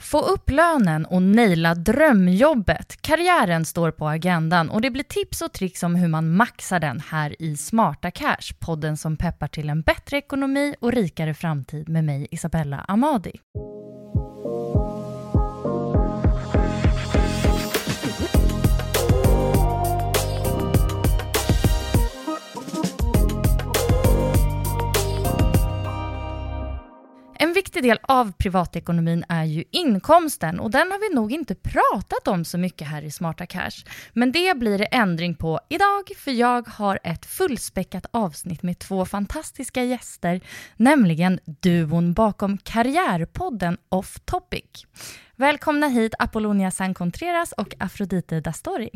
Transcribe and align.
Få 0.00 0.20
upp 0.20 0.50
lönen 0.50 1.06
och 1.06 1.22
naila 1.22 1.74
drömjobbet. 1.74 3.02
Karriären 3.02 3.64
står 3.64 3.90
på 3.90 4.08
agendan 4.08 4.70
och 4.70 4.80
det 4.80 4.90
blir 4.90 5.02
tips 5.02 5.42
och 5.42 5.52
tricks 5.52 5.82
om 5.82 5.94
hur 5.94 6.08
man 6.08 6.36
maxar 6.36 6.80
den 6.80 7.00
här 7.00 7.42
i 7.42 7.56
Smarta 7.56 8.10
Cash, 8.10 8.54
podden 8.58 8.96
som 8.96 9.16
peppar 9.16 9.48
till 9.48 9.70
en 9.70 9.82
bättre 9.82 10.16
ekonomi 10.16 10.74
och 10.80 10.92
rikare 10.92 11.34
framtid 11.34 11.88
med 11.88 12.04
mig 12.04 12.28
Isabella 12.30 12.84
Amadi. 12.88 13.32
En 27.40 27.52
viktig 27.52 27.82
del 27.82 27.98
av 28.02 28.32
privatekonomin 28.32 29.24
är 29.28 29.44
ju 29.44 29.64
inkomsten 29.70 30.60
och 30.60 30.70
den 30.70 30.90
har 30.90 31.08
vi 31.08 31.14
nog 31.14 31.32
inte 31.32 31.54
pratat 31.54 32.28
om 32.28 32.44
så 32.44 32.58
mycket 32.58 32.88
här 32.88 33.02
i 33.02 33.10
Smarta 33.10 33.46
Cash. 33.46 33.84
Men 34.12 34.32
det 34.32 34.58
blir 34.58 34.78
det 34.78 34.84
ändring 34.84 35.34
på 35.34 35.60
idag 35.68 36.10
för 36.16 36.30
jag 36.30 36.68
har 36.68 36.98
ett 37.04 37.26
fullspäckat 37.26 38.06
avsnitt 38.10 38.62
med 38.62 38.78
två 38.78 39.04
fantastiska 39.04 39.84
gäster, 39.84 40.40
nämligen 40.76 41.40
duon 41.44 42.12
bakom 42.12 42.58
Karriärpodden 42.58 43.78
Off 43.88 44.20
Topic. 44.24 44.86
Välkomna 45.36 45.88
hit 45.88 46.14
Apollonia 46.18 46.70
San 46.70 46.94
Contreras 46.94 47.52
och 47.52 47.74
Afrodite 47.78 48.40
Dastori. 48.40 48.90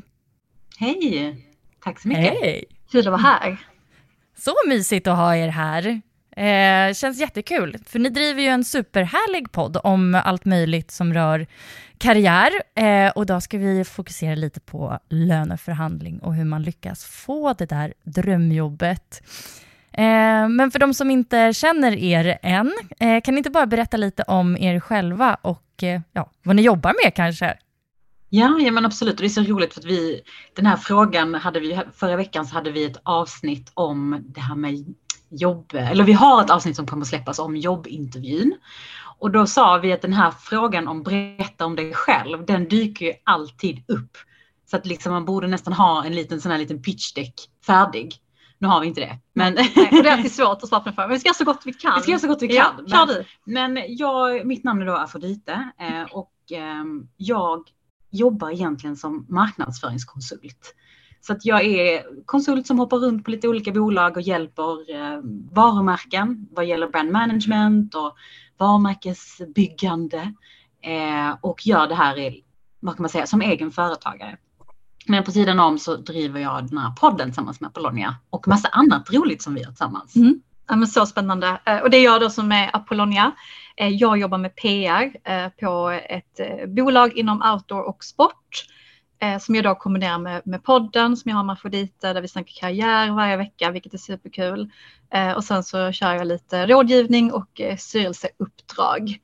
Hej! 0.79 1.47
Tack 1.85 2.01
så 2.01 2.09
mycket. 2.09 2.41
Hej! 2.41 2.65
Kul 2.91 3.01
att 3.01 3.07
vara 3.07 3.17
här. 3.17 3.67
Så 4.39 4.55
mysigt 4.69 5.07
att 5.07 5.17
ha 5.17 5.37
er 5.37 5.49
här. 5.49 6.03
Eh, 6.37 6.95
känns 6.95 7.21
jättekul, 7.21 7.77
för 7.87 7.99
ni 7.99 8.09
driver 8.09 8.43
ju 8.43 8.49
en 8.49 8.65
superhärlig 8.65 9.53
podd 9.53 9.77
om 9.85 10.21
allt 10.25 10.45
möjligt 10.45 10.91
som 10.91 11.15
rör 11.15 11.47
karriär. 11.99 12.51
Eh, 12.75 13.11
och 13.11 13.27
då 13.27 13.41
ska 13.41 13.59
vi 13.59 13.85
fokusera 13.85 14.35
lite 14.35 14.61
på 14.61 14.99
löneförhandling 15.09 16.19
och 16.19 16.35
hur 16.35 16.45
man 16.45 16.63
lyckas 16.63 17.05
få 17.05 17.53
det 17.53 17.67
där 17.67 17.95
drömjobbet. 18.03 19.23
Eh, 19.93 20.49
men 20.49 20.71
för 20.71 20.79
de 20.79 20.95
som 20.95 21.11
inte 21.11 21.53
känner 21.53 21.97
er 21.97 22.39
än, 22.43 22.73
eh, 22.99 23.21
kan 23.21 23.35
ni 23.35 23.39
inte 23.39 23.51
bara 23.51 23.67
berätta 23.67 23.97
lite 23.97 24.23
om 24.23 24.57
er 24.57 24.81
själva 24.81 25.37
och 25.43 25.83
eh, 25.83 26.01
ja, 26.13 26.31
vad 26.43 26.57
ni 26.57 26.63
jobbar 26.63 26.95
med 27.05 27.15
kanske? 27.15 27.57
Ja, 28.35 28.59
ja 28.61 28.73
men 28.73 28.87
absolut. 28.87 29.15
Och 29.15 29.21
det 29.21 29.27
är 29.27 29.29
så 29.29 29.43
roligt 29.43 29.75
för 29.75 29.81
att 29.81 29.87
vi, 29.87 30.21
den 30.57 30.67
här 30.67 30.77
frågan 30.77 31.35
hade 31.35 31.61
vi, 31.61 31.81
förra 31.95 32.17
veckan 32.17 32.47
så 32.47 32.55
hade 32.55 32.71
vi 32.71 32.85
ett 32.85 33.01
avsnitt 33.03 33.71
om 33.75 34.25
det 34.29 34.41
här 34.41 34.55
med 34.55 34.95
jobb, 35.33 35.75
eller 35.75 36.05
vi 36.05 36.13
har 36.13 36.45
ett 36.45 36.51
avsnitt 36.51 36.77
som 36.77 36.87
kommer 36.87 37.05
släppas 37.05 37.39
om 37.39 37.57
jobbintervjun. 37.57 38.55
Och 39.19 39.31
då 39.31 39.47
sa 39.47 39.79
vi 39.79 39.93
att 39.93 40.03
den 40.03 40.13
här 40.13 40.31
frågan 40.31 40.89
om 40.89 41.03
berätta 41.03 41.67
om 41.67 41.77
dig 41.77 41.95
själv, 41.95 42.47
den 42.47 42.69
dyker 42.69 43.07
ju 43.07 43.13
alltid 43.25 43.85
upp. 43.89 44.17
Så 44.71 44.77
att 44.77 44.87
liksom 44.87 45.13
man 45.13 45.25
borde 45.25 45.47
nästan 45.47 45.73
ha 45.73 46.05
en 46.05 46.15
liten 46.15 46.41
sån 46.41 46.53
här 46.53 46.59
liten 46.59 46.83
pitchdeck 46.83 47.35
färdig. 47.67 48.15
Nu 48.59 48.69
har 48.69 48.81
vi 48.81 48.87
inte 48.87 49.01
det. 49.01 49.19
Men... 49.33 49.55
Nej, 49.55 49.89
det 49.91 50.09
är 50.09 50.13
alltid 50.13 50.33
svårt 50.33 50.63
att 50.63 50.69
den 50.69 50.93
frågan. 50.93 51.09
Men 51.09 51.15
vi 51.15 51.21
ska 51.21 51.29
göra 51.29 51.35
så 51.35 51.45
gott 51.45 51.63
vi 51.65 51.73
kan. 51.73 51.95
Vi 51.97 52.03
ska 52.03 52.11
göra 52.11 52.21
så 52.21 52.29
gott 52.29 52.43
vi 52.43 52.49
kan. 52.49 52.85
Ja, 52.87 53.09
men, 53.45 53.75
men 53.75 53.85
jag, 53.89 54.47
mitt 54.47 54.65
namn 54.65 54.83
är 54.83 54.87
då 54.87 54.97
Afrodite 54.97 55.71
eh, 55.81 56.03
och 56.13 56.33
eh, 56.53 56.85
jag 57.17 57.63
jobbar 58.11 58.51
egentligen 58.51 58.97
som 58.97 59.27
marknadsföringskonsult. 59.29 60.75
Så 61.27 61.33
att 61.33 61.45
jag 61.45 61.65
är 61.65 62.05
konsult 62.27 62.67
som 62.67 62.79
hoppar 62.79 62.97
runt 62.97 63.25
på 63.25 63.31
lite 63.31 63.49
olika 63.49 63.73
bolag 63.73 64.17
och 64.17 64.23
hjälper 64.23 64.95
eh, 64.95 65.21
varumärken 65.53 66.49
vad 66.51 66.65
gäller 66.65 66.89
brand 66.89 67.11
management 67.11 67.95
och 67.95 68.17
varumärkesbyggande 68.59 70.33
eh, 70.83 71.37
och 71.41 71.67
gör 71.67 71.87
det 71.87 71.95
här 71.95 72.19
i, 72.19 72.45
vad 72.81 72.97
kan 72.97 73.03
man 73.03 73.09
säga, 73.09 73.27
som 73.27 73.43
egen 73.43 73.71
företagare. 73.71 74.37
Men 75.07 75.25
på 75.25 75.33
sidan 75.33 75.61
om 75.61 75.79
så 75.79 75.97
driver 75.97 76.41
jag 76.41 76.69
den 76.69 76.79
här 76.79 76.91
podden 76.91 77.29
tillsammans 77.29 77.61
med 77.61 77.69
Apollonia 77.69 78.17
och 78.31 78.49
massa 78.49 78.69
annat 78.69 79.13
roligt 79.13 79.43
som 79.43 79.55
vi 79.55 79.61
gör 79.61 79.69
tillsammans. 79.69 80.17
Mm. 80.17 80.43
Ja, 80.69 80.77
men 80.77 80.89
så 80.89 81.07
spännande. 81.07 81.61
Eh, 81.65 81.79
och 81.79 81.91
det 81.91 81.97
är 81.97 82.05
jag 82.05 82.21
då 82.21 82.31
som 82.31 82.53
är 82.53 82.77
Apollonia. 82.77 83.33
Eh, 83.77 83.89
jag 83.89 84.19
jobbar 84.19 84.39
med 84.39 84.57
PR 84.57 85.17
eh, 85.25 85.49
på 85.49 85.89
ett 85.89 86.41
bolag 86.69 87.17
inom 87.17 87.43
outdoor 87.53 87.89
och 87.89 88.05
sport 88.05 88.67
eh, 89.23 89.39
som 89.39 89.55
jag 89.55 89.65
då 89.65 89.75
kombinerar 89.75 90.19
med, 90.19 90.43
med 90.45 90.65
podden 90.65 91.17
som 91.17 91.29
jag 91.29 91.37
har 91.37 91.45
med 91.45 91.53
Afrodite 91.53 92.13
där 92.13 92.21
vi 92.23 92.29
snackar 92.29 92.53
karriär 92.61 93.11
varje 93.11 93.37
vecka, 93.37 93.71
vilket 93.71 93.95
är 93.95 93.99
superkul. 93.99 94.71
Eh, 95.11 95.33
Och 95.33 95.45
sen 95.45 95.65
så 95.65 95.93
kör 95.93 96.15
jag 96.15 96.27
lite 96.27 96.67
rådgivning 96.67 97.33
och 97.33 97.61
eh, 97.61 97.77
styrelseuppdrag 97.77 99.19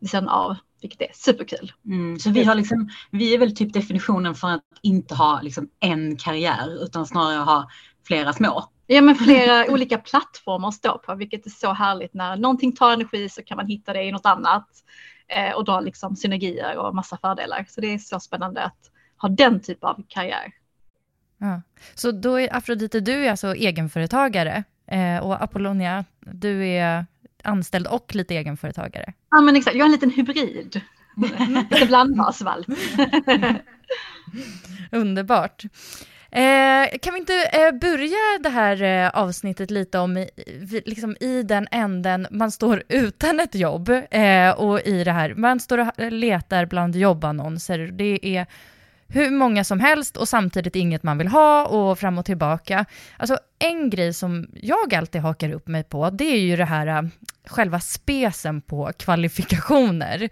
vid 0.00 0.10
sidan 0.10 0.28
av, 0.28 0.56
vilket 0.80 1.00
är 1.00 1.10
superkul. 1.14 1.72
Mm, 1.86 2.18
så 2.18 2.30
vi 2.30 2.44
har 2.44 2.54
liksom, 2.54 2.88
vi 3.10 3.34
är 3.34 3.38
väl 3.38 3.56
typ 3.56 3.72
definitionen 3.72 4.34
för 4.34 4.48
att 4.48 4.64
inte 4.82 5.14
ha 5.14 5.40
liksom 5.42 5.68
en 5.80 6.16
karriär 6.16 6.84
utan 6.84 7.06
snarare 7.06 7.38
ha 7.38 7.68
flera 8.06 8.32
små. 8.32 8.64
Ja, 8.86 9.00
men 9.00 9.14
flera 9.14 9.66
olika 9.72 9.98
plattformar 9.98 10.68
att 10.68 10.74
stå 10.74 10.98
på, 10.98 11.14
vilket 11.14 11.46
är 11.46 11.50
så 11.50 11.72
härligt. 11.72 12.14
När 12.14 12.36
någonting 12.36 12.72
tar 12.76 12.92
energi 12.92 13.28
så 13.28 13.42
kan 13.42 13.56
man 13.56 13.66
hitta 13.66 13.92
det 13.92 14.02
i 14.02 14.12
något 14.12 14.26
annat 14.26 14.68
eh, 15.28 15.52
och 15.56 15.64
dra 15.64 15.80
liksom 15.80 16.16
synergier 16.16 16.76
och 16.78 16.94
massa 16.94 17.16
fördelar. 17.16 17.66
Så 17.68 17.80
det 17.80 17.94
är 17.94 17.98
så 17.98 18.20
spännande 18.20 18.64
att 18.64 18.91
ha 19.22 19.28
den 19.28 19.60
typen 19.60 19.88
av 19.88 20.02
karriär. 20.08 20.52
Ja. 21.38 21.62
Så 21.94 22.12
då 22.12 22.40
är 22.40 22.56
Afrodite, 22.56 23.00
du 23.00 23.26
är 23.26 23.30
alltså 23.30 23.54
egenföretagare 23.54 24.64
eh, 24.86 25.18
och 25.18 25.42
Apollonia, 25.42 26.04
du 26.20 26.66
är 26.66 27.06
anställd 27.42 27.86
och 27.86 28.14
lite 28.14 28.34
egenföretagare. 28.34 29.12
Ja, 29.30 29.40
men 29.40 29.56
exakt. 29.56 29.76
Jag 29.76 29.82
är 29.82 29.86
en 29.86 29.92
liten 29.92 30.10
hybrid. 30.10 30.80
Lite 31.70 31.86
blandbasvalp. 31.86 32.66
Underbart. 34.90 35.64
Eh, 36.30 36.98
kan 37.02 37.14
vi 37.14 37.20
inte 37.20 37.34
eh, 37.52 37.72
börja 37.80 38.38
det 38.42 38.48
här 38.48 38.82
eh, 38.82 39.08
avsnittet 39.08 39.70
lite 39.70 39.98
om 39.98 40.16
i, 40.16 40.30
liksom 40.84 41.16
i 41.20 41.42
den 41.42 41.68
änden 41.70 42.26
man 42.30 42.50
står 42.50 42.82
utan 42.88 43.40
ett 43.40 43.54
jobb 43.54 43.88
eh, 44.10 44.50
och 44.50 44.80
i 44.80 45.04
det 45.04 45.12
här, 45.12 45.34
man 45.34 45.60
står 45.60 45.78
och 45.78 46.12
letar 46.12 46.66
bland 46.66 46.96
jobbannonser. 46.96 47.78
Det 47.78 48.36
är 48.36 48.46
hur 49.12 49.30
många 49.30 49.64
som 49.64 49.80
helst 49.80 50.16
och 50.16 50.28
samtidigt 50.28 50.76
inget 50.76 51.02
man 51.02 51.18
vill 51.18 51.28
ha 51.28 51.66
och 51.66 51.98
fram 51.98 52.18
och 52.18 52.24
tillbaka. 52.24 52.84
Alltså 53.16 53.38
en 53.58 53.90
grej 53.90 54.14
som 54.14 54.48
jag 54.54 54.94
alltid 54.94 55.20
hakar 55.20 55.52
upp 55.52 55.68
mig 55.68 55.84
på, 55.84 56.10
det 56.10 56.24
är 56.24 56.40
ju 56.40 56.56
det 56.56 56.64
här 56.64 56.86
äh, 56.86 57.02
själva 57.46 57.80
spesen 57.80 58.60
på 58.60 58.92
kvalifikationer. 58.98 60.28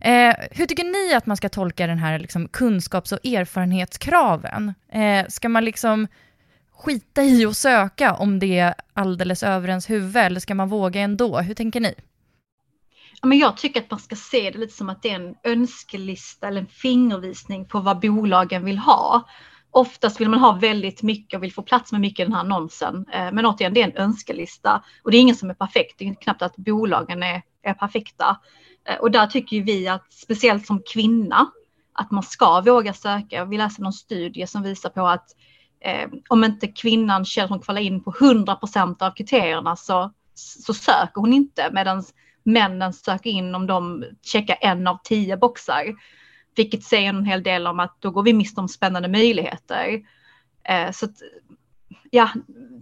Eh, 0.00 0.34
hur 0.50 0.66
tycker 0.66 0.84
ni 0.84 1.14
att 1.14 1.26
man 1.26 1.36
ska 1.36 1.48
tolka 1.48 1.86
den 1.86 1.98
här 1.98 2.18
liksom, 2.18 2.48
kunskaps 2.48 3.12
och 3.12 3.26
erfarenhetskraven? 3.26 4.74
Eh, 4.92 5.26
ska 5.28 5.48
man 5.48 5.64
liksom 5.64 6.06
skita 6.76 7.22
i 7.22 7.46
att 7.46 7.56
söka 7.56 8.14
om 8.14 8.38
det 8.38 8.58
är 8.58 8.74
alldeles 8.92 9.42
över 9.42 9.68
ens 9.68 9.90
huvud, 9.90 10.16
eller 10.16 10.40
ska 10.40 10.54
man 10.54 10.68
våga 10.68 11.00
ändå? 11.00 11.38
Hur 11.38 11.54
tänker 11.54 11.80
ni? 11.80 11.94
Ja, 13.22 13.28
men 13.28 13.38
jag 13.38 13.56
tycker 13.56 13.80
att 13.80 13.90
man 13.90 14.00
ska 14.00 14.16
se 14.16 14.50
det 14.50 14.58
lite 14.58 14.74
som 14.74 14.88
att 14.88 15.02
det 15.02 15.10
är 15.10 15.14
en 15.14 15.34
önskelista 15.44 16.48
eller 16.48 16.60
en 16.60 16.66
fingervisning 16.66 17.68
på 17.68 17.80
vad 17.80 18.00
bolagen 18.00 18.64
vill 18.64 18.78
ha. 18.78 19.28
Oftast 19.70 20.20
vill 20.20 20.28
man 20.28 20.40
ha 20.40 20.52
väldigt 20.52 21.02
mycket 21.02 21.36
och 21.36 21.42
vill 21.42 21.52
få 21.52 21.62
plats 21.62 21.92
med 21.92 22.00
mycket 22.00 22.20
i 22.20 22.24
den 22.24 22.32
här 22.32 22.40
annonsen. 22.40 23.06
Eh, 23.12 23.32
men 23.32 23.46
återigen, 23.46 23.74
det 23.74 23.82
är 23.82 23.90
en 23.90 23.96
önskelista 23.96 24.84
och 25.02 25.10
det 25.10 25.16
är 25.16 25.20
ingen 25.20 25.36
som 25.36 25.50
är 25.50 25.54
perfekt. 25.54 25.98
Det 25.98 26.08
är 26.08 26.14
knappt 26.14 26.42
att 26.42 26.56
bolagen 26.56 27.22
är, 27.22 27.42
är 27.62 27.74
perfekta. 27.74 28.40
Eh, 28.88 28.96
och 28.96 29.10
där 29.10 29.26
tycker 29.26 29.62
vi 29.62 29.88
att 29.88 30.12
speciellt 30.12 30.66
som 30.66 30.82
kvinna 30.92 31.50
att 31.92 32.10
man 32.10 32.22
ska 32.22 32.60
våga 32.60 32.92
söka. 32.92 33.44
Vi 33.44 33.58
läste 33.58 33.82
någon 33.82 33.92
studie 33.92 34.46
som 34.46 34.62
visar 34.62 34.90
på 34.90 35.06
att 35.06 35.26
eh, 35.80 36.08
om 36.28 36.44
inte 36.44 36.66
kvinnan 36.66 37.24
känner 37.24 37.44
att 37.44 37.50
hon 37.50 37.60
kvalar 37.60 37.80
in 37.80 38.04
på 38.04 38.14
100 38.20 38.54
procent 38.54 39.02
av 39.02 39.10
kriterierna 39.10 39.76
så, 39.76 40.12
så 40.34 40.74
söker 40.74 41.20
hon 41.20 41.32
inte 41.32 41.70
medan 41.72 42.04
männen 42.44 42.92
söker 42.92 43.30
in 43.30 43.54
om 43.54 43.66
de 43.66 44.04
checkar 44.22 44.58
en 44.60 44.86
av 44.86 44.98
tio 45.04 45.36
boxar. 45.36 45.94
Vilket 46.56 46.82
säger 46.82 47.08
en 47.08 47.24
hel 47.24 47.42
del 47.42 47.66
om 47.66 47.80
att 47.80 47.96
då 48.00 48.10
går 48.10 48.22
vi 48.22 48.32
miste 48.32 48.60
om 48.60 48.68
spännande 48.68 49.08
möjligheter. 49.08 50.02
Eh, 50.64 50.90
så 50.90 51.04
att, 51.04 51.16
ja, 52.10 52.30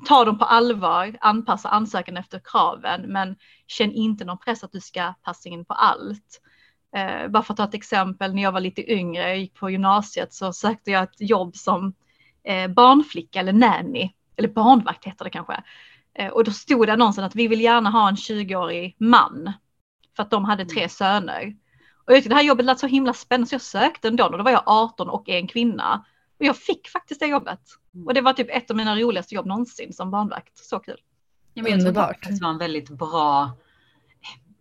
ta 0.07 0.25
dem 0.25 0.39
på 0.39 0.45
allvar, 0.45 1.17
anpassa 1.21 1.69
ansökan 1.69 2.17
efter 2.17 2.41
kraven, 2.45 3.03
men 3.07 3.37
känn 3.67 3.93
inte 3.93 4.25
någon 4.25 4.39
press 4.39 4.65
att 4.65 4.73
du 4.73 4.81
ska 4.81 5.15
passa 5.23 5.49
in 5.49 5.65
på 5.65 5.75
allt. 5.75 6.41
Eh, 6.97 7.29
bara 7.29 7.43
för 7.43 7.53
att 7.53 7.57
ta 7.57 7.65
ett 7.65 7.75
exempel, 7.75 8.35
när 8.35 8.43
jag 8.43 8.53
var 8.53 8.61
lite 8.61 8.93
yngre, 8.93 9.29
jag 9.29 9.39
gick 9.39 9.55
på 9.55 9.71
gymnasiet, 9.71 10.35
så 10.35 10.53
sökte 10.53 10.91
jag 10.91 11.03
ett 11.03 11.21
jobb 11.21 11.57
som 11.57 11.95
eh, 12.45 12.69
barnflicka 12.69 13.41
eller 13.41 13.53
nanny, 13.53 14.11
eller 14.37 14.49
barnvakt 14.49 15.05
heter 15.05 15.25
det 15.25 15.31
kanske. 15.31 15.63
Eh, 16.15 16.29
och 16.29 16.45
då 16.45 16.51
stod 16.51 16.87
det 16.87 16.93
annonsen 16.93 17.25
att 17.25 17.35
vi 17.35 17.49
vill 17.49 17.61
gärna 17.61 17.91
ha 17.91 18.09
en 18.09 18.15
20-årig 18.15 18.97
man. 18.99 19.53
För 20.17 20.23
att 20.23 20.31
de 20.31 20.45
hade 20.45 20.65
tre 20.65 20.81
mm. 20.81 20.89
söner. 20.89 21.57
Och 22.05 22.13
jag 22.13 22.17
tyckte 22.17 22.29
det 22.29 22.35
här 22.35 22.43
jobbet 22.43 22.67
lät 22.67 22.79
så 22.79 22.87
himla 22.87 23.13
spännande 23.13 23.47
så 23.47 23.55
jag 23.55 23.63
sökte 23.63 24.09
ändå 24.09 24.25
och 24.25 24.39
då 24.39 24.45
var 24.45 24.51
jag 24.51 24.63
18 24.67 25.09
och 25.09 25.29
en 25.29 25.47
kvinna. 25.47 26.05
Och 26.39 26.45
jag 26.45 26.57
fick 26.57 26.89
faktiskt 26.89 27.21
det 27.21 27.27
jobbet. 27.27 27.61
Mm. 27.95 28.07
Och 28.07 28.15
det 28.15 28.21
var 28.21 28.33
typ 28.33 28.51
ett 28.51 28.71
av 28.71 28.77
mina 28.77 28.97
roligaste 28.97 29.35
jobb 29.35 29.47
någonsin 29.47 29.93
som 29.93 30.11
barnvakt. 30.11 30.59
Så 30.59 30.79
kul. 30.79 31.01
Ja, 31.55 31.63
men 31.63 31.73
jag 31.73 31.79
Underbart. 31.79 32.29
Det 32.29 32.43
var 32.43 32.51
en 32.51 32.59
väldigt 32.59 32.89
bra 32.89 33.51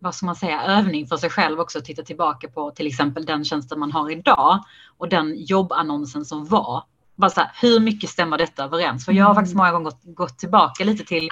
vad 0.02 0.14
ska 0.14 0.26
man 0.26 0.36
säga, 0.36 0.62
övning 0.62 1.06
för 1.06 1.16
sig 1.16 1.30
själv 1.30 1.60
också 1.60 1.78
att 1.78 1.84
titta 1.84 2.02
tillbaka 2.02 2.48
på 2.48 2.70
till 2.70 2.86
exempel 2.86 3.24
den 3.24 3.44
tjänsten 3.44 3.78
man 3.80 3.92
har 3.92 4.10
idag 4.10 4.64
och 4.98 5.08
den 5.08 5.34
jobbannonsen 5.36 6.24
som 6.24 6.44
var 6.44 6.84
bara 7.22 7.30
så 7.30 7.40
här, 7.40 7.50
hur 7.60 7.80
mycket 7.80 8.10
stämmer 8.10 8.38
detta 8.38 8.64
överens? 8.64 9.04
För 9.04 9.12
jag 9.12 9.24
har 9.24 9.34
faktiskt 9.34 9.54
mm. 9.54 9.58
många 9.60 9.72
gånger 9.72 9.84
gått, 9.84 10.00
gått 10.04 10.38
tillbaka 10.38 10.84
lite 10.84 11.04
till 11.04 11.22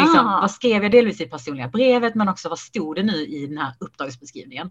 liksom, 0.00 0.24
vad 0.24 0.50
skrev 0.50 0.82
jag 0.82 0.92
delvis 0.92 1.20
i 1.20 1.26
personliga 1.26 1.68
brevet 1.68 2.14
men 2.14 2.28
också 2.28 2.48
vad 2.48 2.58
stod 2.58 2.96
det 2.96 3.02
nu 3.02 3.26
i 3.26 3.46
den 3.46 3.58
här 3.58 3.74
uppdragsbeskrivningen. 3.80 4.70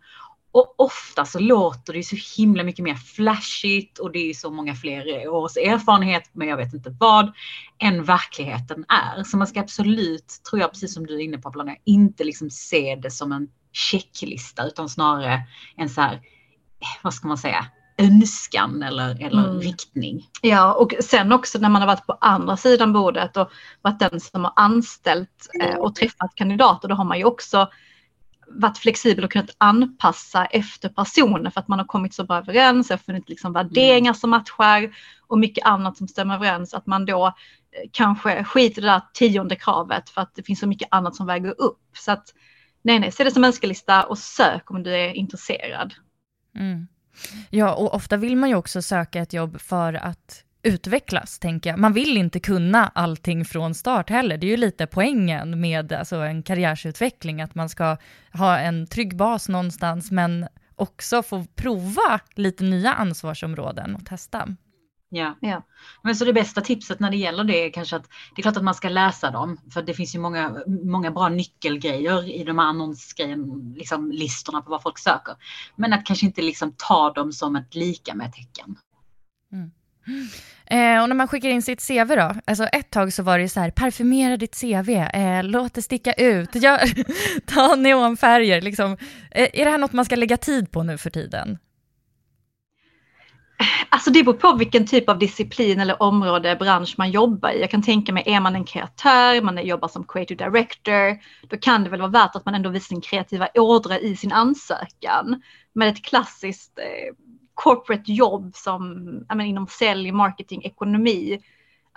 Och 0.51 0.75
ofta 0.77 1.25
så 1.25 1.39
låter 1.39 1.93
det 1.93 1.97
ju 1.97 2.03
så 2.03 2.41
himla 2.41 2.63
mycket 2.63 2.83
mer 2.83 2.95
flashigt 2.95 3.99
och 3.99 4.11
det 4.11 4.29
är 4.29 4.33
så 4.33 4.51
många 4.51 4.75
fler 4.75 5.27
års 5.27 5.57
erfarenhet, 5.57 6.29
men 6.33 6.47
jag 6.47 6.57
vet 6.57 6.73
inte 6.73 6.95
vad, 6.99 7.31
än 7.79 8.03
verkligheten 8.03 8.85
är. 8.87 9.23
Så 9.23 9.37
man 9.37 9.47
ska 9.47 9.59
absolut, 9.59 10.41
tror 10.49 10.61
jag, 10.61 10.71
precis 10.71 10.93
som 10.93 11.05
du 11.05 11.15
är 11.15 11.19
inne 11.19 11.37
på, 11.37 11.51
Plana, 11.51 11.75
inte 11.83 12.23
liksom 12.23 12.49
se 12.49 12.95
det 12.95 13.11
som 13.11 13.31
en 13.31 13.47
checklista 13.71 14.67
utan 14.67 14.89
snarare 14.89 15.41
en 15.75 15.89
så 15.89 16.01
här, 16.01 16.21
vad 17.01 17.13
ska 17.13 17.27
man 17.27 17.37
säga, 17.37 17.65
önskan 17.97 18.83
eller, 18.83 19.25
eller 19.25 19.49
mm. 19.49 19.59
riktning. 19.59 20.29
Ja, 20.41 20.73
och 20.73 20.93
sen 20.99 21.31
också 21.31 21.59
när 21.59 21.69
man 21.69 21.81
har 21.81 21.87
varit 21.87 22.05
på 22.05 22.17
andra 22.21 22.57
sidan 22.57 22.93
bordet 22.93 23.37
och 23.37 23.51
varit 23.81 23.99
den 23.99 24.19
som 24.19 24.43
har 24.43 24.53
anställt 24.55 25.49
eh, 25.61 25.75
och 25.75 25.95
träffat 25.95 26.35
kandidater, 26.35 26.87
då 26.87 26.95
har 26.95 27.03
man 27.03 27.17
ju 27.17 27.23
också 27.23 27.69
varit 28.47 28.77
flexibel 28.77 29.25
och 29.25 29.31
kunnat 29.31 29.55
anpassa 29.57 30.45
efter 30.45 30.89
personen 30.89 31.51
för 31.51 31.59
att 31.59 31.67
man 31.67 31.79
har 31.79 31.85
kommit 31.85 32.13
så 32.13 32.23
bra 32.23 32.37
överens, 32.37 32.89
har 32.89 32.97
funnit 32.97 33.29
liksom 33.29 33.53
värderingar 33.53 34.13
som 34.13 34.29
matchar 34.29 34.95
och 35.27 35.39
mycket 35.39 35.65
annat 35.65 35.97
som 35.97 36.07
stämmer 36.07 36.35
överens. 36.35 36.73
Att 36.73 36.87
man 36.87 37.05
då 37.05 37.25
eh, 37.25 37.89
kanske 37.91 38.43
skiter 38.43 38.81
i 38.81 38.85
det 38.85 38.91
där 38.91 39.01
tionde 39.13 39.55
kravet 39.55 40.09
för 40.09 40.21
att 40.21 40.35
det 40.35 40.43
finns 40.43 40.59
så 40.59 40.67
mycket 40.67 40.87
annat 40.91 41.15
som 41.15 41.27
väger 41.27 41.61
upp. 41.61 41.81
Så 41.97 42.11
att 42.11 42.33
nej, 42.81 42.99
nej, 42.99 43.11
se 43.11 43.23
det 43.23 43.31
som 43.31 43.43
önskelista 43.43 44.03
och 44.03 44.17
sök 44.17 44.71
om 44.71 44.83
du 44.83 44.95
är 44.95 45.13
intresserad. 45.13 45.93
Mm. 46.55 46.87
Ja, 47.49 47.73
och 47.73 47.95
ofta 47.95 48.17
vill 48.17 48.37
man 48.37 48.49
ju 48.49 48.55
också 48.55 48.81
söka 48.81 49.19
ett 49.21 49.33
jobb 49.33 49.61
för 49.61 49.93
att 49.93 50.43
utvecklas, 50.63 51.39
tänker 51.39 51.69
jag. 51.69 51.79
Man 51.79 51.93
vill 51.93 52.17
inte 52.17 52.39
kunna 52.39 52.87
allting 52.87 53.45
från 53.45 53.75
start 53.75 54.09
heller. 54.09 54.37
Det 54.37 54.47
är 54.47 54.51
ju 54.51 54.57
lite 54.57 54.87
poängen 54.87 55.61
med 55.61 55.93
alltså, 55.93 56.15
en 56.15 56.43
karriärsutveckling, 56.43 57.41
att 57.41 57.55
man 57.55 57.69
ska 57.69 57.97
ha 58.33 58.57
en 58.57 58.87
trygg 58.87 59.15
bas 59.15 59.49
någonstans, 59.49 60.11
men 60.11 60.47
också 60.75 61.23
få 61.23 61.45
prova 61.55 62.19
lite 62.35 62.63
nya 62.63 62.93
ansvarsområden 62.93 63.95
och 63.95 64.05
testa. 64.05 64.47
Ja. 65.09 65.37
ja. 65.41 65.65
Men 66.03 66.15
så 66.15 66.25
det 66.25 66.33
bästa 66.33 66.61
tipset 66.61 66.99
när 66.99 67.11
det 67.11 67.17
gäller 67.17 67.43
det 67.43 67.65
är 67.65 67.71
kanske 67.71 67.95
att 67.95 68.09
det 68.35 68.39
är 68.39 68.41
klart 68.41 68.57
att 68.57 68.63
man 68.63 68.75
ska 68.75 68.89
läsa 68.89 69.31
dem. 69.31 69.57
För 69.73 69.81
det 69.81 69.93
finns 69.93 70.15
ju 70.15 70.19
många, 70.19 70.63
många 70.83 71.11
bra 71.11 71.29
nyckelgrejer 71.29 72.29
i 72.29 72.43
de 72.43 72.57
här 72.57 72.65
annonsgrejen, 72.65 73.73
liksom 73.77 74.11
listorna 74.11 74.61
på 74.61 74.71
vad 74.71 74.81
folk 74.81 74.99
söker. 74.99 75.35
Men 75.75 75.93
att 75.93 76.05
kanske 76.05 76.25
inte 76.25 76.41
liksom 76.41 76.73
ta 76.77 77.13
dem 77.13 77.31
som 77.31 77.55
ett 77.55 77.75
lika 77.75 78.15
med 78.15 78.33
tecken. 78.33 78.77
Mm. 79.51 79.71
Eh, 80.65 81.01
och 81.01 81.09
när 81.09 81.15
man 81.15 81.27
skickar 81.27 81.49
in 81.49 81.61
sitt 81.61 81.87
CV 81.87 82.15
då, 82.15 82.35
alltså 82.45 82.63
ett 82.63 82.89
tag 82.89 83.13
så 83.13 83.23
var 83.23 83.39
det 83.39 83.49
så 83.49 83.59
här, 83.59 83.71
parfymera 83.71 84.37
ditt 84.37 84.61
CV, 84.61 84.89
eh, 84.89 85.43
låt 85.43 85.73
det 85.73 85.81
sticka 85.81 86.13
ut, 86.13 86.55
Gör, 86.55 86.79
ta 87.45 87.75
neonfärger, 87.75 88.61
liksom. 88.61 88.97
Eh, 89.31 89.49
är 89.53 89.65
det 89.65 89.71
här 89.71 89.77
något 89.77 89.93
man 89.93 90.05
ska 90.05 90.15
lägga 90.15 90.37
tid 90.37 90.71
på 90.71 90.83
nu 90.83 90.97
för 90.97 91.09
tiden? 91.09 91.57
Alltså 93.89 94.11
det 94.11 94.23
beror 94.23 94.37
på 94.37 94.53
vilken 94.53 94.85
typ 94.87 95.09
av 95.09 95.19
disciplin 95.19 95.79
eller 95.79 96.01
område, 96.01 96.55
bransch 96.59 96.95
man 96.97 97.11
jobbar 97.11 97.49
i. 97.49 97.61
Jag 97.61 97.71
kan 97.71 97.81
tänka 97.81 98.13
mig, 98.13 98.23
är 98.25 98.39
man 98.39 98.55
en 98.55 98.63
kreatör, 98.63 99.41
man 99.41 99.65
jobbar 99.65 99.87
som 99.87 100.03
creative 100.07 100.45
director, 100.45 101.19
då 101.47 101.57
kan 101.57 101.83
det 101.83 101.89
väl 101.89 101.99
vara 101.99 102.11
värt 102.11 102.35
att 102.35 102.45
man 102.45 102.55
ändå 102.55 102.69
visar 102.69 102.87
sin 102.87 103.01
kreativa 103.01 103.47
ådra 103.55 103.99
i 103.99 104.15
sin 104.15 104.31
ansökan. 104.31 105.41
Men 105.73 105.87
ett 105.87 106.05
klassiskt 106.05 106.79
eh, 106.79 107.15
corporate 107.53 108.11
jobb 108.11 108.55
som 108.55 108.93
menar, 109.29 109.45
inom 109.45 109.67
sälj, 109.67 110.11
marketing, 110.11 110.63
ekonomi, 110.63 111.39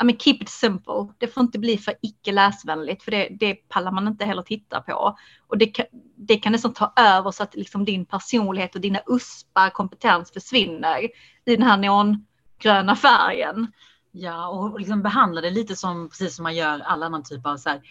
I 0.01 0.05
mean, 0.05 0.19
keep 0.19 0.39
it 0.41 0.49
simple. 0.49 1.09
Det 1.19 1.27
får 1.27 1.41
inte 1.41 1.59
bli 1.59 1.79
för 1.79 1.95
icke 2.03 2.33
läsvänligt 2.33 3.03
för 3.03 3.11
det, 3.11 3.29
det 3.31 3.55
pallar 3.55 3.93
man 3.93 4.09
inte 4.09 4.25
heller 4.25 4.43
titta 4.43 4.81
på. 4.81 5.17
Och 5.47 5.59
det 5.59 5.67
kan, 5.67 5.87
det 6.17 6.37
kan 6.37 6.53
nästan 6.53 6.73
ta 6.73 6.93
över 6.97 7.31
så 7.31 7.43
att 7.43 7.57
liksom 7.57 7.85
din 7.85 8.07
personlighet 8.07 8.75
och 8.75 8.81
dina 8.81 9.01
uspar, 9.07 9.71
kompetens 9.71 10.33
försvinner 10.33 11.09
i 11.51 11.57
den 11.57 11.67
här 11.67 11.77
neongröna 11.77 12.97
färgen. 12.97 13.73
Ja, 14.13 14.49
och 14.49 14.81
liksom 14.81 15.03
behandla 15.03 15.41
det 15.41 15.51
lite 15.51 15.77
som 15.77 16.09
precis 16.09 16.37
som 16.37 16.43
man 16.43 16.57
gör 16.57 16.81
alla 16.81 17.07
andra 17.07 17.23
typer 17.23 17.51
av 17.51 17.57
så 17.57 17.69
här 17.69 17.83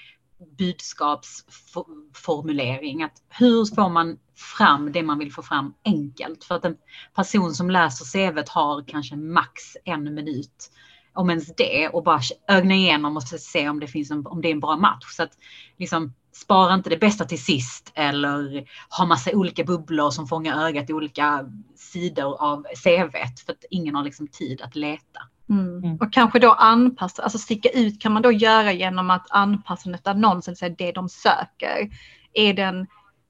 budskapsformulering. 0.57 3.03
Att 3.03 3.23
hur 3.29 3.75
får 3.75 3.89
man 3.89 4.17
fram 4.57 4.91
det 4.91 5.03
man 5.03 5.19
vill 5.19 5.33
få 5.33 5.41
fram 5.41 5.73
enkelt? 5.85 6.43
För 6.43 6.55
att 6.55 6.65
en 6.65 6.77
person 7.15 7.53
som 7.53 7.69
läser 7.69 8.05
CVt 8.05 8.49
har 8.49 8.83
kanske 8.87 9.15
max 9.15 9.77
en 9.85 10.15
minut 10.15 10.71
om 11.13 11.29
ens 11.29 11.55
det 11.55 11.89
och 11.89 12.03
bara 12.03 12.21
ögna 12.47 12.73
igenom 12.73 13.17
och 13.17 13.23
se 13.23 13.69
om 13.69 13.79
det 13.79 13.87
finns 13.87 14.11
en, 14.11 14.27
om 14.27 14.41
det 14.41 14.47
är 14.47 14.51
en 14.51 14.59
bra 14.59 14.77
match. 14.77 15.15
Så 15.15 15.23
att 15.23 15.31
liksom 15.77 16.13
spara 16.39 16.73
inte 16.73 16.89
det 16.89 16.97
bästa 16.97 17.25
till 17.25 17.43
sist 17.43 17.91
eller 17.95 18.65
ha 18.97 19.05
massa 19.05 19.31
olika 19.31 19.63
bubblor 19.63 20.11
som 20.11 20.27
fångar 20.27 20.65
ögat 20.65 20.89
i 20.89 20.93
olika 20.93 21.45
sidor 21.75 22.41
av 22.41 22.63
CVt 22.63 23.39
för 23.45 23.53
att 23.53 23.65
ingen 23.69 23.95
har 23.95 24.03
liksom 24.03 24.27
tid 24.27 24.61
att 24.61 24.75
leta. 24.75 25.19
Mm. 25.49 25.83
mm. 25.83 25.97
Och 25.97 26.13
kanske 26.13 26.39
då 26.39 26.51
anpassa, 26.51 27.23
alltså 27.23 27.37
sticka 27.37 27.69
ut 27.69 28.01
kan 28.01 28.11
man 28.11 28.21
då 28.21 28.31
göra 28.31 28.71
genom 28.71 29.09
att 29.09 29.27
anpassa 29.29 29.91
ett 29.91 30.07
annons, 30.07 30.47
eller 30.47 30.75
det 30.77 30.91
de 30.91 31.09
söker. 31.09 31.89
Är 32.33 32.53
det 32.53 32.61
en 32.61 32.81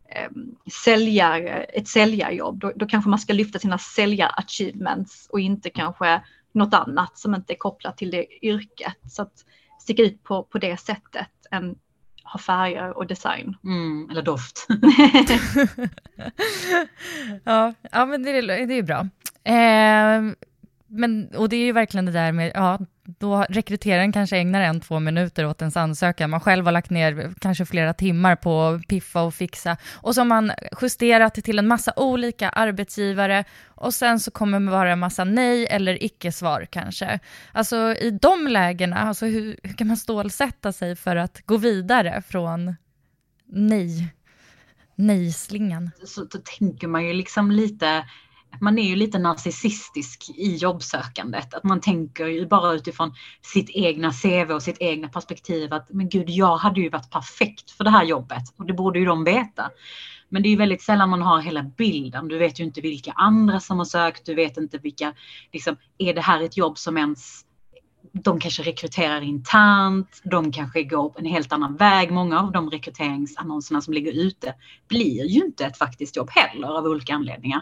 eh, 0.10 0.30
säljare, 0.86 1.64
ett 1.64 1.88
säljarjobb, 1.88 2.60
då, 2.60 2.72
då 2.76 2.86
kanske 2.86 3.10
man 3.10 3.20
ska 3.20 3.34
lyfta 3.34 3.60
sina 3.60 3.78
säljar-achievements 3.78 5.28
och 5.30 5.40
inte 5.40 5.70
kanske 5.70 6.22
något 6.52 6.74
annat 6.74 7.18
som 7.18 7.36
inte 7.36 7.54
är 7.54 7.58
kopplat 7.58 7.98
till 7.98 8.12
det 8.12 8.46
yrket. 8.46 9.00
Så 9.10 9.22
att 9.22 9.34
sticka 9.80 10.04
ut 10.04 10.24
på, 10.24 10.44
på 10.44 10.58
det 10.58 10.78
sättet 10.78 11.30
än 11.52 11.76
ha 12.32 12.40
färger 12.40 12.98
och 12.98 13.08
design. 13.08 13.58
Mm, 13.64 14.10
eller 14.12 14.22
doft. 14.22 14.68
ja, 17.44 17.74
ja, 17.92 18.06
men 18.06 18.24
det 18.24 18.32
är, 18.32 18.68
det 18.68 18.74
är 18.74 18.84
bra. 18.84 19.00
Eh, 19.44 20.22
men, 20.88 21.36
och 21.36 21.50
det 21.50 21.56
är 21.56 21.66
ju 21.66 21.72
verkligen 21.72 22.06
det 22.06 22.12
där 22.12 22.32
med, 22.32 22.52
ja, 22.56 22.80
då 23.20 23.46
rekryteraren 23.50 24.12
kanske 24.12 24.38
ägnar 24.38 24.62
en, 24.62 24.80
två 24.80 25.00
minuter 25.00 25.46
åt 25.46 25.62
ens 25.62 25.78
ansökan. 25.78 26.30
Man 26.30 26.40
själv 26.40 26.66
har 26.66 26.72
lagt 26.72 26.90
ner 26.90 27.34
kanske 27.40 27.66
flera 27.66 27.94
timmar 27.94 28.36
på 28.36 28.62
att 28.62 28.88
piffa 28.88 29.22
och 29.22 29.34
fixa. 29.34 29.78
Och 29.94 30.16
så 30.16 30.22
har 30.22 30.26
man 30.26 30.52
justerat 30.82 31.34
till 31.34 31.60
en 31.60 31.68
massa 31.68 31.94
olika 31.96 32.50
arbetsgivare 32.50 33.44
och 33.68 33.94
sen 33.94 34.20
så 34.20 34.32
kommer 34.32 34.60
det 34.60 34.72
vara 34.72 34.92
en 34.92 35.00
massa 35.00 35.24
nej 35.24 35.68
eller 35.68 36.04
icke-svar 36.04 36.68
kanske. 36.72 37.20
Alltså 37.52 37.76
i 37.76 38.18
de 38.22 38.48
lägena, 38.48 38.98
alltså 38.98 39.26
hur, 39.26 39.60
hur 39.64 39.74
kan 39.74 39.88
man 39.88 39.98
stålsätta 39.98 40.72
sig 40.72 40.96
för 40.96 41.16
att 41.16 41.42
gå 41.46 41.58
vidare 41.58 42.22
från 42.28 42.76
nej, 43.46 44.14
nej-slingan? 44.96 45.92
Så 46.06 46.24
då 46.24 46.40
tänker 46.60 46.88
man 46.88 47.08
ju 47.08 47.14
liksom 47.14 47.52
lite 47.52 48.04
man 48.62 48.80
är 48.80 48.84
ju 48.84 48.96
lite 48.96 49.20
narcissistisk 49.20 50.30
i 50.36 50.56
jobbsökandet. 50.56 51.54
Att 51.54 51.64
man 51.64 51.82
tänker 51.82 52.26
ju 52.26 52.48
bara 52.48 52.74
utifrån 52.74 53.14
sitt 53.42 53.70
egna 53.70 54.12
CV 54.12 54.52
och 54.52 54.64
sitt 54.64 54.78
egna 54.80 55.08
perspektiv 55.08 55.74
att 55.74 55.88
men 55.90 56.10
gud, 56.10 56.30
jag 56.30 56.58
hade 56.58 56.82
ju 56.82 56.90
varit 56.90 57.10
perfekt 57.10 57.72
för 57.72 57.84
det 57.84 57.90
här 57.90 58.04
jobbet 58.04 58.44
och 58.58 58.66
det 58.66 58.74
borde 58.74 59.00
ju 59.00 59.06
de 59.06 59.24
veta. 59.24 59.72
Men 60.30 60.44
det 60.44 60.48
är 60.48 60.52
ju 60.52 60.58
väldigt 60.58 60.82
sällan 60.82 61.10
man 61.10 61.22
har 61.22 61.40
hela 61.42 61.64
bilden. 61.64 62.28
Du 62.28 62.38
vet 62.38 62.60
ju 62.60 62.64
inte 62.64 62.82
vilka 62.82 63.12
andra 63.12 63.60
som 63.60 63.78
har 63.78 63.86
sökt. 63.86 64.26
Du 64.26 64.36
vet 64.36 64.58
inte 64.58 64.78
vilka, 64.78 65.14
liksom, 65.54 65.78
är 65.98 66.14
det 66.14 66.22
här 66.22 66.42
ett 66.42 66.58
jobb 66.58 66.78
som 66.78 66.98
ens 66.98 67.46
de 68.12 68.40
kanske 68.40 68.64
rekryterar 68.64 69.22
internt, 69.22 70.22
de 70.24 70.52
kanske 70.52 70.84
går 70.84 71.14
en 71.18 71.26
helt 71.26 71.54
annan 71.54 71.76
väg. 71.76 72.12
Många 72.12 72.40
av 72.40 72.52
de 72.52 72.70
rekryteringsannonserna 72.70 73.82
som 73.82 73.94
ligger 73.94 74.12
ute 74.12 74.54
blir 74.88 75.26
ju 75.26 75.46
inte 75.46 75.66
ett 75.66 75.78
faktiskt 75.78 76.16
jobb 76.16 76.30
heller 76.32 76.68
av 76.68 76.86
olika 76.86 77.14
anledningar. 77.14 77.62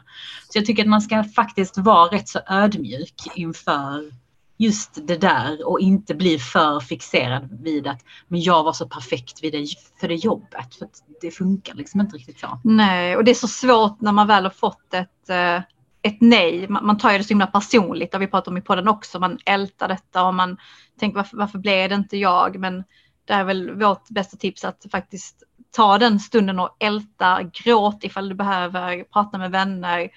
Så 0.49 0.57
jag 0.57 0.65
tycker 0.65 0.83
att 0.83 0.89
man 0.89 1.01
ska 1.01 1.23
faktiskt 1.23 1.77
vara 1.77 2.11
rätt 2.11 2.29
så 2.29 2.39
ödmjuk 2.47 3.13
inför 3.35 4.11
just 4.57 5.07
det 5.07 5.17
där 5.17 5.67
och 5.67 5.79
inte 5.79 6.15
bli 6.15 6.39
för 6.39 6.79
fixerad 6.79 7.61
vid 7.61 7.87
att 7.87 8.03
men 8.27 8.41
jag 8.41 8.63
var 8.63 8.73
så 8.73 8.87
perfekt 8.87 9.43
vid 9.43 9.53
det, 9.53 9.67
för 9.99 10.07
det 10.07 10.15
jobbet. 10.15 10.75
För 10.79 10.87
det 11.21 11.31
funkar 11.31 11.75
liksom 11.75 12.01
inte 12.01 12.17
riktigt 12.17 12.39
så. 12.39 12.59
Nej, 12.63 13.15
och 13.15 13.23
det 13.23 13.31
är 13.31 13.35
så 13.35 13.47
svårt 13.47 14.01
när 14.01 14.11
man 14.11 14.27
väl 14.27 14.43
har 14.43 14.51
fått 14.51 14.93
ett 14.93 15.29
eh, 15.29 15.61
ett 16.07 16.21
nej, 16.21 16.67
man, 16.67 16.85
man 16.85 16.97
tar 16.97 17.11
ju 17.11 17.17
det 17.17 17.23
så 17.23 17.29
himla 17.29 17.47
personligt, 17.47 18.11
det 18.11 18.15
har 18.15 18.19
vi 18.19 18.27
pratat 18.27 18.47
om 18.47 18.57
i 18.57 18.61
podden 18.61 18.87
också, 18.87 19.19
man 19.19 19.37
ältar 19.45 19.87
detta 19.87 20.23
och 20.23 20.33
man 20.33 20.57
tänker 20.99 21.15
varför, 21.15 21.37
varför 21.37 21.59
blev 21.59 21.89
det 21.89 21.95
inte 21.95 22.17
jag? 22.17 22.59
Men 22.59 22.83
det 23.25 23.33
är 23.33 23.43
väl 23.43 23.71
vårt 23.71 24.09
bästa 24.09 24.37
tips 24.37 24.65
att 24.65 24.85
faktiskt 24.91 25.43
ta 25.71 25.97
den 25.97 26.19
stunden 26.19 26.59
och 26.59 26.77
älta, 26.79 27.43
gråt 27.43 28.03
ifall 28.03 28.29
du 28.29 28.35
behöver, 28.35 29.03
prata 29.03 29.37
med 29.37 29.51
vänner. 29.51 30.09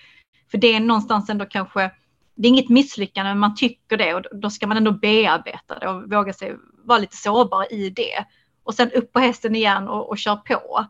För 0.50 0.58
det 0.58 0.74
är 0.74 0.80
någonstans 0.80 1.30
ändå 1.30 1.44
kanske, 1.46 1.90
det 2.34 2.48
är 2.48 2.50
inget 2.50 2.68
misslyckande 2.68 3.30
men 3.30 3.38
man 3.38 3.54
tycker 3.54 3.96
det 3.96 4.14
och 4.14 4.22
då 4.32 4.50
ska 4.50 4.66
man 4.66 4.76
ändå 4.76 4.92
bearbeta 4.92 5.78
det 5.78 5.88
och 5.88 6.12
våga 6.12 6.32
sig 6.32 6.56
vara 6.84 6.98
lite 6.98 7.16
sårbar 7.16 7.72
i 7.72 7.90
det. 7.90 8.24
Och 8.62 8.74
sen 8.74 8.90
upp 8.90 9.12
på 9.12 9.18
hästen 9.18 9.56
igen 9.56 9.88
och, 9.88 10.08
och 10.08 10.18
kör 10.18 10.36
på. 10.36 10.86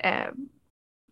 Eh, 0.00 0.28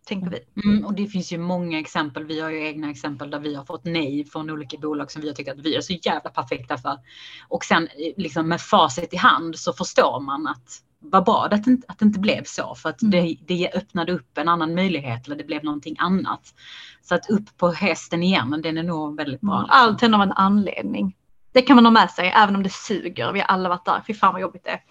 tänker 0.05 0.29
vi. 0.29 0.69
Mm, 0.69 0.85
och 0.85 0.93
det 0.93 1.07
finns 1.07 1.33
ju 1.33 1.37
många 1.37 1.79
exempel. 1.79 2.25
Vi 2.25 2.39
har 2.39 2.49
ju 2.49 2.67
egna 2.67 2.89
exempel 2.89 3.29
där 3.29 3.39
vi 3.39 3.55
har 3.55 3.65
fått 3.65 3.85
nej 3.85 4.25
från 4.25 4.49
olika 4.49 4.77
bolag 4.77 5.11
som 5.11 5.21
vi 5.21 5.27
har 5.27 5.35
tyckt 5.35 5.51
att 5.51 5.59
vi 5.59 5.75
är 5.75 5.81
så 5.81 5.93
jävla 5.93 6.29
perfekta 6.29 6.77
för. 6.77 6.99
Och 7.47 7.65
sen 7.65 7.87
liksom 8.17 8.47
med 8.47 8.61
facit 8.61 9.13
i 9.13 9.17
hand 9.17 9.59
så 9.59 9.73
förstår 9.73 10.19
man 10.19 10.47
att 10.47 10.83
vad 10.99 11.25
bra 11.25 11.47
att 11.51 11.63
det 11.63 11.77
att 11.87 11.99
det 11.99 12.05
inte 12.05 12.19
blev 12.19 12.43
så 12.43 12.75
för 12.75 12.89
att 12.89 13.01
mm. 13.01 13.11
det, 13.11 13.37
det 13.47 13.71
öppnade 13.73 14.13
upp 14.13 14.37
en 14.37 14.47
annan 14.47 14.75
möjlighet 14.75 15.25
eller 15.25 15.35
det 15.35 15.43
blev 15.43 15.63
någonting 15.63 15.95
annat. 15.99 16.53
Så 17.01 17.15
att 17.15 17.29
upp 17.29 17.57
på 17.57 17.71
hästen 17.71 18.23
igen, 18.23 18.61
den 18.63 18.77
är 18.77 18.83
nog 18.83 19.17
väldigt 19.17 19.41
bra. 19.41 19.57
Mm, 19.57 19.69
allt 19.69 20.01
händer 20.01 20.17
av 20.17 20.23
en 20.23 20.31
anledning. 20.31 21.15
Det 21.53 21.61
kan 21.61 21.75
man 21.75 21.85
ha 21.85 21.91
med 21.91 22.11
sig 22.11 22.33
även 22.35 22.55
om 22.55 22.63
det 22.63 22.73
suger. 22.73 23.31
Vi 23.31 23.39
har 23.39 23.47
alla 23.47 23.69
varit 23.69 23.85
där. 23.85 24.03
Fy 24.07 24.13
fan 24.13 24.33
vad 24.33 24.41
jobbigt 24.41 24.63
det 24.63 24.69
är. 24.69 24.81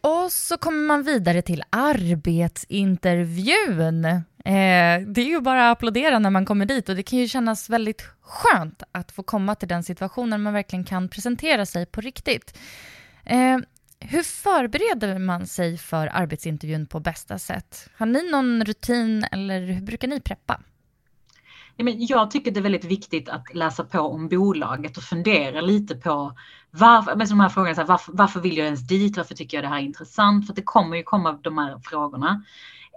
Och 0.00 0.32
så 0.32 0.58
kommer 0.58 0.86
man 0.86 1.02
vidare 1.02 1.42
till 1.42 1.62
arbetsintervjun. 1.70 4.04
Eh, 4.04 4.22
det 5.06 5.20
är 5.20 5.28
ju 5.28 5.40
bara 5.40 5.70
att 5.70 5.76
applådera 5.76 6.18
när 6.18 6.30
man 6.30 6.44
kommer 6.44 6.66
dit 6.66 6.88
och 6.88 6.96
det 6.96 7.02
kan 7.02 7.18
ju 7.18 7.28
kännas 7.28 7.70
väldigt 7.70 8.02
skönt 8.20 8.82
att 8.92 9.12
få 9.12 9.22
komma 9.22 9.54
till 9.54 9.68
den 9.68 9.82
situationen 9.82 10.42
man 10.42 10.52
verkligen 10.52 10.84
kan 10.84 11.08
presentera 11.08 11.66
sig 11.66 11.86
på 11.86 12.00
riktigt. 12.00 12.58
Eh, 13.24 13.58
hur 14.00 14.22
förbereder 14.22 15.18
man 15.18 15.46
sig 15.46 15.78
för 15.78 16.10
arbetsintervjun 16.12 16.86
på 16.86 17.00
bästa 17.00 17.38
sätt? 17.38 17.88
Har 17.96 18.06
ni 18.06 18.30
någon 18.30 18.64
rutin 18.64 19.24
eller 19.32 19.60
hur 19.60 19.80
brukar 19.80 20.08
ni 20.08 20.20
preppa? 20.20 20.60
jag 21.82 22.30
tycker 22.30 22.50
det 22.50 22.60
är 22.60 22.62
väldigt 22.62 22.84
viktigt 22.84 23.28
att 23.28 23.54
läsa 23.54 23.84
på 23.84 24.00
om 24.00 24.28
bolaget 24.28 24.96
och 24.96 25.02
fundera 25.02 25.60
lite 25.60 25.94
på 25.94 26.32
varför, 26.70 27.16
med 27.16 27.28
de 27.28 27.40
här 27.40 27.48
frågorna, 27.48 27.74
så 27.74 27.80
här, 27.80 27.88
varför, 27.88 28.12
varför 28.12 28.40
vill 28.40 28.56
jag 28.56 28.64
ens 28.64 28.86
dit? 28.86 29.16
Varför 29.16 29.34
tycker 29.34 29.56
jag 29.56 29.64
det 29.64 29.68
här 29.68 29.78
är 29.78 29.82
intressant? 29.82 30.46
För 30.46 30.54
det 30.54 30.62
kommer 30.62 30.96
ju 30.96 31.02
komma 31.02 31.32
de 31.32 31.58
här 31.58 31.78
frågorna 31.84 32.44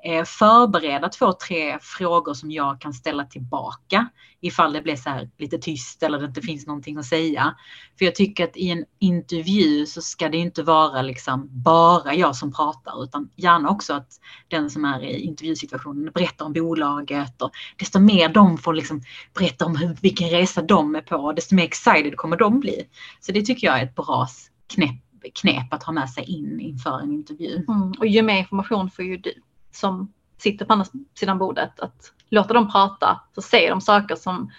Eh, 0.06 0.24
förbereda 0.24 1.10
två, 1.10 1.34
tre 1.34 1.78
frågor 1.82 2.34
som 2.34 2.52
jag 2.52 2.82
kan 2.82 2.94
ställa 2.94 3.26
tillbaka 3.26 4.10
ifall 4.42 4.74
det 4.74 4.82
blir 4.82 4.96
så 4.96 5.10
här 5.10 5.30
lite 5.38 5.58
tyst 5.58 6.04
eller 6.04 6.20
det 6.20 6.26
inte 6.26 6.42
finns 6.42 6.68
någonting 6.68 6.98
att 6.98 7.06
säga. 7.06 7.56
För 7.98 8.06
jag 8.06 8.16
tycker 8.16 8.44
att 8.44 8.58
i 8.58 8.70
en 8.70 8.86
intervju 9.00 9.86
så 9.86 10.02
ska 10.02 10.30
det 10.30 10.38
inte 10.38 10.64
vara 10.64 11.02
liksom 11.02 11.50
bara 11.52 12.14
jag 12.14 12.36
som 12.36 12.54
pratar 12.54 13.04
utan 13.04 13.30
gärna 13.36 13.70
också 13.70 13.94
att 13.94 14.08
den 14.48 14.70
som 14.70 14.86
är 14.86 15.04
i 15.04 15.20
intervjusituationen 15.20 16.12
berättar 16.14 16.46
om 16.46 16.54
bolaget 16.54 17.42
och 17.42 17.52
desto 17.78 18.00
mer 18.00 18.30
de 18.30 18.58
får 18.58 18.74
liksom 18.74 19.02
berätta 19.34 19.66
om 19.66 19.76
hur, 19.76 19.98
vilken 20.02 20.30
resa 20.30 20.62
de 20.62 20.96
är 20.96 21.02
på, 21.02 21.34
desto 21.34 21.56
mer 21.56 21.64
excited 21.64 22.18
kommer 22.18 22.38
de 22.38 22.60
bli. 22.60 22.88
Så 23.22 23.32
det 23.32 23.42
tycker 23.42 23.68
jag 23.68 23.80
är 23.80 23.84
ett 23.84 23.96
bra 23.96 24.28
knep, 24.74 24.96
knep 25.42 25.74
att 25.74 25.84
ha 25.84 25.94
med 25.94 26.10
sig 26.10 26.24
in 26.24 26.60
inför 26.60 27.00
en 27.00 27.12
intervju. 27.12 27.66
Mm, 27.68 27.94
och 28.00 28.08
ju 28.08 28.22
mer 28.22 28.38
information 28.38 28.92
får 28.92 29.06
ju 29.06 29.18
du 29.18 29.34
som 29.76 30.14
sitter 30.38 30.66
på 30.66 30.74
andra 30.74 30.86
sidan 31.20 31.38
bordet. 31.38 31.80
Att 31.80 32.12
låta 32.30 32.54
dem 32.54 32.72
prata 32.72 33.22
så 33.36 33.42
säger 33.42 33.70
de 33.70 33.82
saker 33.82 34.16
som 34.16 34.52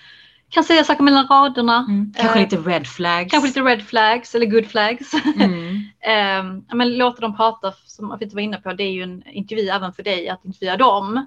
kan 0.48 0.64
säga 0.64 0.84
saker 0.84 1.02
mellan 1.02 1.26
raderna. 1.26 1.86
Mm. 1.88 2.12
Kanske 2.16 2.38
eh, 2.38 2.42
lite 2.42 2.56
red 2.56 2.86
flags. 2.86 3.30
Kanske 3.30 3.48
lite 3.48 3.60
red 3.60 3.82
flags 3.82 4.34
eller 4.34 4.46
good 4.46 4.66
flags. 4.66 5.14
Mm. 5.36 5.76
eh, 6.00 6.76
men 6.76 6.98
låta 6.98 7.20
dem 7.20 7.36
prata, 7.36 7.72
som 7.86 8.12
Afita 8.12 8.34
var 8.34 8.40
inne 8.40 8.60
på, 8.60 8.72
det 8.72 8.84
är 8.84 8.92
ju 8.92 9.02
en 9.02 9.22
intervju 9.26 9.68
även 9.68 9.92
för 9.92 10.02
dig 10.02 10.28
att 10.28 10.44
intervjua 10.44 10.76
dem. 10.76 11.26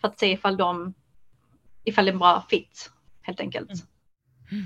För 0.00 0.08
att 0.08 0.18
se 0.18 0.32
ifall 0.32 0.56
de, 0.56 0.94
ifall 1.84 2.04
det 2.04 2.10
är 2.10 2.12
en 2.12 2.18
bra 2.18 2.46
fit 2.50 2.90
helt 3.22 3.40
enkelt. 3.40 3.70
Mm. 4.50 4.64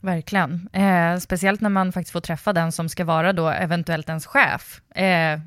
Verkligen. 0.00 0.68
Eh, 0.72 1.18
speciellt 1.18 1.60
när 1.60 1.70
man 1.70 1.92
faktiskt 1.92 2.12
får 2.12 2.20
träffa 2.20 2.52
den 2.52 2.72
som 2.72 2.88
ska 2.88 3.04
vara 3.04 3.32
då 3.32 3.48
eventuellt 3.48 4.08
ens 4.08 4.26
chef. 4.26 4.80
Eh, 4.96 5.40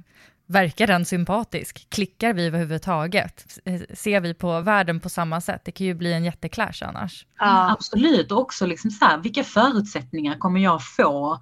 Verkar 0.45 0.87
den 0.87 1.05
sympatisk? 1.05 1.89
Klickar 1.89 2.33
vi 2.33 2.45
överhuvudtaget? 2.45 3.59
Ser 3.93 4.21
vi 4.21 4.33
på 4.33 4.61
världen 4.61 4.99
på 4.99 5.09
samma 5.09 5.41
sätt? 5.41 5.61
Det 5.65 5.71
kan 5.71 5.87
ju 5.87 5.93
bli 5.93 6.13
en 6.13 6.23
jätteklash 6.23 6.83
annars. 6.87 7.25
Ja, 7.39 7.71
absolut, 7.71 8.31
och 8.31 8.39
också 8.39 8.65
liksom 8.65 8.91
så 8.91 9.05
här, 9.05 9.17
vilka 9.17 9.43
förutsättningar 9.43 10.37
kommer 10.37 10.59
jag 10.59 10.85
få 10.85 11.39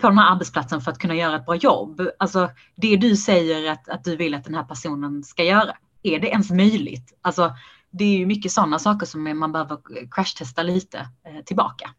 på 0.00 0.08
den 0.08 0.18
här 0.18 0.32
arbetsplatsen 0.32 0.80
för 0.80 0.90
att 0.90 0.98
kunna 0.98 1.14
göra 1.14 1.36
ett 1.36 1.46
bra 1.46 1.56
jobb? 1.56 2.08
Alltså 2.18 2.50
det 2.76 2.96
du 2.96 3.16
säger 3.16 3.72
att, 3.72 3.88
att 3.88 4.04
du 4.04 4.16
vill 4.16 4.34
att 4.34 4.44
den 4.44 4.54
här 4.54 4.64
personen 4.64 5.22
ska 5.22 5.44
göra, 5.44 5.76
är 6.02 6.18
det 6.20 6.28
ens 6.28 6.50
möjligt? 6.50 7.18
Alltså 7.22 7.54
det 7.90 8.04
är 8.04 8.18
ju 8.18 8.26
mycket 8.26 8.52
sådana 8.52 8.78
saker 8.78 9.06
som 9.06 9.38
man 9.38 9.52
behöver 9.52 9.78
crashtesta 10.10 10.62
lite 10.62 10.98
eh, 10.98 11.44
tillbaka. 11.44 11.90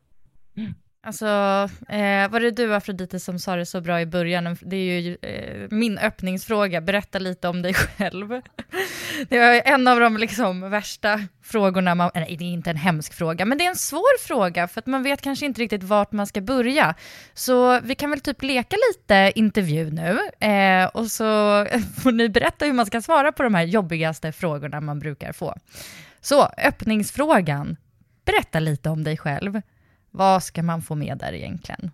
Mm. 0.57 0.73
Alltså, 1.07 1.25
eh, 1.89 2.29
var 2.29 2.39
det 2.39 2.51
du 2.51 2.75
Afrodite 2.75 3.19
som 3.19 3.39
sa 3.39 3.55
det 3.55 3.65
så 3.65 3.81
bra 3.81 4.01
i 4.01 4.05
början? 4.05 4.57
Det 4.61 4.75
är 4.75 4.99
ju 4.99 5.17
eh, 5.21 5.67
min 5.69 5.97
öppningsfråga, 5.97 6.81
berätta 6.81 7.19
lite 7.19 7.47
om 7.47 7.61
dig 7.61 7.73
själv. 7.73 8.29
det 9.29 9.39
var 9.39 9.61
en 9.65 9.87
av 9.87 9.99
de 9.99 10.17
liksom 10.17 10.69
värsta 10.69 11.21
frågorna, 11.43 11.95
man, 11.95 12.11
nej 12.15 12.35
det 12.39 12.45
är 12.45 12.49
inte 12.49 12.69
en 12.69 12.77
hemsk 12.77 13.13
fråga, 13.13 13.45
men 13.45 13.57
det 13.57 13.65
är 13.65 13.69
en 13.69 13.75
svår 13.75 14.19
fråga 14.19 14.67
för 14.67 14.79
att 14.79 14.85
man 14.85 15.03
vet 15.03 15.21
kanske 15.21 15.45
inte 15.45 15.61
riktigt 15.61 15.83
vart 15.83 16.11
man 16.11 16.27
ska 16.27 16.41
börja. 16.41 16.95
Så 17.33 17.79
vi 17.79 17.95
kan 17.95 18.09
väl 18.09 18.19
typ 18.19 18.43
leka 18.43 18.75
lite 18.91 19.31
intervju 19.35 19.91
nu 19.91 20.19
eh, 20.47 20.85
och 20.85 21.07
så 21.07 21.23
får 22.03 22.11
ni 22.11 22.29
berätta 22.29 22.65
hur 22.65 22.73
man 22.73 22.85
ska 22.85 23.01
svara 23.01 23.31
på 23.31 23.43
de 23.43 23.55
här 23.55 23.63
jobbigaste 23.63 24.31
frågorna 24.31 24.81
man 24.81 24.99
brukar 24.99 25.33
få. 25.33 25.55
Så 26.21 26.49
öppningsfrågan, 26.57 27.77
berätta 28.25 28.59
lite 28.59 28.89
om 28.89 29.03
dig 29.03 29.17
själv. 29.17 29.61
Vad 30.17 30.43
ska 30.43 30.63
man 30.63 30.81
få 30.81 30.95
med 30.95 31.17
där 31.17 31.33
egentligen? 31.33 31.91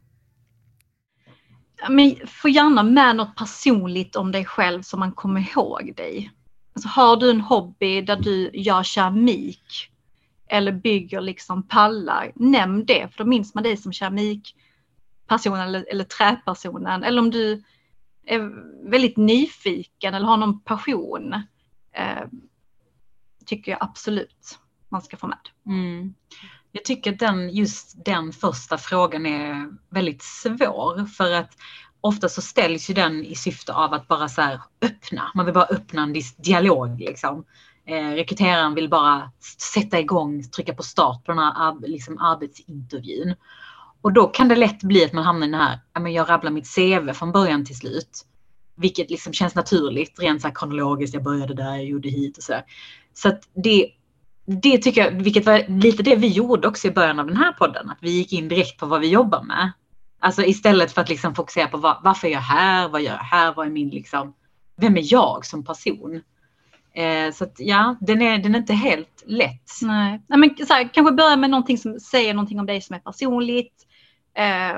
Men 1.90 2.16
få 2.28 2.50
gärna 2.50 2.84
med 2.84 3.16
något 3.16 3.36
personligt 3.36 4.16
om 4.16 4.32
dig 4.32 4.46
själv 4.46 4.82
så 4.82 4.98
man 4.98 5.12
kommer 5.12 5.42
ihåg 5.52 5.94
dig. 5.98 6.32
Alltså, 6.76 6.90
har 6.90 7.18
du 7.18 7.30
en 7.30 7.42
hobby 7.42 8.02
där 8.02 8.16
du 8.16 8.52
gör 8.54 8.84
keramik 8.84 9.90
eller 10.48 10.72
bygger 10.72 11.22
liksom 11.22 11.68
pallar, 11.68 12.32
nämn 12.36 12.86
det 12.86 13.08
för 13.08 13.24
då 13.24 13.30
minns 13.30 13.54
man 13.54 13.64
dig 13.64 13.78
som 13.78 13.94
keramikpersonen 13.94 15.68
eller, 15.68 15.86
eller 15.92 16.04
träpersonen. 16.04 17.04
Eller 17.04 17.22
om 17.22 17.32
du 17.32 17.64
är 18.26 18.40
väldigt 18.90 19.18
nyfiken 19.18 20.14
eller 20.14 20.26
har 20.26 20.38
någon 20.38 20.60
passion. 20.60 21.34
Eh, 21.92 22.24
tycker 23.46 23.72
jag 23.72 23.84
absolut 23.84 24.60
man 24.90 25.02
ska 25.02 25.18
få 25.18 25.28
med. 25.28 25.50
Mm. 25.66 26.14
Jag 26.76 26.86
tycker 26.86 27.14
att 27.14 27.20
den, 27.20 27.50
just 27.50 28.06
den 28.06 28.32
första 28.32 28.78
frågan 28.78 29.26
är 29.26 29.70
väldigt 29.90 30.24
svår 30.24 31.06
för 31.06 31.32
att 31.32 31.52
ofta 32.02 32.30
så 32.30 32.42
ställs 32.42 32.90
ju 32.90 32.94
den 32.94 33.26
i 33.26 33.36
syfte 33.36 33.74
av 33.74 33.94
att 33.94 34.08
bara 34.08 34.30
så 34.30 34.42
här 34.42 34.62
öppna. 34.82 35.32
Man 35.36 35.46
vill 35.46 35.54
bara 35.54 35.66
öppna 35.66 36.04
en 36.04 36.16
dialog 36.38 37.00
liksom. 37.00 37.46
Eh, 37.86 38.10
rekryteraren 38.10 38.76
vill 38.76 38.90
bara 38.90 39.32
sätta 39.74 40.00
igång, 40.00 40.44
trycka 40.44 40.74
på 40.74 40.84
start 40.84 41.26
på 41.26 41.32
den 41.32 41.40
här 41.40 41.88
liksom, 41.88 42.18
arbetsintervjun. 42.18 43.36
Och 44.02 44.14
då 44.14 44.28
kan 44.28 44.48
det 44.48 44.56
lätt 44.56 44.84
bli 44.84 45.06
att 45.06 45.14
man 45.14 45.24
hamnar 45.24 45.48
i 45.48 45.52
den 45.52 45.60
här, 45.60 46.10
jag 46.10 46.30
rabblar 46.30 46.52
mitt 46.52 46.76
CV 46.76 47.14
från 47.14 47.32
början 47.32 47.66
till 47.66 47.78
slut. 47.78 48.26
Vilket 48.76 49.10
liksom 49.10 49.34
känns 49.34 49.56
naturligt, 49.56 50.20
rent 50.20 50.42
så 50.42 50.48
här 50.48 50.56
kronologiskt, 50.56 51.14
jag 51.14 51.24
började 51.24 51.54
där, 51.54 51.76
jag 51.76 51.86
gjorde 51.86 52.10
hit 52.10 52.38
och 52.38 52.44
så. 52.44 52.52
Där. 52.52 52.64
Så 53.14 53.28
att 53.28 53.50
det, 53.64 53.90
det 54.46 54.78
tycker 54.78 55.04
jag, 55.04 55.12
vilket 55.12 55.46
var 55.46 55.64
lite 55.68 56.04
det 56.04 56.16
vi 56.16 56.28
gjorde 56.28 56.68
också 56.68 56.88
i 56.88 56.92
början 56.92 57.20
av 57.20 57.28
den 57.28 57.38
här 57.38 57.52
podden, 57.52 57.90
att 57.90 57.98
vi 58.02 58.12
gick 58.12 58.34
in 58.34 58.48
direkt 58.48 58.80
på 58.80 58.86
vad 58.86 59.02
vi 59.02 59.10
jobbar 59.10 59.44
med. 59.44 59.72
Alltså 60.20 60.44
istället 60.44 60.92
för 60.92 61.02
att 61.02 61.10
liksom 61.10 61.36
fokusera 61.36 61.68
på 61.68 61.78
vad, 61.78 61.98
varför 62.04 62.28
är 62.28 62.32
jag 62.32 62.40
här, 62.40 62.90
vad 62.90 63.02
gör 63.02 63.12
jag 63.12 63.18
här, 63.18 63.54
vad 63.54 63.68
är 63.68 63.72
min 63.72 63.90
liksom, 63.90 64.34
vem 64.78 64.98
är 64.98 65.14
jag 65.14 65.46
som 65.46 65.66
person? 65.66 66.22
Eh, 66.94 67.34
så 67.34 67.44
att, 67.44 67.56
ja, 67.58 67.96
den 68.02 68.22
är, 68.22 68.38
den 68.38 68.56
är 68.56 68.60
inte 68.60 68.74
helt 68.74 69.24
lätt. 69.26 69.72
Nej, 69.82 70.22
Nej 70.28 70.40
men 70.40 70.68
så 70.68 70.74
här, 70.74 70.90
kanske 70.94 71.14
börja 71.14 71.36
med 71.36 71.50
någonting 71.50 71.78
som 71.78 72.00
säger 72.00 72.34
någonting 72.34 72.60
om 72.60 72.66
dig 72.66 72.82
som 72.82 72.96
är 72.96 73.00
personligt. 73.00 73.88
Eh, 74.38 74.78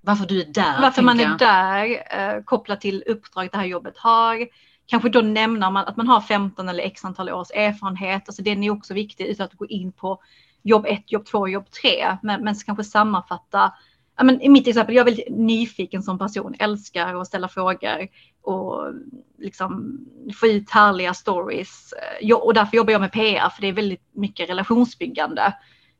varför 0.00 0.26
du 0.26 0.40
är 0.40 0.46
där. 0.46 0.80
Varför 0.82 1.02
man 1.02 1.20
är 1.20 1.38
där, 1.38 2.02
eh, 2.10 2.42
kopplat 2.44 2.80
till 2.80 3.04
uppdraget 3.06 3.52
det 3.52 3.58
här 3.58 3.64
jobbet 3.64 3.98
har. 3.98 4.48
Kanske 4.86 5.08
då 5.08 5.20
nämna 5.20 5.70
man, 5.70 5.84
att 5.84 5.96
man 5.96 6.08
har 6.08 6.20
15 6.20 6.68
eller 6.68 6.84
x 6.84 7.04
antal 7.04 7.30
års 7.30 7.50
erfarenhet. 7.50 8.22
Alltså 8.26 8.42
den 8.42 8.62
är 8.62 8.70
också 8.70 8.94
viktig 8.94 9.26
utan 9.26 9.46
att 9.46 9.54
gå 9.54 9.66
in 9.66 9.92
på 9.92 10.20
jobb 10.62 10.86
1, 10.86 11.12
jobb 11.12 11.26
2, 11.26 11.48
jobb 11.48 11.70
3. 11.70 12.18
Men, 12.22 12.44
men 12.44 12.54
kanske 12.54 12.84
sammanfatta 12.84 13.72
ja, 14.16 14.24
men 14.24 14.42
I 14.42 14.48
mitt 14.48 14.68
exempel, 14.68 14.94
jag 14.94 15.08
är 15.08 15.14
väldigt 15.14 15.36
nyfiken 15.36 16.02
som 16.02 16.18
person, 16.18 16.54
älskar 16.58 17.20
att 17.20 17.26
ställa 17.26 17.48
frågor 17.48 18.08
och 18.42 18.92
liksom 19.38 19.98
få 20.40 20.46
ut 20.46 20.70
härliga 20.70 21.14
stories. 21.14 21.94
Och 22.42 22.54
därför 22.54 22.76
jobbar 22.76 22.92
jag 22.92 23.00
med 23.00 23.12
PR, 23.12 23.48
för 23.48 23.62
det 23.62 23.68
är 23.68 23.72
väldigt 23.72 24.08
mycket 24.12 24.48
relationsbyggande. 24.48 25.54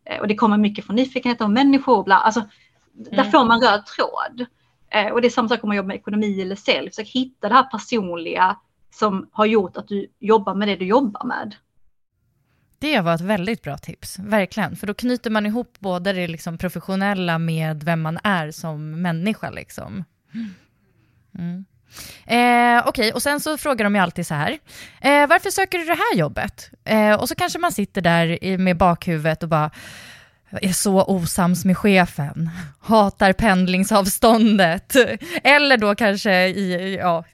Eh, 0.05 0.21
och 0.21 0.29
det 0.29 0.35
kommer 0.35 0.57
mycket 0.57 0.87
från 0.87 0.97
nyfikenhet 0.97 1.41
om 1.41 1.53
människor. 1.53 2.05
Bla. 2.05 2.15
Alltså, 2.15 2.41
mm. 2.41 3.17
Där 3.17 3.25
får 3.25 3.45
man 3.45 3.61
röd 3.61 3.87
tråd. 3.87 4.47
Eh, 4.91 5.13
och 5.13 5.21
det 5.21 5.29
är 5.29 5.31
samma 5.31 5.49
sak 5.49 5.65
om 5.65 5.69
man 5.69 5.77
jobbar 5.77 5.89
med 5.89 5.97
ekonomi 5.97 6.43
eller 6.43 6.57
sälj. 6.57 6.91
Försök 6.91 7.09
hitta 7.09 7.49
det 7.49 7.55
här 7.55 7.63
personliga 7.63 8.57
som 8.99 9.29
har 9.33 9.47
gjort 9.47 9.77
att 9.77 9.89
du 9.89 10.07
jobbar 10.21 10.55
med 10.55 10.69
det 10.69 10.77
du 10.77 10.87
jobbar 10.87 11.25
med. 11.25 11.55
Det 12.79 13.01
var 13.01 13.15
ett 13.15 13.21
väldigt 13.21 13.63
bra 13.63 13.79
tips, 13.79 14.19
verkligen. 14.19 14.77
För 14.77 14.87
då 14.87 14.95
knyter 14.95 15.31
man 15.31 15.47
ihop 15.47 15.77
både 15.79 16.13
det 16.13 16.27
liksom 16.27 16.59
professionella 16.59 17.39
med 17.39 17.83
vem 17.83 18.03
man 18.03 18.19
är 18.25 18.51
som 18.51 19.03
människa. 19.03 19.51
Liksom. 19.51 20.05
Mm. 21.39 21.65
Eh, 22.27 22.89
Okej, 22.89 22.89
okay. 22.89 23.13
och 23.13 23.23
sen 23.23 23.41
så 23.41 23.59
frågar 23.59 23.85
de 23.85 23.95
ju 23.95 24.01
alltid 24.01 24.27
så 24.27 24.35
här. 24.35 24.59
Eh, 25.01 25.27
varför 25.27 25.51
söker 25.51 25.79
du 25.79 25.85
det 25.85 25.95
här 25.95 26.19
jobbet? 26.19 26.71
Eh, 26.85 27.15
och 27.15 27.29
så 27.29 27.35
kanske 27.35 27.59
man 27.59 27.73
sitter 27.73 28.01
där 28.01 28.59
med 28.59 28.77
bakhuvudet 28.77 29.43
och 29.43 29.49
bara 29.49 29.71
är 30.63 30.73
så 30.73 31.05
osams 31.05 31.65
med 31.65 31.79
chefen, 31.79 32.51
hatar 32.81 33.33
pendlingsavståndet. 33.33 34.97
Eller 35.43 35.77
då 35.77 35.95
kanske 35.95 36.47
i, 36.47 36.97
ja, 36.97 37.25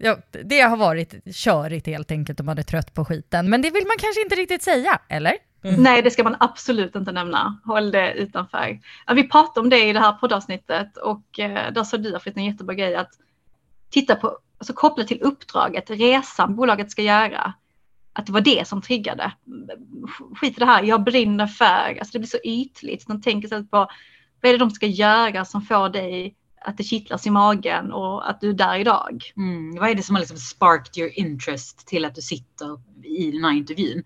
det 0.44 0.60
har 0.60 0.76
varit 0.76 1.34
körigt 1.34 1.86
helt 1.86 2.10
enkelt 2.10 2.40
om 2.40 2.46
man 2.46 2.58
är 2.58 2.62
trött 2.62 2.94
på 2.94 3.04
skiten. 3.04 3.50
Men 3.50 3.62
det 3.62 3.70
vill 3.70 3.86
man 3.86 3.96
kanske 4.00 4.22
inte 4.22 4.34
riktigt 4.34 4.62
säga, 4.62 4.98
eller? 5.08 5.34
Mm. 5.64 5.82
Nej, 5.82 6.02
det 6.02 6.10
ska 6.10 6.24
man 6.24 6.36
absolut 6.40 6.96
inte 6.96 7.12
nämna. 7.12 7.60
Håll 7.64 7.90
det 7.90 8.12
utanför. 8.12 8.78
Ja, 9.06 9.14
vi 9.14 9.28
pratade 9.28 9.60
om 9.60 9.70
det 9.70 9.88
i 9.88 9.92
det 9.92 10.00
här 10.00 10.12
poddavsnittet 10.12 10.96
och 10.96 11.38
eh, 11.38 11.72
där 11.72 11.84
sa 11.84 11.96
du 11.96 12.16
Afrit 12.16 12.36
en 12.36 12.44
jättebra 12.44 12.74
grej 12.74 12.96
att 12.96 13.10
titta 13.90 14.16
på, 14.16 14.38
alltså 14.58 14.72
koppla 14.72 15.04
till 15.04 15.22
uppdraget, 15.22 15.90
resan 15.90 16.56
bolaget 16.56 16.90
ska 16.90 17.02
göra 17.02 17.54
att 18.12 18.26
det 18.26 18.32
var 18.32 18.40
det 18.40 18.68
som 18.68 18.82
triggade. 18.82 19.32
Skit 20.36 20.56
i 20.56 20.60
det 20.60 20.66
här, 20.66 20.82
jag 20.82 21.04
brinner 21.04 21.46
för, 21.46 21.98
alltså 21.98 22.12
det 22.12 22.18
blir 22.18 22.28
så 22.28 22.38
ytligt. 22.44 23.06
De 23.06 23.22
tänker 23.22 23.48
sig 23.48 23.66
på 23.66 23.88
vad 24.40 24.48
är 24.48 24.52
det 24.52 24.58
de 24.58 24.70
ska 24.70 24.86
göra 24.86 25.44
som 25.44 25.62
får 25.62 25.88
dig 25.88 26.36
att 26.64 26.76
det 26.76 26.84
kittlas 26.84 27.26
i 27.26 27.30
magen 27.30 27.92
och 27.92 28.30
att 28.30 28.40
du 28.40 28.50
är 28.50 28.54
där 28.54 28.78
idag. 28.78 29.32
Mm. 29.36 29.76
Vad 29.80 29.90
är 29.90 29.94
det 29.94 30.02
som 30.02 30.14
har 30.14 30.20
liksom 30.20 30.36
sparked 30.36 30.98
your 30.98 31.18
interest 31.18 31.86
till 31.86 32.04
att 32.04 32.14
du 32.14 32.20
sitter 32.20 32.80
i 33.04 33.30
den 33.30 33.44
här 33.44 33.52
intervjun? 33.52 34.02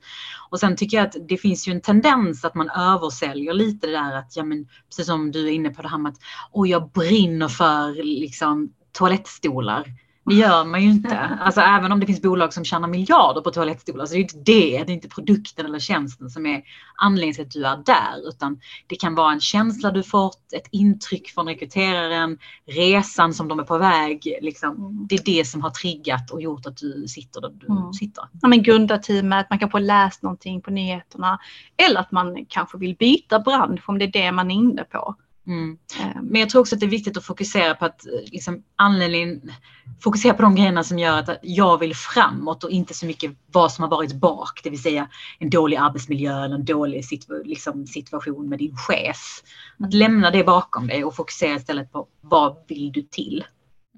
Och 0.51 0.61
sen 0.61 0.77
tycker 0.77 0.97
jag 0.97 1.07
att 1.07 1.17
det 1.29 1.37
finns 1.37 1.69
ju 1.69 1.73
en 1.73 1.81
tendens 1.81 2.45
att 2.45 2.55
man 2.55 2.71
översäljer 2.71 3.55
lite 3.55 3.87
det 3.87 3.93
där 3.93 4.17
att, 4.17 4.37
ja 4.37 4.45
men 4.45 4.69
precis 4.89 5.07
som 5.07 5.31
du 5.31 5.49
är 5.49 5.53
inne 5.53 5.71
på 5.71 5.83
det 5.83 5.89
här 5.89 5.99
med 5.99 6.13
att, 6.13 6.19
åh 6.53 6.71
jag 6.71 6.91
brinner 6.91 7.49
för 7.49 8.03
liksom 8.03 8.73
toalettstolar. 8.93 9.85
Det 10.27 10.35
gör 10.35 10.65
man 10.65 10.83
ju 10.83 10.91
inte. 10.91 11.19
Alltså 11.19 11.61
även 11.61 11.93
om 11.93 12.01
det 12.01 12.07
finns 12.07 12.23
bolag 12.23 12.53
som 12.53 12.65
tjänar 12.65 12.89
miljarder 12.89 13.41
på 13.41 13.51
toalettstolar 13.51 14.07
så 14.07 14.13
det 14.15 14.19
är 14.19 14.23
inte 14.23 14.39
det, 14.39 14.85
det 14.85 14.93
är 14.93 14.95
inte 14.95 15.09
produkten 15.09 15.67
eller 15.67 15.79
tjänsten 15.79 16.31
som 16.31 16.47
är 16.47 16.63
anledningen 16.97 17.35
till 17.35 17.45
att 17.45 17.51
du 17.51 17.67
är 17.67 17.77
där 17.95 18.29
utan 18.29 18.61
det 18.87 18.97
kan 18.97 19.15
vara 19.15 19.33
en 19.33 19.41
känsla 19.41 19.91
du 19.91 20.03
fått, 20.03 20.53
ett 20.53 20.69
intryck 20.71 21.31
från 21.31 21.47
rekryteraren, 21.47 22.39
resan 22.67 23.35
som 23.35 23.49
de 23.49 23.59
är 23.59 23.65
på 23.65 23.79
väg. 23.79 24.39
Liksom. 24.41 25.07
Det 25.09 25.15
är 25.15 25.25
det 25.25 25.45
som 25.45 25.63
har 25.63 25.71
triggat 25.71 26.31
och 26.31 26.43
gjort 26.43 26.67
att 26.67 26.77
du 26.77 27.09
sitter 27.09 27.41
där 27.41 27.51
du 27.55 27.67
mm. 27.67 27.93
sitter. 27.93 28.25
Ja, 28.43 28.49
men 28.49 28.63
grundarteamet, 28.63 29.47
man 29.51 29.59
kan 29.59 29.71
få 29.71 29.79
läst 29.79 30.23
någonting 30.23 30.61
på 30.61 30.71
nyheterna 30.71 31.39
eller 31.77 32.01
att 32.01 32.13
man 32.13 32.47
kanske 32.49 32.79
vill 32.79 32.97
byta 32.97 33.41
bransch 33.41 33.89
om 33.89 33.99
det 33.99 34.05
är 34.05 34.13
det 34.13 34.33
man 34.33 34.51
är 34.51 34.55
inne 34.55 34.85
på. 34.85 35.17
Mm. 35.47 35.79
Ehm. 36.01 36.25
Men 36.25 36.41
jag 36.41 36.51
tror 36.51 36.61
också 36.61 36.77
att 36.77 36.81
det 36.81 36.87
är 36.87 36.91
viktigt 36.91 37.17
att 37.17 37.25
fokusera 37.25 37.75
på 37.75 37.85
att 37.85 38.07
liksom, 38.25 38.63
anledningen, 38.77 39.53
fokusera 40.01 40.35
på 40.35 40.43
de 40.43 40.55
grejerna 40.55 40.85
som 40.85 40.99
gör 40.99 41.19
att 41.19 41.39
jag 41.43 41.79
vill 41.79 41.97
framåt 41.97 42.65
och 42.65 42.71
inte 42.71 42.95
så 42.95 43.07
mycket 43.07 43.33
vad 43.53 43.73
som 43.73 43.83
har 43.83 43.91
varit 43.91 44.13
bak, 44.13 44.61
det 44.63 44.71
vill 44.71 44.83
säga 44.83 45.09
en 45.39 45.51
dålig 45.51 45.77
arbetsmiljö 45.77 46.45
eller 46.45 46.55
en 46.55 46.65
dålig 46.65 47.05
situ 47.05 47.43
liksom, 47.45 47.87
situation 47.87 48.49
med 48.49 48.59
din 48.59 48.77
chef. 48.77 49.43
Att 49.75 49.95
mm. 49.95 49.99
lämna 49.99 50.31
det 50.31 50.45
bakom 50.45 50.87
dig 50.87 51.05
och 51.05 51.17
fokusera 51.17 51.57
istället 51.57 51.93
på 51.93 52.07
vad 52.21 52.57
vill 52.69 52.93
du 52.93 53.03
till? 53.03 53.45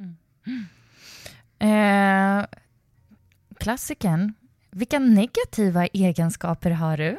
Mm. 0.00 0.66
Eh, 1.59 2.46
klassikern, 3.61 4.35
vilka 4.70 4.98
negativa 4.98 5.87
egenskaper 5.87 6.70
har 6.70 6.96
du? 6.96 7.18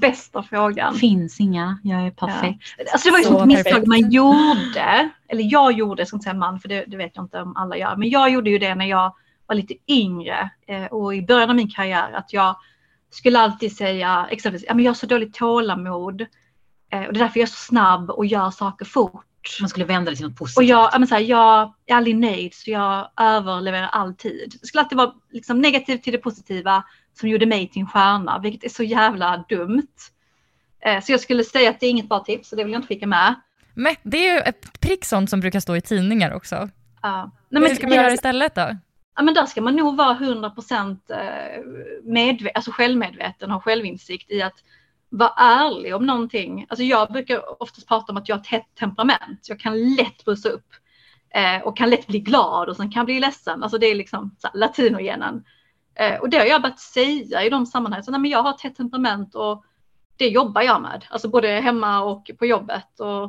Bästa 0.00 0.42
frågan. 0.42 0.94
Finns 0.94 1.40
inga, 1.40 1.78
jag 1.84 2.06
är 2.06 2.10
perfekt. 2.10 2.74
Ja. 2.78 2.84
Alltså 2.92 3.08
det 3.08 3.12
var 3.12 3.18
ju 3.18 3.42
ett 3.42 3.46
misstag 3.46 3.86
man 3.86 4.10
gjorde, 4.10 5.10
eller 5.28 5.52
jag 5.52 5.72
gjorde, 5.72 6.06
som 6.06 6.20
säga 6.20 6.34
man, 6.34 6.60
för 6.60 6.68
det, 6.68 6.84
det, 6.86 6.96
vet 6.96 7.12
jag 7.14 7.24
inte 7.24 7.40
om 7.40 7.56
alla 7.56 7.76
gör, 7.76 7.96
men 7.96 8.08
jag 8.10 8.30
gjorde 8.30 8.50
ju 8.50 8.58
det 8.58 8.74
när 8.74 8.86
jag 8.86 9.14
var 9.46 9.54
lite 9.54 9.74
yngre 9.86 10.50
eh, 10.66 10.84
och 10.84 11.14
i 11.14 11.22
början 11.22 11.50
av 11.50 11.56
min 11.56 11.70
karriär 11.70 12.12
att 12.12 12.32
jag 12.32 12.56
skulle 13.10 13.38
alltid 13.38 13.76
säga 13.76 14.28
exempelvis, 14.30 14.66
ja 14.68 14.74
men 14.74 14.84
jag 14.84 14.90
har 14.90 14.94
så 14.94 15.06
dåligt 15.06 15.34
tålamod 15.34 16.20
eh, 16.92 17.04
och 17.04 17.12
det 17.12 17.18
är 17.18 17.24
därför 17.24 17.40
jag 17.40 17.46
är 17.46 17.50
så 17.50 17.66
snabb 17.66 18.10
och 18.10 18.26
gör 18.26 18.50
saker 18.50 18.84
fort. 18.84 19.24
Man 19.60 19.68
skulle 19.68 19.84
vända 19.84 20.10
det 20.10 20.16
till 20.16 20.26
något 20.26 20.36
positivt. 20.36 20.56
Och 20.56 20.64
jag, 20.64 20.90
ja, 20.92 20.98
men 20.98 21.08
så 21.08 21.14
här, 21.14 21.22
jag 21.22 21.74
är 21.86 21.94
aldrig 21.94 22.16
nöjd 22.16 22.54
så 22.54 22.70
jag 22.70 23.10
överleverar 23.16 23.86
alltid. 23.86 24.56
Det 24.60 24.66
skulle 24.66 24.82
alltid 24.82 24.98
vara 24.98 25.12
liksom, 25.30 25.60
negativt 25.60 26.02
till 26.02 26.12
det 26.12 26.18
positiva 26.18 26.84
som 27.20 27.28
gjorde 27.28 27.46
mig 27.46 27.68
till 27.68 27.80
en 27.80 27.88
stjärna, 27.88 28.38
vilket 28.38 28.64
är 28.64 28.68
så 28.68 28.82
jävla 28.82 29.44
dumt. 29.48 29.86
Eh, 30.80 31.00
så 31.00 31.12
jag 31.12 31.20
skulle 31.20 31.44
säga 31.44 31.70
att 31.70 31.80
det 31.80 31.86
är 31.86 31.90
inget 31.90 32.08
bra 32.08 32.20
tips, 32.20 32.48
så 32.48 32.56
det 32.56 32.64
vill 32.64 32.72
jag 32.72 32.78
inte 32.78 32.88
skicka 32.88 33.06
med. 33.06 33.34
Men 33.74 33.94
det 34.02 34.28
är 34.28 34.34
ju 34.34 34.40
ett 34.40 34.80
prick 34.80 35.04
sånt 35.04 35.30
som 35.30 35.40
brukar 35.40 35.60
stå 35.60 35.76
i 35.76 35.80
tidningar 35.80 36.32
också. 36.34 36.68
Ja. 37.02 37.30
Nej, 37.48 37.62
men, 37.62 37.70
Hur 37.70 37.76
ska 37.76 37.86
man 37.86 37.96
göra 37.96 38.12
istället 38.12 38.54
då? 38.54 38.76
Ja, 39.16 39.22
men 39.22 39.34
där 39.34 39.46
ska 39.46 39.60
man 39.60 39.76
nog 39.76 39.96
vara 39.96 40.14
100% 40.14 40.98
eh, 41.10 41.16
medve- 42.04 42.50
alltså 42.54 42.70
självmedveten 42.70 43.52
och 43.52 43.64
självinsikt 43.64 44.30
i 44.30 44.42
att 44.42 44.64
vara 45.08 45.32
ärlig 45.36 45.94
om 45.94 46.06
någonting. 46.06 46.66
Alltså 46.68 46.84
jag 46.84 47.12
brukar 47.12 47.62
oftast 47.62 47.88
prata 47.88 48.12
om 48.12 48.18
att 48.18 48.28
jag 48.28 48.36
har 48.36 48.40
ett 48.40 48.46
hett 48.46 48.74
temperament. 48.78 49.46
Jag 49.48 49.60
kan 49.60 49.94
lätt 49.94 50.24
bussa 50.24 50.48
upp 50.48 50.66
eh, 51.34 51.62
och 51.62 51.76
kan 51.76 51.90
lätt 51.90 52.06
bli 52.06 52.20
glad 52.20 52.68
och 52.68 52.76
sen 52.76 52.90
kan 52.90 53.04
bli 53.04 53.20
ledsen. 53.20 53.62
Alltså 53.62 53.78
det 53.78 53.86
är 53.86 53.94
liksom 53.94 54.36
latinogenen. 54.54 55.44
Eh, 55.98 56.20
och 56.20 56.30
det 56.30 56.38
har 56.38 56.44
jag 56.44 56.62
börjat 56.62 56.80
säga 56.80 57.44
i 57.44 57.50
de 57.50 57.66
sammanhangen. 57.66 58.04
Så, 58.04 58.10
nej, 58.10 58.20
men 58.20 58.30
jag 58.30 58.42
har 58.42 58.50
ett 58.50 58.60
hett 58.60 58.76
temperament 58.76 59.34
och 59.34 59.64
det 60.16 60.28
jobbar 60.28 60.62
jag 60.62 60.82
med. 60.82 61.04
Alltså 61.10 61.28
både 61.28 61.48
hemma 61.48 62.00
och 62.00 62.30
på 62.38 62.46
jobbet. 62.46 63.00
Och, 63.00 63.24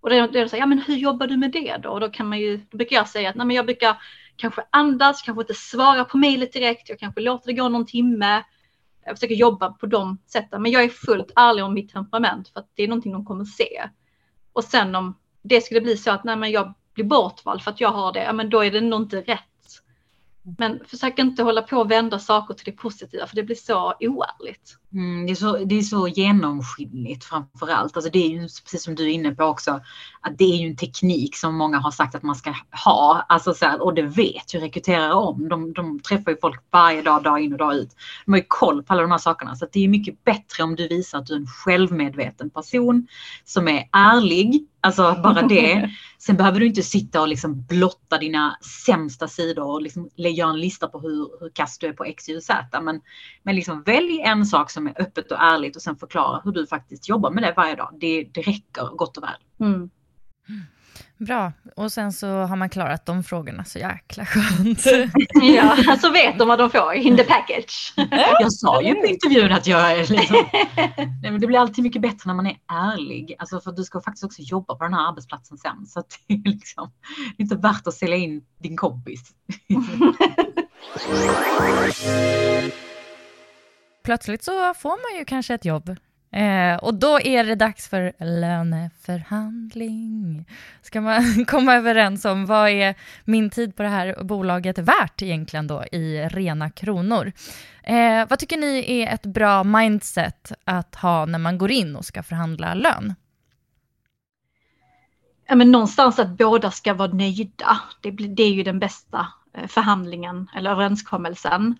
och 0.00 0.10
det, 0.10 0.26
det 0.26 0.40
är 0.40 0.48
så, 0.48 0.56
ja 0.56 0.66
men 0.66 0.78
hur 0.78 0.96
jobbar 0.96 1.26
du 1.26 1.36
med 1.36 1.52
det 1.52 1.76
då? 1.76 1.90
Och 1.90 2.00
då 2.00 2.08
kan 2.08 2.28
man 2.28 2.38
ju, 2.38 2.56
då 2.70 2.76
brukar 2.76 2.96
jag 2.96 3.08
säga 3.08 3.30
att 3.30 3.36
nej, 3.36 3.46
men 3.46 3.56
jag 3.56 3.66
brukar 3.66 3.96
kanske 4.36 4.62
andas, 4.70 5.22
kanske 5.22 5.42
inte 5.42 5.54
svara 5.54 6.04
på 6.04 6.18
mejlet 6.18 6.52
direkt. 6.52 6.88
Jag 6.88 6.98
kanske 6.98 7.20
låter 7.20 7.46
det 7.46 7.52
gå 7.52 7.68
någon 7.68 7.86
timme. 7.86 8.42
Jag 9.04 9.16
försöker 9.16 9.34
jobba 9.34 9.70
på 9.70 9.86
de 9.86 10.18
sätten. 10.26 10.62
Men 10.62 10.72
jag 10.72 10.84
är 10.84 10.88
fullt 10.88 11.32
ärlig 11.36 11.64
om 11.64 11.74
mitt 11.74 11.92
temperament 11.92 12.48
för 12.48 12.60
att 12.60 12.70
det 12.74 12.82
är 12.82 12.88
någonting 12.88 13.12
de 13.12 13.24
kommer 13.24 13.44
se. 13.44 13.88
Och 14.52 14.64
sen 14.64 14.94
om 14.94 15.18
det 15.42 15.60
skulle 15.60 15.80
bli 15.80 15.96
så 15.96 16.10
att 16.10 16.24
nej, 16.24 16.36
men 16.36 16.50
jag 16.50 16.74
blir 16.94 17.04
bortvald 17.04 17.62
för 17.62 17.70
att 17.70 17.80
jag 17.80 17.88
har 17.88 18.12
det, 18.12 18.24
ja, 18.24 18.32
men 18.32 18.50
då 18.50 18.64
är 18.64 18.70
det 18.70 18.80
nog 18.80 19.02
inte 19.02 19.20
rätt 19.20 19.53
men 20.58 20.80
försök 20.86 21.18
inte 21.18 21.42
hålla 21.42 21.62
på 21.62 21.76
och 21.76 21.90
vända 21.90 22.18
saker 22.18 22.54
till 22.54 22.64
det 22.64 22.72
positiva 22.72 23.26
för 23.26 23.36
det 23.36 23.42
blir 23.42 23.56
så 23.56 23.94
oärligt. 24.00 24.78
Mm, 24.94 25.26
det, 25.26 25.32
är 25.32 25.34
så, 25.34 25.64
det 25.64 25.74
är 25.74 25.82
så 25.82 26.08
genomskinligt 26.08 27.24
framför 27.24 27.68
allt. 27.68 27.96
Alltså 27.96 28.10
det 28.10 28.18
är 28.18 28.28
ju 28.28 28.40
precis 28.40 28.82
som 28.82 28.94
du 28.94 29.04
är 29.04 29.08
inne 29.12 29.34
på 29.34 29.44
också, 29.44 29.80
att 30.20 30.38
det 30.38 30.44
är 30.44 30.56
ju 30.56 30.66
en 30.66 30.76
teknik 30.76 31.36
som 31.36 31.54
många 31.54 31.78
har 31.78 31.90
sagt 31.90 32.14
att 32.14 32.22
man 32.22 32.36
ska 32.36 32.54
ha. 32.84 33.26
Alltså 33.28 33.54
så 33.54 33.64
här, 33.64 33.82
och 33.82 33.94
det 33.94 34.02
vet 34.02 34.54
ju 34.54 34.60
rekryterare 34.60 35.14
om. 35.14 35.48
De, 35.48 35.72
de 35.72 36.00
träffar 36.00 36.30
ju 36.30 36.36
folk 36.40 36.60
varje 36.70 37.02
dag, 37.02 37.22
dag 37.22 37.40
in 37.40 37.52
och 37.52 37.58
dag 37.58 37.74
ut. 37.74 37.90
De 38.24 38.32
har 38.32 38.38
ju 38.38 38.44
koll 38.48 38.82
på 38.82 38.92
alla 38.92 39.02
de 39.02 39.10
här 39.10 39.18
sakerna. 39.18 39.56
Så 39.56 39.66
det 39.72 39.84
är 39.84 39.88
mycket 39.88 40.24
bättre 40.24 40.64
om 40.64 40.76
du 40.76 40.88
visar 40.88 41.18
att 41.18 41.26
du 41.26 41.34
är 41.34 41.38
en 41.38 41.46
självmedveten 41.46 42.50
person 42.50 43.06
som 43.44 43.68
är 43.68 43.88
ärlig. 43.92 44.68
Alltså 44.80 45.20
bara 45.22 45.42
det. 45.42 45.90
Sen 46.18 46.36
behöver 46.36 46.60
du 46.60 46.66
inte 46.66 46.82
sitta 46.82 47.20
och 47.20 47.28
liksom 47.28 47.62
blotta 47.62 48.18
dina 48.18 48.58
sämsta 48.86 49.28
sidor 49.28 49.64
och 49.64 49.82
liksom 49.82 50.10
göra 50.16 50.50
en 50.50 50.60
lista 50.60 50.88
på 50.88 51.00
hur, 51.00 51.40
hur 51.40 51.50
kass 51.50 51.78
du 51.78 51.86
är 51.86 51.92
på 51.92 52.04
X, 52.04 52.28
Y, 52.28 52.40
Z. 52.40 52.80
Men, 52.80 53.00
men 53.42 53.56
liksom 53.56 53.82
välj 53.82 54.20
en 54.20 54.46
sak 54.46 54.70
som 54.70 54.83
är 54.86 55.02
öppet 55.02 55.32
och 55.32 55.42
ärligt 55.42 55.76
och 55.76 55.82
sen 55.82 55.96
förklara 55.96 56.40
hur 56.44 56.52
du 56.52 56.66
faktiskt 56.66 57.08
jobbar 57.08 57.30
med 57.30 57.42
det 57.42 57.54
varje 57.56 57.74
dag. 57.74 57.96
Det, 58.00 58.24
det 58.34 58.40
räcker 58.40 58.96
gott 58.96 59.16
och 59.16 59.22
väl. 59.22 59.40
Mm. 59.60 59.90
Bra, 61.18 61.52
och 61.76 61.92
sen 61.92 62.12
så 62.12 62.28
har 62.28 62.56
man 62.56 62.68
klarat 62.68 63.06
de 63.06 63.24
frågorna 63.24 63.64
så 63.64 63.78
jäkla 63.78 64.26
skönt. 64.26 64.84
ja, 65.42 65.96
så 66.00 66.10
vet 66.10 66.38
de 66.38 66.48
vad 66.48 66.58
de 66.58 66.70
får 66.70 66.94
in 66.94 67.16
the 67.16 67.24
package. 67.24 67.94
jag 68.40 68.52
sa 68.52 68.82
ju 68.82 68.94
på 68.94 69.06
intervjun 69.06 69.52
att 69.52 69.66
jag 69.66 69.92
är 69.92 70.06
liksom... 70.06 70.36
Nej, 71.22 71.30
men 71.30 71.40
det 71.40 71.46
blir 71.46 71.58
alltid 71.58 71.84
mycket 71.84 72.02
bättre 72.02 72.22
när 72.24 72.34
man 72.34 72.46
är 72.46 72.56
ärlig. 72.72 73.34
Alltså 73.38 73.60
för 73.60 73.72
du 73.72 73.84
ska 73.84 74.00
faktiskt 74.00 74.24
också 74.24 74.42
jobba 74.42 74.74
på 74.74 74.84
den 74.84 74.94
här 74.94 75.08
arbetsplatsen 75.08 75.58
sen. 75.58 75.86
Så 75.86 76.02
det 76.28 76.34
är 76.34 76.50
liksom 76.50 76.92
det 77.36 77.42
är 77.42 77.44
inte 77.44 77.56
värt 77.56 77.86
att 77.86 77.94
sälja 77.94 78.16
in 78.16 78.44
din 78.58 78.76
kompis. 78.76 79.22
Plötsligt 84.04 84.42
så 84.42 84.74
får 84.74 85.12
man 85.12 85.18
ju 85.18 85.24
kanske 85.24 85.54
ett 85.54 85.64
jobb 85.64 85.96
Eh, 86.34 86.76
och 86.76 86.94
då 86.94 87.20
är 87.20 87.44
det 87.44 87.54
dags 87.54 87.88
för 87.88 88.12
löneförhandling. 88.18 90.46
Ska 90.82 91.00
man 91.00 91.44
komma 91.46 91.74
överens 91.74 92.24
om 92.24 92.46
vad 92.46 92.68
är 92.68 92.94
min 93.24 93.50
tid 93.50 93.76
på 93.76 93.82
det 93.82 93.88
här 93.88 94.24
bolaget 94.24 94.78
värt 94.78 95.22
egentligen 95.22 95.66
då 95.66 95.84
i 95.84 96.28
rena 96.28 96.70
kronor? 96.70 97.32
Eh, 97.82 98.28
vad 98.28 98.38
tycker 98.38 98.56
ni 98.56 99.02
är 99.02 99.14
ett 99.14 99.26
bra 99.26 99.64
mindset 99.64 100.52
att 100.64 100.94
ha 100.94 101.26
när 101.26 101.38
man 101.38 101.58
går 101.58 101.70
in 101.70 101.96
och 101.96 102.04
ska 102.04 102.22
förhandla 102.22 102.74
lön? 102.74 103.14
Ja, 105.46 105.54
men 105.54 105.72
någonstans 105.72 106.18
att 106.18 106.38
båda 106.38 106.70
ska 106.70 106.94
vara 106.94 107.12
nöjda. 107.12 107.80
Det, 108.00 108.10
det 108.10 108.42
är 108.42 108.52
ju 108.52 108.62
den 108.62 108.78
bästa 108.78 109.26
eh, 109.54 109.66
förhandlingen 109.66 110.48
eller 110.56 110.70
överenskommelsen. 110.70 111.78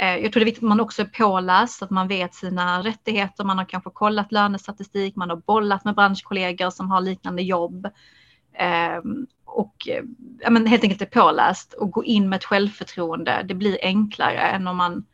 Eh, 0.00 0.16
jag 0.16 0.32
tror 0.32 0.40
det 0.40 0.44
är 0.44 0.44
viktigt 0.44 0.64
att 0.64 0.68
man 0.68 0.80
också 0.80 1.02
är 1.02 1.06
påläst, 1.06 1.82
att 1.82 1.90
man 1.90 2.08
vet 2.08 2.34
sina 2.34 2.82
rättigheter. 2.82 3.44
Man 3.44 3.58
har 3.58 3.64
kanske 3.64 3.90
kollat 3.90 4.32
lönestatistik, 4.32 5.16
man 5.16 5.30
har 5.30 5.36
bollat 5.36 5.84
med 5.84 5.94
branschkollegor 5.94 6.70
som 6.70 6.90
har 6.90 7.00
liknande 7.00 7.42
jobb. 7.42 7.88
Ehm, 8.54 9.26
och 9.44 9.88
eh, 9.88 10.02
ja, 10.40 10.50
men 10.50 10.66
helt 10.66 10.82
enkelt 10.82 11.02
är 11.02 11.20
påläst 11.20 11.72
och 11.72 11.90
gå 11.90 12.04
in 12.04 12.28
med 12.28 12.36
ett 12.36 12.44
självförtroende. 12.44 13.44
Det 13.48 13.54
blir 13.54 13.78
enklare 13.82 14.40
än 14.40 14.68
om 14.68 14.76
man... 14.76 15.04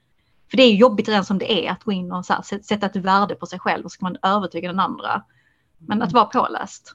För 0.51 0.57
det 0.57 0.63
är 0.63 0.75
jobbigt 0.75 1.09
redan 1.09 1.25
som 1.25 1.39
det 1.39 1.67
är 1.67 1.73
att 1.73 1.85
gå 1.85 1.93
in 1.93 2.13
och 2.13 2.27
så 2.27 2.33
här, 2.33 2.63
sätta 2.63 2.87
ett 2.87 2.97
värde 2.97 3.35
på 3.35 3.47
sig 3.47 3.59
själv 3.59 3.85
och 3.85 3.93
ska 3.93 4.05
man 4.05 4.17
övertyga 4.23 4.69
den 4.69 4.81
andra. 4.81 5.23
Men 5.79 6.03
att 6.03 6.13
vara 6.13 6.25
påläst. 6.25 6.95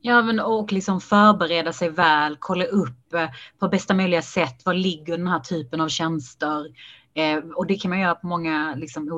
Ja, 0.00 0.22
men 0.22 0.40
och 0.40 0.72
liksom 0.72 1.00
förbereda 1.00 1.72
sig 1.72 1.90
väl, 1.90 2.36
kolla 2.40 2.64
upp 2.64 3.14
eh, 3.14 3.28
på 3.58 3.68
bästa 3.68 3.94
möjliga 3.94 4.22
sätt. 4.22 4.66
Var 4.66 4.74
ligger 4.74 5.18
den 5.18 5.28
här 5.28 5.40
typen 5.40 5.80
av 5.80 5.88
tjänster? 5.88 6.66
Eh, 7.14 7.38
och 7.38 7.66
det 7.66 7.74
kan 7.74 7.88
man 7.88 8.00
göra 8.00 8.14
på 8.14 8.26
många 8.26 8.74
liksom, 8.74 9.08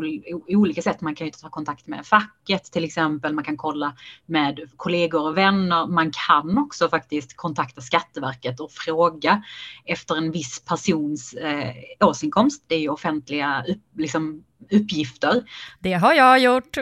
olika 0.48 0.83
sätt. 0.83 1.00
Man 1.00 1.14
kan 1.14 1.26
ju 1.26 1.30
ta 1.30 1.48
kontakt 1.48 1.87
med 1.87 2.07
facket 2.07 2.64
till 2.64 2.85
exempel. 2.85 3.35
Man 3.35 3.44
kan 3.44 3.57
kolla 3.57 3.96
med 4.26 4.61
kollegor 4.76 5.28
och 5.28 5.37
vänner. 5.37 5.87
Man 5.87 6.11
kan 6.26 6.59
också 6.59 6.88
faktiskt 6.88 7.37
kontakta 7.37 7.80
Skatteverket 7.80 8.61
och 8.61 8.70
fråga 8.70 9.42
efter 9.85 10.16
en 10.16 10.30
viss 10.30 10.64
persons 10.64 11.35
eh, 11.35 11.74
årsinkomst. 12.00 12.64
Det 12.66 12.74
är 12.74 12.80
ju 12.80 12.88
offentliga 12.88 13.64
liksom, 13.96 14.44
uppgifter. 14.70 15.42
Det 15.81 15.92
har 15.92 16.12
jag 16.12 16.38
gjort. 16.38 16.77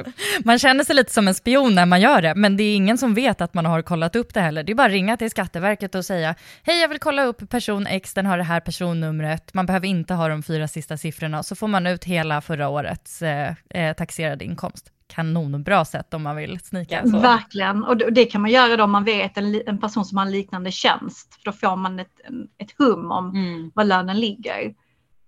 Man 0.45 0.59
känner 0.59 0.85
sig 0.85 0.97
lite 0.97 1.13
som 1.13 1.29
en 1.29 1.35
spion 1.35 1.75
när 1.75 1.87
man 1.87 2.01
gör 2.01 2.23
det, 2.23 2.35
men 2.35 2.57
det 2.57 2.63
är 2.63 2.77
ingen 2.77 2.99
som 2.99 3.15
vet 3.15 3.41
att 3.41 3.55
man 3.55 3.67
har 3.67 3.83
kollat 3.83 4.17
upp 4.17 4.35
det 4.35 4.41
heller. 4.41 4.63
Det 4.63 4.73
är 4.73 4.75
bara 4.75 4.87
att 4.87 4.93
ringa 4.93 5.17
till 5.17 5.31
Skatteverket 5.31 5.95
och 5.95 6.05
säga, 6.05 6.35
hej 6.63 6.81
jag 6.81 6.89
vill 6.89 6.99
kolla 6.99 7.25
upp 7.25 7.51
person 7.51 7.87
X, 7.87 8.15
den 8.15 8.27
har 8.27 8.39
det 8.39 8.45
här 8.45 8.61
personnumret, 8.61 9.55
man 9.55 9.67
behöver 9.67 9.87
inte 9.87 10.15
ha 10.15 10.29
de 10.29 10.43
fyra 10.43 10.69
sista 10.69 10.97
siffrorna, 10.97 11.43
så 11.43 11.57
får 11.57 11.69
man 11.69 11.87
ut 11.87 12.05
hela 12.05 12.41
förra 12.41 12.69
årets 12.69 13.23
eh, 13.23 13.55
eh 13.71 13.93
taxerade 13.97 14.45
inkomst 14.45 14.93
kanonbra 15.15 15.85
sätt 15.85 16.15
om 16.15 16.23
man 16.23 16.37
vill 16.37 16.61
snika. 16.61 17.03
Så. 17.03 17.19
Verkligen, 17.19 17.85
och 17.85 17.97
det 17.97 18.25
kan 18.25 18.41
man 18.41 18.51
göra 18.51 18.77
då 18.77 18.85
om 18.85 18.91
man 18.91 19.05
vet 19.05 19.37
en, 19.37 19.63
en 19.67 19.79
person 19.79 20.05
som 20.05 20.19
har 20.19 20.27
en 20.27 20.33
liknande 20.33 20.73
tjänst. 20.73 21.35
För 21.35 21.45
då 21.45 21.53
får 21.53 21.77
man 21.77 22.01
ett, 22.01 22.21
ett 22.59 22.75
hum 22.79 23.11
om 23.11 23.31
mm. 23.31 23.71
var 23.75 23.85
lönen 23.85 24.21
ligger. 24.21 24.75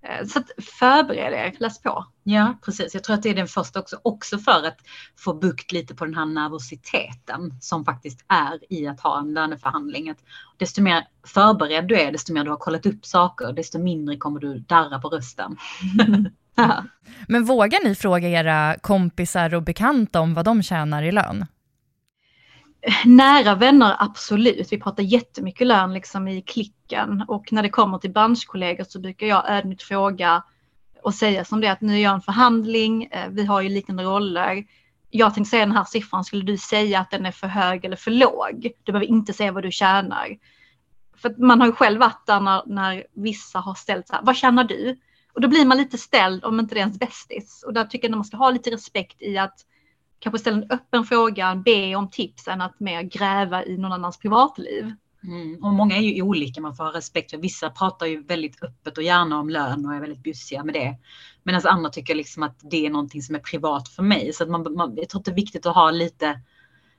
Eh, 0.05 0.27
så 0.27 0.39
att 0.39 0.51
förbered 0.65 1.33
er, 1.33 1.55
läs 1.59 1.83
på. 1.83 2.07
Ja, 2.23 2.59
precis. 2.65 2.95
Jag 2.95 3.05
tror 3.05 3.15
att 3.15 3.23
det 3.23 3.31
är 3.31 3.35
den 3.35 3.47
första 3.47 3.81
också, 3.81 4.01
också 4.03 4.39
för 4.39 4.67
att 4.67 4.79
få 5.17 5.35
bukt 5.35 5.73
lite 5.73 5.95
på 5.95 6.05
den 6.05 6.15
här 6.15 6.27
nervositeten 6.27 7.59
som 7.61 7.85
faktiskt 7.85 8.25
är 8.29 8.73
i 8.73 8.87
att 8.87 9.01
ha 9.01 9.19
en 9.19 9.35
löneförhandling. 9.35 10.11
Att 10.11 10.19
desto 10.57 10.83
mer 10.83 11.07
förberedd 11.27 11.89
du 11.89 12.01
är, 12.01 12.13
desto 12.13 12.33
mer 12.33 12.45
du 12.45 12.51
har 12.51 12.57
kollat 12.57 12.87
upp 12.87 13.07
saker, 13.07 13.53
desto 13.53 13.79
mindre 13.79 14.17
kommer 14.17 14.41
du 14.41 14.59
darra 14.59 14.99
på 14.99 15.09
rösten. 15.09 15.57
Men 17.29 17.45
vågar 17.45 17.85
ni 17.85 17.95
fråga 17.95 18.29
era 18.29 18.77
kompisar 18.81 19.55
och 19.55 19.63
bekanta 19.63 20.21
om 20.21 20.35
vad 20.35 20.45
de 20.45 20.63
tjänar 20.63 21.03
i 21.03 21.13
lön? 21.13 21.47
Nära 23.05 23.55
vänner, 23.55 23.97
absolut. 23.99 24.73
Vi 24.73 24.81
pratar 24.81 25.03
jättemycket 25.03 25.67
lön 25.67 25.95
liksom 25.95 26.29
i 26.29 26.43
klicken 26.43 27.25
och 27.29 27.53
när 27.53 27.63
det 27.63 27.69
kommer 27.69 27.99
till 27.99 28.13
branschkollegor 28.13 28.85
så 28.85 29.01
brukar 29.01 29.27
jag 29.27 29.51
ödmjukt 29.51 29.83
fråga 29.83 30.45
och 31.03 31.15
säga 31.15 31.45
som 31.45 31.61
det 31.61 31.69
att 31.69 31.81
nu 31.81 31.95
är 31.95 32.03
jag 32.03 32.15
en 32.15 32.21
förhandling, 32.21 33.05
eh, 33.05 33.29
vi 33.31 33.45
har 33.45 33.61
ju 33.61 33.69
liknande 33.69 34.03
roller. 34.03 34.65
Jag 35.11 35.35
tänkte 35.35 35.51
säga 35.51 35.67
den 35.67 35.77
här 35.77 35.85
siffran, 35.85 36.25
skulle 36.25 36.45
du 36.45 36.59
säga 36.59 37.01
att 37.01 37.11
den 37.11 37.27
är 37.27 37.33
för 37.33 37.47
hög 37.47 37.85
eller 37.85 37.97
för 37.97 38.11
låg? 38.11 38.73
Du 38.85 38.93
behöver 38.93 39.07
inte 39.07 39.33
säga 39.33 39.53
vad 39.53 39.63
du 39.63 39.71
tjänar. 39.71 40.29
För 41.17 41.35
man 41.39 41.61
har 41.61 41.67
ju 41.67 41.73
själv 41.73 42.01
varit 42.01 42.27
där 42.27 42.41
när, 42.41 42.63
när 42.67 43.07
vissa 43.15 43.59
har 43.59 43.75
ställt 43.75 44.09
så 44.09 44.15
här, 44.15 44.23
vad 44.23 44.37
tjänar 44.37 44.65
du? 44.65 44.99
Och 45.33 45.41
då 45.41 45.49
blir 45.49 45.65
man 45.65 45.77
lite 45.77 45.99
ställd 45.99 46.45
om 46.45 46.61
inte 46.61 46.75
det 46.75 46.79
är 46.79 46.83
ens 46.83 46.99
bästis. 46.99 47.65
Och 47.67 47.75
där 47.75 47.85
tycker 47.85 48.09
jag 48.09 48.13
att 48.13 48.19
man 48.19 48.25
ska 48.25 48.37
ha 48.37 48.51
lite 48.51 48.71
respekt 48.71 49.23
i 49.23 49.39
att 49.39 49.61
kanske 50.25 50.39
ställa 50.39 50.57
en 50.57 50.71
öppen 50.71 51.05
fråga, 51.05 51.55
be 51.55 51.97
om 51.97 52.11
tips 52.11 52.49
än 52.49 52.61
att 52.61 52.81
mer 52.81 53.03
gräva 53.03 53.65
i 53.65 53.77
någon 53.77 53.93
annans 53.93 54.19
privatliv. 54.19 54.93
Mm. 55.25 55.65
Och 55.65 55.73
många 55.73 55.97
är 55.97 56.01
ju 56.01 56.23
olika, 56.23 56.61
man 56.61 56.77
får 56.77 56.85
ha 56.85 56.93
respekt 56.93 57.31
för. 57.31 57.39
Vissa 57.39 57.71
pratar 57.71 58.07
ju 58.07 58.23
väldigt 58.23 58.63
öppet 58.63 58.99
och 58.99 59.05
gärna 59.05 59.41
om 59.41 59.51
lön 59.51 59.87
och 59.87 59.95
är 59.95 60.01
väldigt 60.01 60.23
bjussiga 60.23 60.65
med 60.65 60.75
det. 60.75 60.97
Medan 61.43 61.61
andra 61.65 61.91
tycker 61.91 62.15
liksom 62.15 62.43
att 62.43 62.59
det 62.63 62.87
är 62.87 62.91
någonting 62.91 63.23
som 63.23 63.35
är 63.35 63.39
privat 63.39 63.89
för 63.89 64.03
mig. 64.03 64.33
Så 64.33 64.43
att 64.43 64.51
man, 64.51 64.75
man, 64.75 64.97
jag 64.97 65.09
tror 65.09 65.21
att 65.21 65.25
det 65.25 65.31
är 65.31 65.35
viktigt 65.35 65.67
att 65.67 65.75
ha 65.75 65.91
lite 65.91 66.41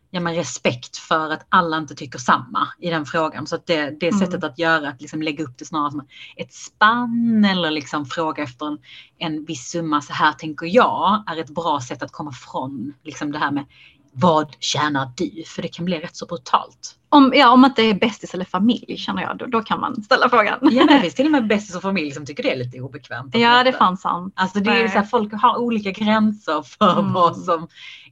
ja, 0.10 0.20
men 0.20 0.36
respekt 0.36 0.98
för 0.98 1.32
att 1.32 1.46
alla 1.50 1.78
inte 1.78 1.96
tycker 1.96 2.20
samma 2.20 2.68
i 2.80 2.90
den 2.90 3.06
frågan. 3.06 3.48
Så 3.48 3.56
att 3.56 3.66
det, 3.66 4.00
det 4.00 4.08
mm. 4.08 4.20
sättet 4.20 4.44
att 4.44 4.60
göra, 4.60 4.90
att 4.90 5.02
liksom 5.02 5.22
lägga 5.22 5.44
upp 5.44 5.58
det 5.58 5.66
snarare 5.66 5.92
som 5.92 6.08
ett 6.36 6.54
spann 6.54 7.46
eller 7.46 7.72
liksom 7.72 8.06
fråga 8.06 8.44
efter 8.44 8.66
en, 8.66 8.78
en 9.18 9.46
viss 9.46 9.70
summa, 9.70 10.02
så 10.02 10.14
här 10.14 10.34
tänker 10.34 10.66
jag, 10.66 11.24
är 11.28 11.38
ett 11.38 11.50
bra 11.50 11.82
sätt 11.88 12.04
att 12.04 12.12
komma 12.12 12.32
från 12.32 12.94
liksom 13.04 13.32
det 13.32 13.40
här 13.40 13.52
med 13.52 13.66
vad 14.18 14.56
tjänar 14.60 15.12
du? 15.18 15.44
För 15.46 15.62
det 15.62 15.68
kan 15.68 15.86
bli 15.86 16.00
rätt 16.00 16.16
så 16.16 16.26
brutalt. 16.26 16.96
Om, 17.10 17.34
ja, 17.36 17.50
om 17.50 17.62
man 17.62 17.72
inte 17.72 17.82
är 17.82 17.94
bästis 17.94 18.34
eller 18.34 18.46
familj 18.46 18.98
känner 18.98 19.22
jag, 19.22 19.38
då, 19.38 19.46
då 19.46 19.62
kan 19.62 19.80
man 19.80 20.04
ställa 20.04 20.30
frågan. 20.30 20.60
Ja, 20.62 20.86
det 20.86 21.00
finns 21.02 21.14
till 21.16 21.26
och 21.26 21.32
med 21.32 21.48
bästis 21.48 21.76
och 21.76 21.82
familj 21.82 22.12
som 22.12 22.26
tycker 22.26 22.44
det 22.44 22.52
är 22.52 22.58
lite 22.58 22.82
obekvämt. 22.82 23.36
Ja, 23.36 23.64
det 23.64 23.74
fanns 23.74 24.02
sant. 24.02 24.34
Alltså 24.36 24.60
det 24.60 24.72
är 24.72 24.88
så 24.88 24.94
här, 24.94 25.06
folk 25.06 25.34
har 25.34 25.58
olika 25.58 25.92
gränser 25.92 26.62
för 26.62 27.00
mm. 27.00 27.14
vad 27.14 27.38
som 27.38 27.68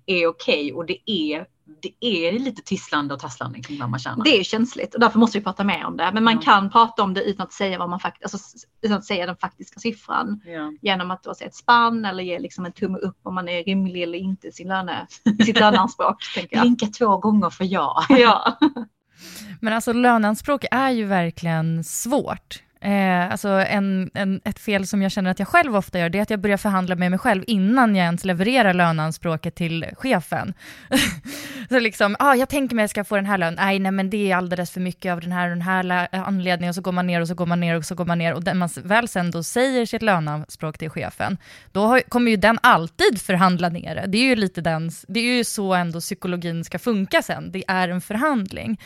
är 0.06 0.27
okej 0.27 0.63
okay, 0.63 0.71
och 0.71 0.86
det 0.86 1.12
är 1.12 1.45
det 1.65 1.93
är 1.99 2.39
lite 2.39 2.62
tisslande 2.62 3.13
och 3.13 3.19
tasslande 3.19 3.62
kring 3.62 3.80
vad 3.80 3.89
man 3.89 3.99
tjänar. 3.99 4.23
Det 4.23 4.39
är 4.39 4.43
känsligt 4.43 4.93
och 4.93 4.99
därför 4.99 5.19
måste 5.19 5.38
vi 5.38 5.43
prata 5.43 5.63
mer 5.63 5.86
om 5.86 5.97
det. 5.97 6.12
Men 6.13 6.23
man 6.23 6.34
ja. 6.34 6.41
kan 6.41 6.69
prata 6.69 7.04
om 7.04 7.13
det 7.13 7.23
utan 7.23 7.43
att 7.43 7.54
säga 7.54 7.80
vad 7.80 7.89
man 7.89 7.99
faktiskt, 7.99 8.34
alltså, 8.34 8.58
utan 8.82 8.97
att 8.97 9.06
säga 9.06 9.26
den 9.26 9.38
faktiska 9.38 9.80
siffran. 9.80 10.41
Ja. 10.45 10.73
Genom 10.82 11.12
att 11.12 11.23
då 11.23 11.34
säga 11.34 11.47
ett 11.47 11.56
spann 11.56 12.06
eller 12.06 12.23
ge 12.23 12.39
liksom 12.39 12.65
en 12.65 12.71
tumme 12.71 12.97
upp 12.97 13.17
om 13.23 13.36
man 13.36 13.49
är 13.49 13.63
rimlig 13.63 14.04
eller 14.04 14.17
inte 14.17 14.47
i 14.47 14.52
sin 14.52 14.67
löne, 14.67 15.08
sitt 15.45 15.60
löneanspråk. 15.60 16.17
Blinka 16.52 16.86
två 16.86 17.17
gånger 17.17 17.49
för 17.49 17.65
ja. 17.65 18.06
ja. 18.10 18.58
Men 19.62 19.73
alltså 19.73 19.93
löneanspråk 19.93 20.65
är 20.71 20.89
ju 20.89 21.06
verkligen 21.06 21.84
svårt. 21.84 22.63
Eh, 22.84 23.32
alltså 23.32 23.50
en, 23.50 24.12
en, 24.13 24.41
ett 24.43 24.60
fel 24.60 24.88
som 24.88 25.02
jag 25.02 25.12
känner 25.12 25.32
att 25.32 25.39
jag 25.39 25.48
själv 25.48 25.76
ofta 25.76 26.00
gör, 26.00 26.10
det 26.10 26.17
är 26.17 26.22
att 26.22 26.30
jag 26.30 26.39
börjar 26.39 26.58
förhandla 26.58 26.96
med 26.96 27.12
mig 27.12 27.19
själv 27.19 27.43
innan 27.48 27.96
jag 27.96 28.06
ens 28.06 28.26
levererar 28.26 28.74
löneanspråket 28.74 29.56
till 29.56 29.86
chefen. 29.98 30.54
så 31.69 31.80
liksom, 31.80 32.15
ah, 32.19 32.36
jag 32.36 32.50
tänker 32.50 32.76
mig 32.76 32.84
att 32.84 32.84
jag 32.84 32.89
ska 32.89 33.04
få 33.04 33.15
den 33.15 33.26
här 33.26 33.38
lönen, 33.38 33.56
nej, 33.56 33.80
nej 33.80 33.91
men 33.91 34.10
det 34.10 34.32
är 34.32 34.36
alldeles 34.36 34.72
för 34.72 34.82
mycket 34.82 35.12
av 35.12 35.22
den 35.22 35.32
här 35.32 35.43
och 35.43 35.50
den 35.50 35.62
här 35.62 36.08
eh, 36.12 36.28
anledningen, 36.28 36.69
och 36.69 36.76
så 36.76 36.82
går 36.82 36.91
man 36.91 37.08
ner 37.08 37.22
och 37.22 37.28
så 37.28 37.34
går 37.34 37.46
man 37.46 37.60
ner 37.60 37.76
och 37.76 37.86
så 37.86 37.96
går 37.96 38.06
man 38.06 38.17
ner, 38.17 38.34
och 38.34 38.43
när 38.46 38.54
man 38.54 38.69
väl 38.84 39.08
sen 39.08 39.32
då 39.32 39.43
säger 39.43 39.86
sitt 39.86 40.02
löneanspråk 40.02 40.78
till 40.78 40.89
chefen, 40.89 41.38
då 41.72 41.86
har, 41.86 42.00
kommer 42.00 42.32
ju 42.32 42.38
den 42.38 42.60
alltid 42.63 43.22
förhandla 43.22 43.69
ner 43.69 43.96
det. 43.96 44.06
Det 44.08 44.17
är 44.17 44.26
ju 44.26 44.36
lite 44.36 44.62
den, 44.62 44.91
det 45.08 45.19
är 45.19 45.38
ju 45.38 45.43
så 45.43 45.74
ändå 45.74 46.00
psykologin 46.00 46.63
ska 46.63 46.80
funka 46.80 47.22
sen, 47.22 47.52
det 47.52 47.63
är 47.67 47.89
en 47.89 48.02
förhandling. 48.02 48.80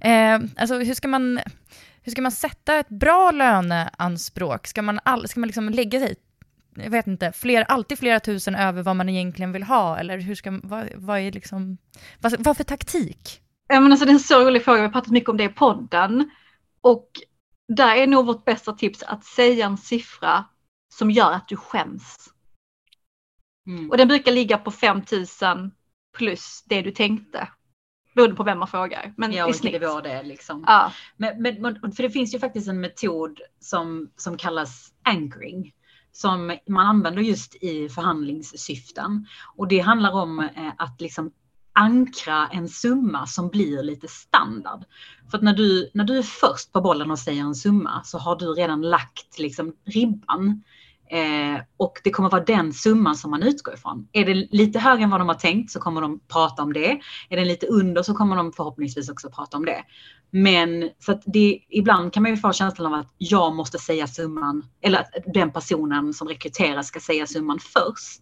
Eh, 0.00 0.38
alltså 0.56 0.78
hur 0.78 0.94
ska 0.94 1.08
man 1.08 1.40
hur 2.04 2.10
ska 2.12 2.22
man 2.22 2.32
sätta 2.32 2.74
ett 2.74 2.88
bra 2.88 3.30
löneanspråk? 3.30 4.66
Ska 4.66 4.82
man, 4.82 5.00
all, 5.04 5.28
ska 5.28 5.40
man 5.40 5.46
liksom 5.46 5.68
lägga 5.68 6.00
sig, 6.00 6.16
jag 6.74 6.90
vet 6.90 7.06
inte, 7.06 7.32
fler, 7.32 7.62
alltid 7.62 7.98
flera 7.98 8.20
tusen 8.20 8.54
över 8.54 8.82
vad 8.82 8.96
man 8.96 9.08
egentligen 9.08 9.52
vill 9.52 9.62
ha? 9.62 9.98
Eller 9.98 10.18
hur 10.18 10.34
ska, 10.34 10.60
vad, 10.62 10.88
vad 10.94 11.18
är 11.18 11.32
liksom, 11.32 11.78
vad, 12.20 12.34
vad 12.38 12.56
för 12.56 12.64
taktik? 12.64 13.40
Ja, 13.68 13.80
men 13.80 13.92
alltså, 13.92 14.06
det 14.06 14.10
är 14.10 14.14
en 14.14 14.20
så 14.20 14.44
rolig 14.44 14.64
fråga, 14.64 14.80
vi 14.80 14.86
har 14.86 14.92
pratat 14.92 15.12
mycket 15.12 15.30
om 15.30 15.36
det 15.36 15.44
i 15.44 15.48
podden. 15.48 16.30
Och 16.80 17.10
där 17.68 17.96
är 17.96 18.06
nog 18.06 18.26
vårt 18.26 18.44
bästa 18.44 18.72
tips 18.72 19.02
att 19.02 19.24
säga 19.24 19.66
en 19.66 19.76
siffra 19.76 20.44
som 20.94 21.10
gör 21.10 21.32
att 21.32 21.48
du 21.48 21.56
skäms. 21.56 22.16
Mm. 23.66 23.90
Och 23.90 23.96
den 23.96 24.08
brukar 24.08 24.32
ligga 24.32 24.58
på 24.58 24.70
5000 24.70 25.70
plus 26.16 26.64
det 26.66 26.82
du 26.82 26.90
tänkte. 26.90 27.48
Beroende 28.14 28.36
på 28.36 28.44
vem 28.44 28.58
man 28.58 28.68
frågar. 28.68 29.14
Men 29.16 29.32
ja, 29.32 29.50
i 29.50 29.52
snitt. 29.52 29.80
det 29.80 29.86
var 29.86 30.02
det 30.02 30.22
liksom. 30.22 30.64
Ja. 30.66 30.92
Men, 31.16 31.42
men, 31.42 31.92
för 31.92 32.02
det 32.02 32.10
finns 32.10 32.34
ju 32.34 32.38
faktiskt 32.38 32.68
en 32.68 32.80
metod 32.80 33.40
som, 33.60 34.10
som 34.16 34.36
kallas 34.36 34.92
anchoring. 35.02 35.72
Som 36.12 36.58
man 36.68 36.86
använder 36.86 37.22
just 37.22 37.54
i 37.54 37.88
förhandlingssyften. 37.88 39.26
Och 39.56 39.68
det 39.68 39.78
handlar 39.78 40.12
om 40.12 40.40
eh, 40.40 40.72
att 40.78 41.00
liksom 41.00 41.32
ankra 41.74 42.48
en 42.52 42.68
summa 42.68 43.26
som 43.26 43.48
blir 43.48 43.82
lite 43.82 44.08
standard. 44.08 44.84
För 45.30 45.38
att 45.38 45.44
när 45.44 45.54
du, 45.54 45.90
när 45.94 46.04
du 46.04 46.18
är 46.18 46.22
först 46.22 46.72
på 46.72 46.80
bollen 46.80 47.10
och 47.10 47.18
säger 47.18 47.42
en 47.42 47.54
summa 47.54 48.02
så 48.04 48.18
har 48.18 48.36
du 48.36 48.46
redan 48.46 48.82
lagt 48.82 49.38
liksom 49.38 49.74
ribban. 49.84 50.62
Eh, 51.10 51.60
och 51.76 52.00
det 52.04 52.10
kommer 52.10 52.30
vara 52.30 52.44
den 52.44 52.72
summan 52.72 53.16
som 53.16 53.30
man 53.30 53.42
utgår 53.42 53.74
ifrån. 53.74 54.08
Är 54.12 54.24
det 54.24 54.34
lite 54.34 54.78
högre 54.78 55.04
än 55.04 55.10
vad 55.10 55.20
de 55.20 55.28
har 55.28 55.34
tänkt 55.34 55.70
så 55.70 55.80
kommer 55.80 56.00
de 56.00 56.20
prata 56.20 56.62
om 56.62 56.72
det. 56.72 57.00
Är 57.28 57.36
den 57.36 57.48
lite 57.48 57.66
under 57.66 58.02
så 58.02 58.14
kommer 58.14 58.36
de 58.36 58.52
förhoppningsvis 58.52 59.10
också 59.10 59.30
prata 59.30 59.56
om 59.56 59.64
det. 59.64 59.84
Men 60.30 60.90
så 60.98 61.12
att 61.12 61.22
det, 61.26 61.58
ibland 61.68 62.12
kan 62.12 62.22
man 62.22 62.32
ju 62.32 62.36
få 62.36 62.52
känslan 62.52 62.94
av 62.94 63.00
att 63.00 63.14
jag 63.18 63.54
måste 63.54 63.78
säga 63.78 64.06
summan, 64.06 64.64
eller 64.80 64.98
att 64.98 65.14
den 65.34 65.52
personen 65.52 66.14
som 66.14 66.28
rekryterar 66.28 66.82
ska 66.82 67.00
säga 67.00 67.26
summan 67.26 67.58
först. 67.58 68.20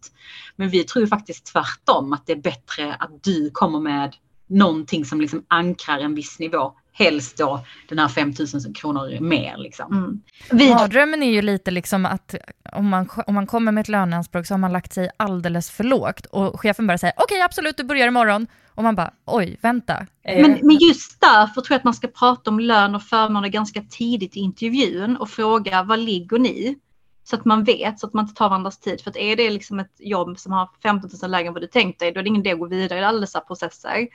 Men 0.57 0.69
vi 0.69 0.85
tror 0.85 1.07
faktiskt 1.07 1.47
tvärtom 1.47 2.13
att 2.13 2.27
det 2.27 2.33
är 2.33 2.43
bättre 2.43 2.95
att 2.95 3.25
du 3.25 3.51
kommer 3.51 3.81
med 3.81 4.17
någonting 4.47 5.05
som 5.05 5.21
liksom 5.21 5.45
ankrar 5.49 5.99
en 5.99 6.15
viss 6.15 6.39
nivå 6.39 6.73
helst 6.93 7.37
då 7.37 7.65
den 7.89 7.99
här 7.99 8.09
5000 8.09 8.75
kronor 8.75 9.21
mer. 9.21 9.57
Liksom. 9.57 9.93
Mm. 9.93 10.23
Vi... 10.51 10.71
Mardrömmen 10.75 11.23
är 11.23 11.31
ju 11.31 11.43
lite 11.43 11.71
liksom 11.71 12.07
att 12.07 12.35
om 12.73 12.89
man, 12.89 13.09
om 13.27 13.35
man 13.35 13.47
kommer 13.47 13.73
med 13.73 13.81
ett 13.81 13.89
löneanspråk 13.89 14.47
så 14.47 14.55
har 14.55 14.59
man 14.59 14.73
lagt 14.73 14.93
sig 14.93 15.11
alldeles 15.17 15.71
för 15.71 15.85
lågt 15.85 16.27
och 16.27 16.61
chefen 16.61 16.87
bara 16.87 16.99
säger 16.99 17.15
okej 17.17 17.25
okay, 17.25 17.41
absolut 17.41 17.77
du 17.77 17.85
börjar 17.85 18.07
imorgon 18.07 18.47
och 18.75 18.83
man 18.83 18.95
bara 18.95 19.11
oj 19.25 19.59
vänta. 19.63 20.07
Men, 20.25 20.59
men 20.63 20.77
just 20.77 21.21
därför 21.21 21.61
tror 21.61 21.75
jag 21.75 21.79
att 21.79 21.85
man 21.85 21.95
ska 21.95 22.09
prata 22.09 22.51
om 22.51 22.61
lön 22.61 22.95
och 22.95 23.03
förmåner 23.03 23.49
ganska 23.49 23.83
tidigt 23.91 24.37
i 24.37 24.41
intervjun 24.41 25.17
och 25.17 25.31
fråga 25.31 25.83
vad 25.83 25.99
ligger 25.99 26.39
ni? 26.39 26.79
Så 27.25 27.37
att 27.37 27.45
man 27.45 27.65
vet, 27.65 28.01
så 28.01 28.07
att 28.07 28.15
man 28.15 28.25
inte 28.25 28.35
tar 28.35 28.49
varandras 28.49 28.81
tid. 28.81 29.01
För 29.01 29.11
att 29.11 29.17
är 29.17 29.37
det 29.37 29.51
liksom 29.51 29.79
ett 29.79 29.95
jobb 29.99 30.39
som 30.39 30.53
har 30.53 30.69
15 30.83 31.11
000 31.23 31.31
lägre 31.31 31.47
än 31.47 31.53
vad 31.53 31.63
du 31.63 31.67
tänkt 31.67 32.01
dig, 32.01 32.13
då 32.13 32.21
är 32.21 32.23
det 32.25 32.29
ingen 32.29 32.41
idé 32.41 32.53
att 32.53 32.59
gå 32.59 32.67
vidare 32.67 33.01
i 33.01 33.05
alla 33.05 33.21
dessa 33.21 33.41
processer. 33.41 34.09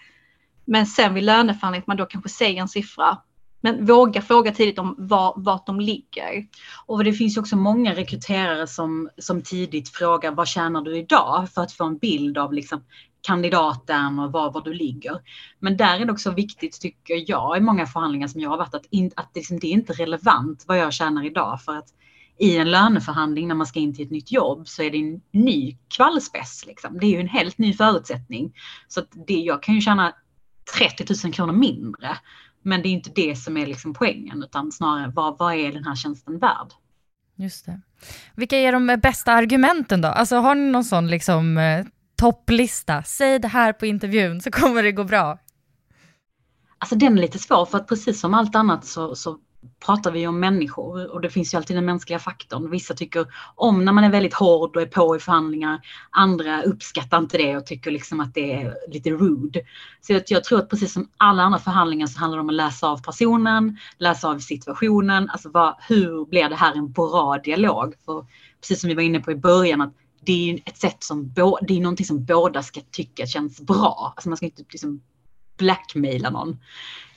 Men 0.67 0.85
sen 0.85 1.13
vid 1.13 1.23
löneförhandling 1.23 1.81
att 1.81 1.87
man 1.87 1.97
då 1.97 2.05
kanske 2.05 2.29
säger 2.29 2.61
en 2.61 2.67
siffra. 2.67 3.17
Men 3.61 3.85
våga 3.85 4.21
fråga 4.21 4.51
tidigt 4.51 4.79
om 4.79 4.95
var, 4.97 5.33
vart 5.37 5.65
de 5.65 5.79
ligger. 5.79 6.47
Och 6.85 7.03
det 7.03 7.13
finns 7.13 7.37
ju 7.37 7.41
också 7.41 7.55
många 7.55 7.95
rekryterare 7.95 8.67
som, 8.67 9.09
som 9.17 9.41
tidigt 9.41 9.89
frågar 9.89 10.31
vad 10.31 10.47
tjänar 10.47 10.81
du 10.81 10.97
idag? 10.97 11.47
För 11.53 11.61
att 11.61 11.71
få 11.71 11.85
en 11.85 11.97
bild 11.97 12.37
av 12.37 12.53
liksom 12.53 12.83
kandidaten 13.21 14.19
och 14.19 14.31
var, 14.31 14.51
var 14.51 14.61
du 14.61 14.73
ligger. 14.73 15.21
Men 15.59 15.77
där 15.77 15.99
är 15.99 16.05
det 16.05 16.11
också 16.11 16.31
viktigt 16.31 16.81
tycker 16.81 17.29
jag 17.29 17.57
i 17.57 17.61
många 17.61 17.85
förhandlingar 17.85 18.27
som 18.27 18.41
jag 18.41 18.49
har 18.49 18.57
varit 18.57 18.75
att, 18.75 18.85
in, 18.89 19.11
att 19.15 19.29
det, 19.33 19.39
liksom, 19.39 19.59
det 19.59 19.67
är 19.67 19.71
inte 19.71 19.93
relevant 19.93 20.63
vad 20.67 20.77
jag 20.77 20.93
tjänar 20.93 21.25
idag 21.25 21.61
för 21.61 21.75
att 21.75 21.87
i 22.39 22.57
en 22.57 22.71
löneförhandling 22.71 23.47
när 23.47 23.55
man 23.55 23.67
ska 23.67 23.79
in 23.79 23.95
till 23.95 24.05
ett 24.05 24.11
nytt 24.11 24.31
jobb 24.31 24.67
så 24.67 24.83
är 24.83 24.91
det 24.91 24.97
en 24.97 25.21
ny 25.31 25.77
kvallspets. 25.87 26.65
Liksom. 26.65 26.99
Det 26.99 27.05
är 27.05 27.09
ju 27.09 27.19
en 27.19 27.27
helt 27.27 27.57
ny 27.57 27.73
förutsättning. 27.73 28.53
Så 28.87 28.99
att 28.99 29.07
det, 29.27 29.33
jag 29.33 29.63
kan 29.63 29.75
ju 29.75 29.81
tjäna 29.81 30.13
30 30.73 31.05
000 31.23 31.33
kronor 31.33 31.53
mindre. 31.53 32.17
Men 32.61 32.81
det 32.81 32.87
är 32.87 32.91
inte 32.91 33.11
det 33.15 33.35
som 33.35 33.57
är 33.57 33.65
liksom 33.65 33.93
poängen, 33.93 34.43
utan 34.43 34.71
snarare 34.71 35.11
vad, 35.15 35.37
vad 35.37 35.53
är 35.53 35.71
den 35.71 35.83
här 35.83 35.95
tjänsten 35.95 36.39
värd? 36.39 36.73
Just 37.35 37.65
det. 37.65 37.81
Vilka 38.35 38.57
är 38.57 38.71
de 38.71 38.99
bästa 39.03 39.33
argumenten 39.33 40.01
då? 40.01 40.07
Alltså 40.07 40.35
har 40.35 40.55
ni 40.55 40.71
någon 40.71 40.83
sån 40.83 41.07
liksom 41.07 41.57
eh, 41.57 41.85
topplista? 42.15 43.03
Säg 43.03 43.39
det 43.39 43.47
här 43.47 43.73
på 43.73 43.85
intervjun 43.85 44.41
så 44.41 44.51
kommer 44.51 44.83
det 44.83 44.91
gå 44.91 45.03
bra. 45.03 45.39
Alltså 46.77 46.95
den 46.95 47.17
är 47.17 47.21
lite 47.21 47.39
svår 47.39 47.65
för 47.65 47.77
att 47.77 47.87
precis 47.87 48.19
som 48.19 48.33
allt 48.33 48.55
annat 48.55 48.85
så, 48.85 49.15
så 49.15 49.37
pratar 49.85 50.11
vi 50.11 50.27
om 50.27 50.39
människor 50.39 51.11
och 51.11 51.21
det 51.21 51.29
finns 51.29 51.53
ju 51.53 51.57
alltid 51.57 51.77
den 51.77 51.85
mänskliga 51.85 52.19
faktorn. 52.19 52.69
Vissa 52.69 52.93
tycker 52.93 53.27
om 53.55 53.85
när 53.85 53.91
man 53.91 54.03
är 54.03 54.09
väldigt 54.09 54.33
hård 54.33 54.75
och 54.75 54.81
är 54.81 54.85
på 54.85 55.15
i 55.15 55.19
förhandlingar. 55.19 55.79
Andra 56.09 56.63
uppskattar 56.63 57.17
inte 57.17 57.37
det 57.37 57.57
och 57.57 57.65
tycker 57.65 57.91
liksom 57.91 58.19
att 58.19 58.33
det 58.33 58.53
är 58.53 58.75
lite 58.87 59.09
rude. 59.09 59.61
Så 60.01 60.13
jag, 60.13 60.23
jag 60.27 60.43
tror 60.43 60.59
att 60.59 60.69
precis 60.69 60.93
som 60.93 61.09
alla 61.17 61.43
andra 61.43 61.59
förhandlingar 61.59 62.07
så 62.07 62.19
handlar 62.19 62.37
det 62.37 62.41
om 62.41 62.49
att 62.49 62.55
läsa 62.55 62.87
av 62.87 63.01
personen, 63.01 63.77
läsa 63.97 64.29
av 64.29 64.39
situationen. 64.39 65.29
Alltså 65.29 65.49
vad, 65.49 65.75
hur 65.87 66.25
blir 66.25 66.49
det 66.49 66.55
här 66.55 66.75
en 66.75 66.91
bra 66.91 67.37
dialog? 67.43 67.93
För 68.05 68.25
precis 68.61 68.81
som 68.81 68.87
vi 68.87 68.95
var 68.95 69.03
inne 69.03 69.19
på 69.19 69.31
i 69.31 69.35
början 69.35 69.81
att 69.81 69.93
det 70.21 70.51
är 70.51 70.59
ett 70.65 70.77
sätt 70.77 71.03
som, 71.03 71.33
det 71.61 71.77
är 71.77 71.81
någonting 71.81 72.05
som 72.05 72.25
båda 72.25 72.63
ska 72.63 72.81
tycka 72.91 73.25
känns 73.25 73.61
bra. 73.61 74.13
Alltså 74.15 74.29
man 74.29 74.37
ska 74.37 74.45
inte 74.45 74.63
liksom 74.69 75.01
blackmaila 75.57 76.29
någon 76.29 76.59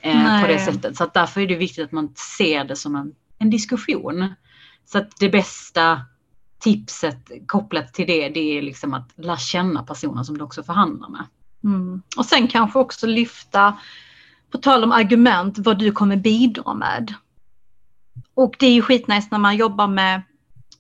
eh, 0.01 0.41
på 0.41 0.47
det 0.47 0.59
sättet. 0.59 0.97
Så 0.97 1.05
att 1.05 1.15
därför 1.15 1.41
är 1.41 1.47
det 1.47 1.57
viktigt 1.57 1.85
att 1.85 1.93
man 1.93 2.15
ser 2.39 2.65
det 2.65 2.77
som 2.77 2.97
en, 2.97 3.15
en 3.39 3.51
diskussion. 3.51 4.35
Så 4.85 4.99
att 4.99 5.17
det 5.19 5.29
bästa 5.29 6.01
tipset 6.59 7.31
kopplat 7.47 7.95
till 7.95 8.07
det, 8.07 8.29
det 8.29 8.59
är 8.59 8.63
liksom 8.63 8.95
att 8.95 9.11
lära 9.17 9.37
känna 9.37 9.83
personen 9.83 10.25
som 10.25 10.39
du 10.39 10.45
också 10.45 10.63
förhandlar 10.63 11.09
med. 11.09 11.25
Mm. 11.65 12.03
Och 12.17 12.27
sen 12.27 12.49
kanske 12.49 12.79
också 12.79 13.07
lyfta, 13.07 13.79
på 14.51 14.59
tal 14.59 14.85
om 14.85 14.93
argument, 14.93 15.59
vad 15.59 15.79
du 15.79 15.93
kommer 15.93 16.17
bidra 16.17 16.75
med. 16.75 17.15
Och 18.35 18.55
det 18.59 18.67
är 18.67 18.73
ju 18.73 18.83
skitnice 18.83 19.29
när 19.31 19.39
man 19.39 19.57
jobbar 19.57 19.89
med 19.89 20.23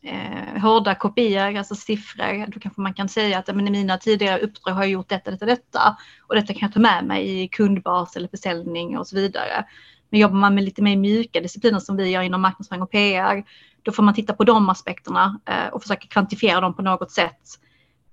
eh, 0.03 0.61
hårda 0.63 0.95
kopior, 0.95 1.57
alltså 1.57 1.75
siffror. 1.75 2.47
Då 2.47 2.61
kanske 2.61 2.81
man 2.81 2.95
kan 2.95 3.09
säga 3.09 3.39
att 3.39 3.55
men 3.55 3.69
i 3.69 3.71
mina 3.71 3.99
tidigare 3.99 4.41
uppdrag 4.41 4.73
har 4.73 4.83
jag 4.83 4.91
gjort 4.91 5.09
detta, 5.09 5.31
detta, 5.31 5.47
detta. 5.47 5.97
Och 6.27 6.35
detta 6.35 6.53
kan 6.53 6.61
jag 6.61 6.73
ta 6.73 6.81
med 6.81 7.05
mig 7.05 7.43
i 7.43 7.49
kundbas 7.49 8.17
eller 8.17 8.29
försäljning 8.29 8.99
och 8.99 9.07
så 9.07 9.17
vidare. 9.17 9.65
Men 10.11 10.21
jobbar 10.21 10.37
man 10.37 10.55
med 10.55 10.65
lite 10.65 10.83
mer 10.83 10.97
mjuka 10.97 11.41
discipliner 11.41 11.79
som 11.79 11.97
vi 11.97 12.09
gör 12.09 12.23
inom 12.23 12.41
marknadsföring 12.41 12.83
och 12.83 12.91
PR, 12.91 13.45
då 13.83 13.93
får 13.93 14.03
man 14.03 14.15
titta 14.15 14.33
på 14.33 14.45
de 14.45 14.69
aspekterna 14.69 15.41
eh, 15.47 15.69
och 15.73 15.83
försöka 15.83 16.07
kvantifiera 16.09 16.61
dem 16.61 16.75
på 16.75 16.83
något 16.83 17.11
sätt. 17.11 17.59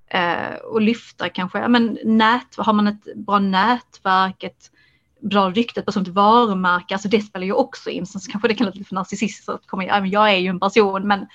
Eh, 0.08 0.56
och 0.64 0.82
lyfta 0.82 1.30
kanske, 1.30 1.68
men 1.68 1.98
nät, 2.04 2.56
har 2.58 2.74
man 2.74 2.88
ett 2.88 3.16
bra 3.16 3.40
nätverk, 3.40 4.44
ett 4.44 4.72
bra 5.22 5.50
rykte, 5.50 5.80
ett 5.80 5.86
personligt 5.86 6.14
varumärke, 6.14 6.96
alltså 6.96 7.08
det 7.08 7.22
spelar 7.22 7.46
ju 7.46 7.54
också 7.54 7.90
in. 7.90 8.06
Sen 8.06 8.22
kanske 8.32 8.48
det 8.48 8.56
kan 8.56 8.66
låta 8.66 8.78
lite 8.78 8.88
för 8.88 8.96
narcissistiskt 8.96 9.50
att 9.50 9.68
komma, 9.68 9.86
jag 9.86 10.32
är 10.32 10.38
ju 10.38 10.48
en 10.48 10.60
person, 10.60 11.08
men 11.08 11.28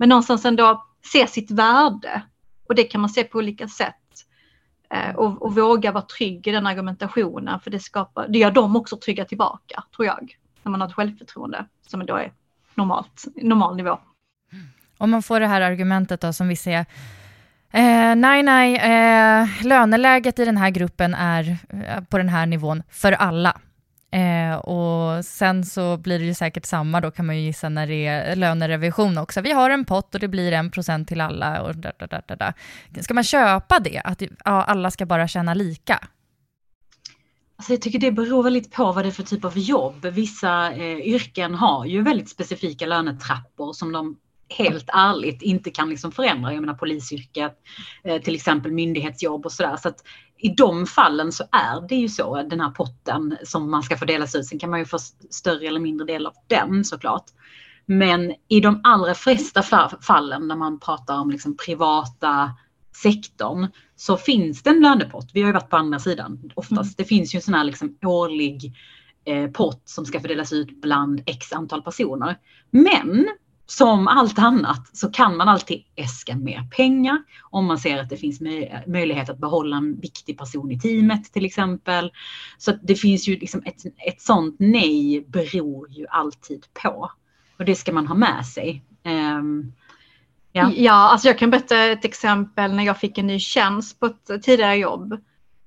men 0.00 0.08
någonstans 0.08 0.44
ändå 0.44 0.86
se 1.12 1.26
sitt 1.26 1.50
värde. 1.50 2.22
Och 2.68 2.74
det 2.74 2.84
kan 2.84 3.00
man 3.00 3.10
se 3.10 3.24
på 3.24 3.38
olika 3.38 3.68
sätt. 3.68 3.94
Eh, 4.90 5.14
och, 5.16 5.42
och, 5.42 5.54
våga 5.54 5.92
vara 5.92 6.04
trygg 6.04 6.46
i 6.46 6.50
den 6.50 6.66
argumentationen 6.66 7.60
för 7.60 7.70
det, 7.70 7.80
skapar, 7.80 8.28
det 8.28 8.38
gör 8.38 8.50
dem 8.50 8.76
också 8.76 8.96
trygga 8.96 9.24
tillbaka, 9.24 9.84
tror 9.96 10.06
jag. 10.06 10.36
När 10.62 10.70
man 10.70 10.80
har 10.80 10.88
ett 10.88 10.94
självförtroende 10.94 11.64
som 11.86 12.06
då 12.06 12.16
är 12.16 12.32
normalt, 12.74 13.24
normal 13.36 13.76
nivå. 13.76 13.98
Om 14.98 15.10
man 15.10 15.22
får 15.22 15.40
det 15.40 15.46
här 15.46 15.60
argumentet 15.60 16.20
då 16.20 16.32
som 16.32 16.48
vi 16.48 16.56
ser 16.56 16.86
Eh, 17.72 18.14
nej, 18.16 18.42
nej, 18.42 18.76
eh, 18.76 19.48
löneläget 19.66 20.38
i 20.38 20.44
den 20.44 20.56
här 20.56 20.70
gruppen 20.70 21.14
är 21.14 21.56
eh, 21.68 22.00
på 22.00 22.18
den 22.18 22.28
här 22.28 22.46
nivån 22.46 22.82
för 22.90 23.12
alla. 23.12 23.60
Eh, 24.12 24.54
och 24.54 25.24
sen 25.24 25.64
så 25.64 25.96
blir 25.96 26.18
det 26.18 26.24
ju 26.24 26.34
säkert 26.34 26.66
samma 26.66 27.00
då 27.00 27.10
kan 27.10 27.26
man 27.26 27.36
ju 27.36 27.42
gissa 27.42 27.68
när 27.68 27.86
det 27.86 28.06
är 28.06 28.36
lönerevision 28.36 29.18
också. 29.18 29.40
Vi 29.40 29.52
har 29.52 29.70
en 29.70 29.84
pott 29.84 30.14
och 30.14 30.20
det 30.20 30.28
blir 30.28 30.52
en 30.52 30.70
procent 30.70 31.08
till 31.08 31.20
alla. 31.20 31.62
Och 31.62 31.76
da, 31.76 31.92
da, 31.98 32.36
da, 32.36 32.52
Ska 33.00 33.14
man 33.14 33.24
köpa 33.24 33.78
det, 33.78 34.00
att 34.04 34.22
ja, 34.22 34.30
alla 34.44 34.90
ska 34.90 35.06
bara 35.06 35.28
tjäna 35.28 35.54
lika? 35.54 36.08
Alltså 37.56 37.72
jag 37.72 37.82
tycker 37.82 37.98
det 37.98 38.12
beror 38.12 38.42
väldigt 38.42 38.72
på 38.72 38.92
vad 38.92 39.04
det 39.04 39.08
är 39.08 39.12
för 39.12 39.22
typ 39.22 39.44
av 39.44 39.58
jobb. 39.58 40.06
Vissa 40.06 40.72
eh, 40.72 40.98
yrken 40.98 41.54
har 41.54 41.86
ju 41.86 42.02
väldigt 42.02 42.30
specifika 42.30 42.86
lönetrappor 42.86 43.72
som 43.72 43.92
de 43.92 44.16
helt 44.48 44.88
ärligt 44.92 45.42
inte 45.42 45.70
kan 45.70 45.90
liksom 45.90 46.12
förändra. 46.12 46.52
Jag 46.52 46.60
menar 46.60 46.74
polisyrket, 46.74 47.58
eh, 48.04 48.22
till 48.22 48.34
exempel 48.34 48.72
myndighetsjobb 48.72 49.46
och 49.46 49.52
sådär. 49.52 49.76
Så 49.76 49.88
att 49.88 50.04
i 50.42 50.48
de 50.48 50.86
fallen 50.86 51.32
så 51.32 51.44
är 51.52 51.88
det 51.88 51.94
ju 51.94 52.08
så, 52.08 52.42
den 52.42 52.60
här 52.60 52.70
potten 52.70 53.36
som 53.44 53.70
man 53.70 53.82
ska 53.82 53.96
få 53.96 54.04
delas 54.04 54.34
ut. 54.34 54.46
Sen 54.46 54.58
kan 54.58 54.70
man 54.70 54.78
ju 54.78 54.84
få 54.84 54.98
större 55.30 55.66
eller 55.66 55.80
mindre 55.80 56.06
del 56.06 56.26
av 56.26 56.34
den 56.46 56.84
såklart. 56.84 57.24
Men 57.86 58.34
i 58.48 58.60
de 58.60 58.80
allra 58.84 59.14
flesta 59.14 59.62
fallen 60.02 60.48
när 60.48 60.56
man 60.56 60.80
pratar 60.80 61.18
om 61.18 61.30
liksom 61.30 61.56
privata 61.56 62.50
sektorn 63.02 63.66
så 63.96 64.16
finns 64.16 64.62
det 64.62 64.70
en 64.70 64.80
lönepott. 64.80 65.30
Vi 65.34 65.40
har 65.40 65.48
ju 65.48 65.52
varit 65.52 65.70
på 65.70 65.76
andra 65.76 65.98
sidan 65.98 66.50
oftast. 66.54 66.80
Mm. 66.80 66.94
Det 66.96 67.04
finns 67.04 67.34
ju 67.34 67.36
en 67.36 67.42
sån 67.42 67.54
här 67.54 67.64
liksom 67.64 67.98
årlig 68.04 68.74
eh, 69.24 69.50
pott 69.50 69.82
som 69.84 70.06
ska 70.06 70.20
fördelas 70.20 70.52
ut 70.52 70.82
bland 70.82 71.22
x 71.26 71.52
antal 71.52 71.82
personer. 71.82 72.38
Men 72.70 73.28
som 73.70 74.08
allt 74.08 74.38
annat 74.38 74.96
så 74.96 75.10
kan 75.10 75.36
man 75.36 75.48
alltid 75.48 75.82
äska 75.96 76.36
mer 76.36 76.68
pengar 76.76 77.22
om 77.50 77.66
man 77.66 77.78
ser 77.78 77.98
att 77.98 78.08
det 78.08 78.16
finns 78.16 78.40
möjlighet 78.86 79.28
att 79.28 79.38
behålla 79.38 79.76
en 79.76 80.00
viktig 80.00 80.38
person 80.38 80.72
i 80.72 80.80
teamet 80.80 81.32
till 81.32 81.44
exempel. 81.44 82.12
Så 82.58 82.72
det 82.82 82.94
finns 82.94 83.28
ju 83.28 83.36
liksom 83.36 83.62
ett, 83.64 83.84
ett 84.06 84.20
sånt 84.20 84.56
nej 84.58 85.24
beror 85.28 85.90
ju 85.90 86.06
alltid 86.06 86.66
på. 86.82 87.10
Och 87.58 87.64
det 87.64 87.74
ska 87.74 87.92
man 87.92 88.06
ha 88.06 88.14
med 88.14 88.46
sig. 88.46 88.84
Um, 89.04 89.72
ja. 90.52 90.72
ja, 90.76 90.92
alltså 90.92 91.28
jag 91.28 91.38
kan 91.38 91.50
berätta 91.50 91.84
ett 91.84 92.04
exempel 92.04 92.74
när 92.74 92.84
jag 92.84 92.98
fick 92.98 93.18
en 93.18 93.26
ny 93.26 93.38
tjänst 93.38 94.00
på 94.00 94.06
ett 94.06 94.42
tidigare 94.42 94.76
jobb 94.76 95.20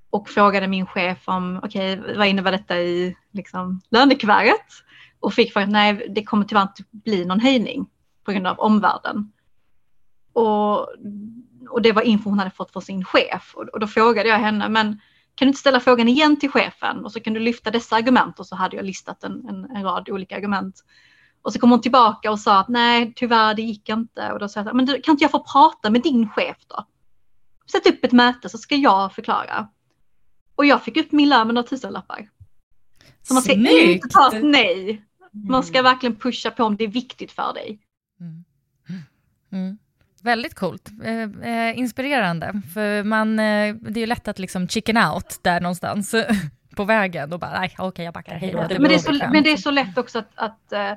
och 0.10 0.30
frågade 0.30 0.68
min 0.68 0.86
chef 0.86 1.18
om 1.26 1.60
okej, 1.64 2.00
okay, 2.00 2.18
vad 2.18 2.28
innebär 2.28 2.52
detta 2.52 2.78
i 2.78 3.16
liksom, 3.32 3.82
lönekuvertet? 3.92 4.68
Och 5.20 5.34
fick 5.34 5.54
för 5.54 5.60
att 5.60 5.70
nej, 5.70 6.12
det 6.16 6.24
kommer 6.24 6.46
tyvärr 6.46 6.62
inte 6.62 6.84
bli 6.92 7.26
någon 7.26 7.40
höjning 7.40 7.88
på 8.24 8.32
grund 8.32 8.48
av 8.48 8.60
omvärlden. 8.60 9.32
Och, 10.34 10.80
och 11.70 11.82
det 11.82 11.92
var 11.92 12.02
info 12.02 12.30
hon 12.30 12.40
hade 12.40 12.52
fått 12.52 12.72
från 12.72 12.82
sin 12.82 13.06
chef. 13.06 13.54
Och, 13.56 13.64
och 13.64 13.80
då 13.80 13.88
frågade 13.88 14.30
jag 14.30 14.40
henne, 14.40 14.70
men 14.70 15.00
kan 15.36 15.46
du 15.46 15.50
inte 15.50 15.60
ställa 15.60 15.80
frågan 15.80 16.08
igen 16.08 16.40
till 16.40 16.50
chefen 16.50 17.06
och 17.06 17.12
så 17.12 17.20
kan 17.20 17.34
du 17.34 17.40
lyfta 17.40 17.72
dessa 17.72 17.96
argument 17.96 18.40
och 18.40 18.48
så 18.48 18.56
hade 18.56 18.76
jag 18.76 18.86
listat 18.86 19.24
en, 19.24 19.48
en, 19.50 19.66
en 19.76 19.84
rad 19.84 20.10
olika 20.10 20.36
argument. 20.36 20.84
Och 21.42 21.54
så 21.54 21.60
kom 21.60 21.72
hon 21.72 21.82
tillbaka 21.82 22.32
och 22.32 22.40
sa 22.40 22.60
att 22.60 22.68
nej, 22.68 23.14
tyvärr 23.16 23.54
det 23.54 23.62
gick 23.62 23.90
inte. 23.90 24.32
Och 24.32 24.40
då 24.40 24.50
sa 24.50 24.64
jag, 24.64 24.76
men 24.76 24.86
du, 24.86 25.02
kan 25.02 25.14
inte 25.14 25.24
jag 25.24 25.32
få 25.32 25.44
prata 25.44 25.90
med 25.90 26.02
din 26.02 26.30
chef 26.30 26.58
då? 26.68 26.88
Sätt 27.72 27.88
upp 27.88 28.04
ett 28.04 28.12
möte 28.12 28.50
så 28.50 28.58
ska 28.58 28.76
jag 28.76 29.14
förklara. 29.14 29.68
Och 30.56 30.66
jag 30.66 30.84
fick 30.84 30.98
upp 30.98 31.12
min 31.12 31.30
lön 31.30 31.48
med 31.48 31.54
några 31.54 31.68
tusenlappar. 31.68 32.30
Så 33.22 33.34
man 33.34 33.44
ska 33.44 33.54
Snyggt. 33.54 34.04
inte 34.04 34.08
ta 34.08 34.36
ett 34.36 34.44
nej. 34.44 35.04
Man 35.50 35.64
ska 35.64 35.82
verkligen 35.82 36.16
pusha 36.16 36.52
på 36.52 36.64
om 36.64 36.78
det 36.78 36.84
är 36.84 36.88
viktigt 36.88 37.32
för 37.32 37.54
dig. 37.54 37.80
Mm. 38.24 38.44
Mm. 39.52 39.78
Väldigt 40.24 40.56
coolt. 40.56 40.90
Eh, 41.04 41.22
eh, 41.50 41.80
inspirerande. 41.80 42.62
För 42.74 43.04
man, 43.04 43.40
eh, 43.40 43.76
det 43.76 44.00
är 44.00 44.02
ju 44.02 44.06
lätt 44.06 44.28
att 44.28 44.40
liksom 44.40 44.68
chicken 44.68 44.98
out 44.98 45.40
där 45.42 45.62
någonstans 45.62 46.16
på 46.76 46.84
vägen 46.84 47.34
och 47.34 47.40
bara, 47.40 47.60
nej, 47.60 47.70
okej, 47.74 47.88
okay, 47.88 48.06
jag 48.06 48.14
backar, 48.14 48.36
hej. 48.36 48.52
Det 48.70 48.80
men, 48.80 48.90
det 48.90 48.96
är 48.96 49.00
så, 49.00 49.12
men 49.12 49.44
det 49.44 49.52
är 49.52 49.58
så 49.58 49.72
lätt 49.72 49.98
också 49.98 50.20
att, 50.20 50.32
att, 50.36 50.74
eh, 50.74 50.92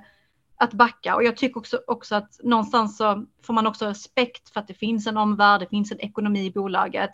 att 0.57 0.73
backa 0.73 1.15
och 1.15 1.25
jag 1.25 1.37
tycker 1.37 1.59
också, 1.59 1.81
också 1.87 2.15
att 2.15 2.41
någonstans 2.43 2.97
så 2.97 3.27
får 3.43 3.55
man 3.55 3.67
också 3.67 3.87
respekt 3.87 4.51
för 4.53 4.61
att 4.61 4.69
det 4.69 4.75
finns 4.75 5.07
en 5.07 5.17
omvärld, 5.17 5.61
det 5.61 5.69
finns 5.69 5.93
en 5.93 6.01
ekonomi 6.01 6.47
i 6.47 6.51
bolaget. 6.51 7.11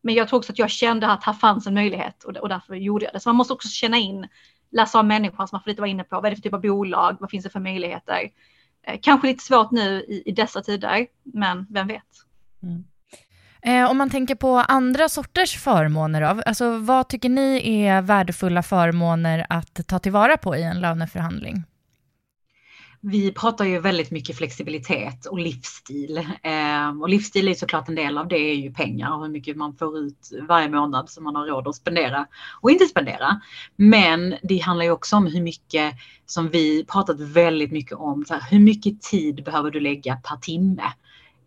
Men 0.00 0.14
jag 0.14 0.28
tror 0.28 0.38
också 0.38 0.52
att 0.52 0.58
jag 0.58 0.70
kände 0.70 1.08
att 1.08 1.24
här 1.24 1.32
fanns 1.32 1.66
en 1.66 1.74
möjlighet 1.74 2.24
och, 2.24 2.36
och 2.36 2.48
därför 2.48 2.74
gjorde 2.74 3.04
jag 3.04 3.14
det. 3.14 3.20
Så 3.20 3.28
man 3.28 3.36
måste 3.36 3.52
också 3.52 3.68
känna 3.68 3.96
in, 3.96 4.28
läsa 4.70 4.98
av 4.98 5.04
människan 5.04 5.48
som 5.48 5.56
man 5.56 5.62
får 5.62 5.70
lite 5.70 5.82
vara 5.82 5.90
inne 5.90 6.04
på, 6.04 6.16
vad 6.16 6.26
är 6.26 6.30
det 6.30 6.36
för 6.36 6.42
typ 6.42 6.54
av 6.54 6.60
bolag, 6.60 7.16
vad 7.20 7.30
finns 7.30 7.44
det 7.44 7.50
för 7.50 7.60
möjligheter? 7.60 8.30
Eh, 8.86 8.98
kanske 9.02 9.26
lite 9.26 9.44
svårt 9.44 9.70
nu 9.70 10.00
i, 10.00 10.22
i 10.26 10.32
dessa 10.32 10.62
tider, 10.62 11.06
men 11.24 11.66
vem 11.70 11.86
vet. 11.86 12.02
Mm. 12.62 12.84
Eh, 13.62 13.90
om 13.90 13.98
man 13.98 14.10
tänker 14.10 14.34
på 14.34 14.56
andra 14.56 15.08
sorters 15.08 15.58
förmåner, 15.58 16.20
då, 16.20 16.42
alltså 16.46 16.78
vad 16.78 17.08
tycker 17.08 17.28
ni 17.28 17.80
är 17.84 18.02
värdefulla 18.02 18.62
förmåner 18.62 19.46
att 19.48 19.86
ta 19.86 19.98
tillvara 19.98 20.36
på 20.36 20.56
i 20.56 20.62
en 20.62 20.80
löneförhandling? 20.80 21.64
Vi 23.00 23.32
pratar 23.32 23.64
ju 23.64 23.80
väldigt 23.80 24.10
mycket 24.10 24.36
flexibilitet 24.36 25.26
och 25.26 25.38
livsstil. 25.38 26.16
Eh, 26.42 27.00
och 27.00 27.08
livsstil 27.08 27.48
är 27.48 27.54
såklart 27.54 27.88
en 27.88 27.94
del 27.94 28.18
av 28.18 28.28
det 28.28 28.36
är 28.36 28.54
ju 28.54 28.72
pengar 28.72 29.14
och 29.14 29.22
hur 29.22 29.28
mycket 29.28 29.56
man 29.56 29.76
får 29.76 29.98
ut 29.98 30.30
varje 30.48 30.68
månad 30.68 31.10
som 31.10 31.24
man 31.24 31.36
har 31.36 31.46
råd 31.46 31.68
att 31.68 31.76
spendera 31.76 32.26
och 32.60 32.70
inte 32.70 32.84
spendera. 32.84 33.40
Men 33.76 34.34
det 34.42 34.58
handlar 34.58 34.84
ju 34.84 34.90
också 34.90 35.16
om 35.16 35.26
hur 35.26 35.42
mycket 35.42 35.94
som 36.26 36.48
vi 36.48 36.84
pratat 36.84 37.20
väldigt 37.20 37.72
mycket 37.72 37.98
om. 37.98 38.24
Så 38.24 38.34
här, 38.34 38.42
hur 38.50 38.60
mycket 38.60 39.02
tid 39.02 39.44
behöver 39.44 39.70
du 39.70 39.80
lägga 39.80 40.16
per 40.16 40.36
timme? 40.36 40.82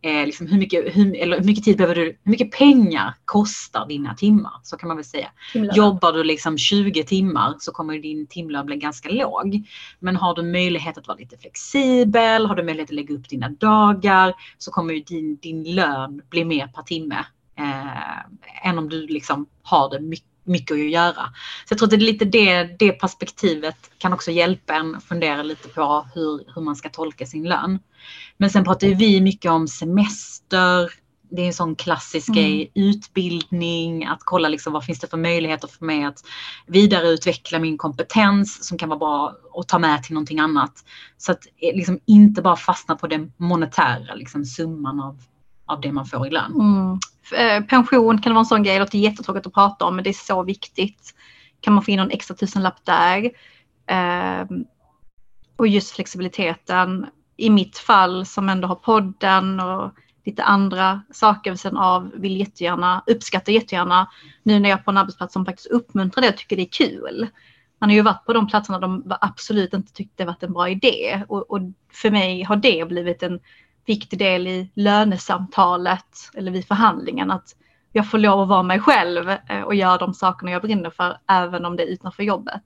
Eh, 0.02 0.26
liksom 0.26 0.48
hur, 0.48 0.58
mycket, 0.58 0.96
hur, 0.96 1.16
eller 1.16 1.38
hur 1.38 1.46
mycket 1.46 1.64
tid 1.64 1.78
behöver 1.78 1.96
du, 1.96 2.18
hur 2.24 2.32
mycket 2.32 2.52
pengar 2.52 3.14
kostar 3.26 3.86
dina 3.88 4.16
timmar? 4.16 4.54
Så 4.64 4.78
kan 4.78 4.88
man 4.88 4.98
väl 4.98 5.06
säga. 5.06 5.32
Timlön. 5.54 5.76
Jobbar 5.76 6.14
du 6.14 6.24
liksom 6.24 6.58
20 6.58 7.04
timmar 7.04 7.56
så 7.60 7.72
kommer 7.72 8.00
din 8.00 8.28
timlön 8.28 8.66
bli 8.66 8.76
ganska 8.76 9.10
låg. 9.10 9.68
Men 10.00 10.16
har 10.16 10.36
du 10.36 10.44
möjlighet 10.44 10.98
att 10.98 11.08
vara 11.08 11.18
lite 11.18 11.38
flexibel, 11.38 12.46
har 12.46 12.56
du 12.56 12.64
möjlighet 12.64 12.90
att 12.90 12.96
lägga 12.96 13.16
upp 13.16 13.30
dina 13.30 13.50
dagar 13.50 14.34
så 14.58 14.72
kommer 14.72 14.94
ju 14.94 15.00
din, 15.00 15.36
din 15.36 15.76
lön 15.76 16.22
bli 16.30 16.46
mer 16.46 16.68
per 16.68 16.84
timme 16.84 17.26
eh, 17.60 18.68
än 18.70 18.78
om 18.78 18.90
du 18.90 19.08
liksom 19.08 19.46
har 19.64 19.90
det 19.90 20.00
mycket 20.00 20.26
mycket 20.50 20.72
att 20.72 20.90
göra. 20.92 21.34
Så 21.66 21.72
jag 21.72 21.78
tror 21.78 21.88
att 21.88 21.90
det 21.90 21.96
är 21.96 22.12
lite 22.12 22.26
det, 22.26 22.64
det 22.80 22.92
perspektivet 22.92 23.78
kan 23.98 24.14
också 24.14 24.32
hjälpa 24.32 24.74
en 24.74 25.02
fundera 25.02 25.44
lite 25.44 25.70
på 25.70 26.06
hur, 26.16 26.54
hur 26.56 26.62
man 26.62 26.76
ska 26.76 26.90
tolka 26.90 27.26
sin 27.26 27.44
lön. 27.44 27.80
Men 28.38 28.50
sen 28.50 28.64
pratar 28.64 28.88
vi 28.88 29.22
mycket 29.22 29.52
om 29.52 29.68
semester, 29.68 30.92
det 31.32 31.42
är 31.42 31.48
en 31.48 31.54
sån 31.54 31.76
klassisk 31.76 32.30
mm. 32.30 32.42
grej, 32.42 32.72
utbildning, 32.76 34.06
att 34.06 34.20
kolla 34.24 34.50
liksom 34.50 34.74
vad 34.74 34.86
finns 34.86 35.00
det 35.00 35.08
för 35.08 35.18
möjligheter 35.18 35.68
för 35.68 35.86
mig 35.86 36.04
att 36.04 36.24
vidareutveckla 36.68 37.60
min 37.60 37.78
kompetens 37.78 38.68
som 38.68 38.78
kan 38.78 38.90
vara 38.90 39.00
bra 39.00 39.36
att 39.56 39.68
ta 39.68 39.80
med 39.80 40.04
till 40.04 40.14
någonting 40.14 40.40
annat. 40.40 40.74
Så 41.18 41.32
att 41.32 41.46
eh, 41.46 41.76
liksom 41.76 42.00
inte 42.06 42.42
bara 42.42 42.56
fastna 42.56 42.96
på 42.96 43.08
den 43.08 43.34
monetära 43.38 44.16
liksom, 44.16 44.46
summan 44.46 45.00
av, 45.00 45.22
av 45.66 45.82
det 45.82 45.92
man 45.92 46.06
får 46.06 46.28
i 46.28 46.30
lön. 46.30 46.54
Mm. 46.54 47.00
Eh, 47.32 47.64
pension 47.64 48.22
kan 48.22 48.34
vara 48.34 48.40
en 48.40 48.46
sån 48.46 48.64
grej, 48.64 48.74
det 48.74 48.80
låter 48.80 48.98
jättetråkigt 48.98 49.48
att 49.48 49.54
prata 49.54 49.86
om 49.86 49.96
men 49.96 50.04
det 50.04 50.10
är 50.10 50.14
så 50.14 50.44
viktigt. 50.44 51.16
Kan 51.62 51.74
man 51.74 51.84
få 51.84 51.92
in 51.92 51.98
någon 51.98 52.12
extra 52.12 52.36
tusenlapp 52.36 52.86
där? 52.86 53.32
Ehm, 53.88 54.66
och 55.56 55.68
just 55.68 55.96
flexibiliteten. 55.96 57.06
I 57.38 57.50
mitt 57.50 57.78
fall 57.78 58.26
som 58.26 58.50
ändå 58.50 58.68
har 58.68 58.76
podden 58.76 59.60
och 59.60 59.92
lite 60.26 60.44
andra 60.44 61.02
saker 61.12 61.56
sen 61.56 61.78
av 61.78 62.12
vill 62.16 62.40
jättegärna, 62.40 63.04
uppskattar 63.08 63.54
jättegärna 63.54 64.10
nu 64.44 64.60
när 64.60 64.70
jag 64.70 64.80
är 64.80 64.84
på 64.84 64.92
en 64.92 64.98
arbetsplats 64.98 65.34
som 65.34 65.46
faktiskt 65.46 65.68
uppmuntrar 65.68 66.22
det 66.22 66.30
och 66.30 66.38
tycker 66.38 66.56
det 66.56 66.62
är 66.62 66.88
kul. 66.88 67.28
Man 67.80 67.90
har 67.90 67.96
ju 67.96 68.02
varit 68.02 68.26
på 68.26 68.34
de 68.34 68.48
platserna 68.48 68.80
de 68.80 69.18
absolut 69.22 69.74
inte 69.74 69.94
tyckte 69.94 70.24
det 70.24 70.28
varit 70.28 70.44
en 70.44 70.54
bra 70.54 70.70
idé 70.70 71.24
och, 71.28 71.52
och 71.52 71.60
för 71.94 72.12
mig 72.12 72.44
har 72.44 72.56
det 72.56 72.88
blivit 72.88 73.24
en 73.24 73.40
viktig 73.90 74.20
del 74.20 74.48
i 74.48 74.72
lönesamtalet 74.76 76.32
eller 76.34 76.52
vid 76.52 76.68
förhandlingen 76.68 77.32
att 77.32 77.56
jag 77.92 78.10
får 78.10 78.18
lov 78.18 78.42
att 78.42 78.48
vara 78.48 78.64
mig 78.64 78.80
själv 78.80 79.30
eh, 79.30 79.62
och 79.62 79.76
göra 79.76 79.98
de 79.98 80.14
sakerna 80.14 80.52
jag 80.52 80.62
brinner 80.62 80.90
för 80.90 81.18
även 81.28 81.66
om 81.66 81.76
det 81.76 81.84
är 81.84 81.88
utanför 81.88 82.24
jobbet. 82.24 82.64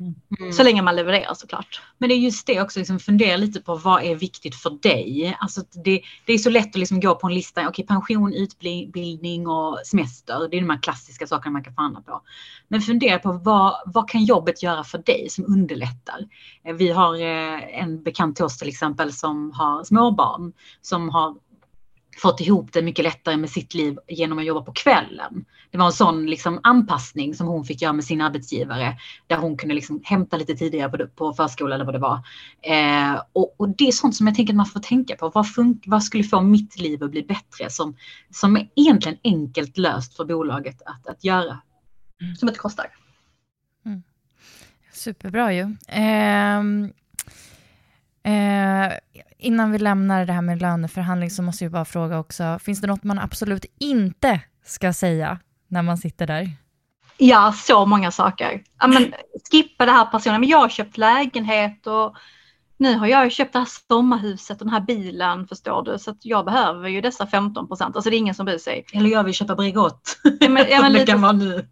Mm. 0.00 0.52
Så 0.52 0.62
länge 0.62 0.82
man 0.82 0.96
levererar 0.96 1.34
såklart. 1.34 1.82
Men 1.98 2.08
det 2.08 2.14
är 2.14 2.18
just 2.18 2.46
det 2.46 2.60
också, 2.60 2.78
liksom 2.78 2.98
fundera 2.98 3.36
lite 3.36 3.60
på 3.60 3.74
vad 3.74 4.02
är 4.02 4.14
viktigt 4.14 4.54
för 4.54 4.70
dig? 4.82 5.36
Alltså 5.40 5.62
det, 5.84 6.02
det 6.26 6.32
är 6.32 6.38
så 6.38 6.50
lätt 6.50 6.68
att 6.68 6.76
liksom 6.76 7.00
gå 7.00 7.14
på 7.14 7.26
en 7.26 7.34
lista, 7.34 7.60
okej 7.60 7.68
okay, 7.68 7.86
pension, 7.86 8.32
utbildning 8.32 9.48
och 9.48 9.78
semester, 9.86 10.48
det 10.50 10.56
är 10.56 10.60
de 10.60 10.70
här 10.70 10.82
klassiska 10.82 11.26
sakerna 11.26 11.52
man 11.52 11.64
kan 11.64 11.74
förhandla 11.74 12.00
på. 12.00 12.22
Men 12.68 12.80
fundera 12.80 13.18
på 13.18 13.32
vad, 13.32 13.74
vad 13.86 14.10
kan 14.10 14.24
jobbet 14.24 14.62
göra 14.62 14.84
för 14.84 14.98
dig 14.98 15.26
som 15.30 15.44
underlättar? 15.44 16.20
Eh, 16.64 16.74
vi 16.74 16.90
har 16.90 17.14
eh, 17.14 17.80
en 17.82 18.02
bekant 18.02 18.36
till 18.36 18.44
oss 18.44 18.58
till 18.58 18.68
exempel 18.68 19.12
som 19.12 19.52
har 19.52 19.84
småbarn 19.84 20.52
som 20.80 21.08
har 21.08 21.34
fått 22.16 22.40
ihop 22.40 22.72
det 22.72 22.82
mycket 22.82 23.04
lättare 23.04 23.36
med 23.36 23.50
sitt 23.50 23.74
liv 23.74 23.98
genom 24.08 24.38
att 24.38 24.44
jobba 24.44 24.62
på 24.62 24.72
kvällen. 24.72 25.44
Det 25.70 25.78
var 25.78 25.86
en 25.86 25.92
sån 25.92 26.26
liksom 26.26 26.60
anpassning 26.62 27.34
som 27.34 27.46
hon 27.46 27.64
fick 27.64 27.82
göra 27.82 27.92
med 27.92 28.04
sin 28.04 28.20
arbetsgivare 28.20 28.96
där 29.26 29.36
hon 29.36 29.56
kunde 29.56 29.74
liksom 29.74 30.00
hämta 30.04 30.36
lite 30.36 30.54
tidigare 30.54 30.90
på, 30.90 31.06
på 31.06 31.32
förskola 31.32 31.74
eller 31.74 31.84
vad 31.84 31.94
det 31.94 31.98
var. 31.98 32.22
Eh, 32.62 33.22
och, 33.32 33.54
och, 33.56 33.68
det 33.68 33.84
är 33.84 33.92
sånt 33.92 34.16
som 34.16 34.26
jag 34.26 34.36
tänker 34.36 34.52
att 34.52 34.56
man 34.56 34.66
får 34.66 34.80
tänka 34.80 35.16
på. 35.16 35.28
Vad, 35.28 35.46
vad 35.86 36.04
skulle 36.04 36.24
få 36.24 36.40
mitt 36.40 36.78
liv 36.78 37.04
att 37.04 37.10
bli 37.10 37.22
bättre 37.22 37.70
som, 37.70 37.96
som 38.30 38.56
är 38.56 38.68
egentligen 38.76 39.18
enkelt 39.24 39.78
löst 39.78 40.16
för 40.16 40.24
bolaget 40.24 40.82
att, 40.82 41.06
att 41.06 41.24
göra. 41.24 41.60
Mm. 42.22 42.36
Som 42.36 42.48
inte 42.48 42.60
kostar. 42.60 42.86
Mm. 43.86 44.02
Superbra 44.92 45.52
ju. 45.52 45.76
Eh, 45.88 46.58
eh, 48.22 48.92
innan 49.38 49.72
vi 49.72 49.78
lämnar 49.78 50.26
det 50.26 50.32
här 50.32 50.42
med 50.42 50.62
löneförhandling 50.62 51.30
så 51.30 51.42
måste 51.42 51.64
jag 51.64 51.72
bara 51.72 51.84
fråga 51.84 52.18
också, 52.18 52.58
finns 52.58 52.80
det 52.80 52.86
något 52.86 53.04
man 53.04 53.18
absolut 53.18 53.64
inte 53.78 54.40
ska 54.64 54.92
säga 54.92 55.38
när 55.68 55.82
man 55.82 55.98
sitter 55.98 56.26
där? 56.26 56.50
Ja, 57.18 57.52
så 57.56 57.86
många 57.86 58.10
saker. 58.10 58.62
Ja, 58.80 58.86
men, 58.86 59.12
skippa 59.50 59.86
det 59.86 59.92
här 59.92 60.04
personen. 60.04 60.40
Men 60.40 60.48
jag 60.48 60.58
har 60.58 60.68
köpt 60.68 60.98
lägenhet 60.98 61.86
och 61.86 62.16
nu 62.78 62.96
har 62.96 63.06
jag 63.06 63.32
köpt 63.32 63.52
det 63.52 63.58
här 63.58 63.68
sommarhuset 63.88 64.60
och 64.60 64.66
den 64.66 64.74
här 64.74 64.80
bilen 64.80 65.46
förstår 65.46 65.82
du. 65.82 65.98
Så 65.98 66.10
att 66.10 66.24
jag 66.24 66.44
behöver 66.44 66.88
ju 66.88 67.00
dessa 67.00 67.26
15 67.26 67.68
procent. 67.68 67.96
Alltså 67.96 68.10
det 68.10 68.16
är 68.16 68.18
ingen 68.18 68.34
som 68.34 68.46
bryr 68.46 68.58
sig. 68.58 68.84
Eller 68.92 69.10
jag 69.10 69.24
vill 69.24 69.34
köpa 69.34 69.54
Bregott. 69.54 70.18
Ja, 70.40 70.48
men, 70.48 70.66
ja, 70.70 70.80
men 70.82 70.92
lite, 70.92 71.06
kan 71.06 71.20
vara 71.20 71.32
nu. 71.32 71.68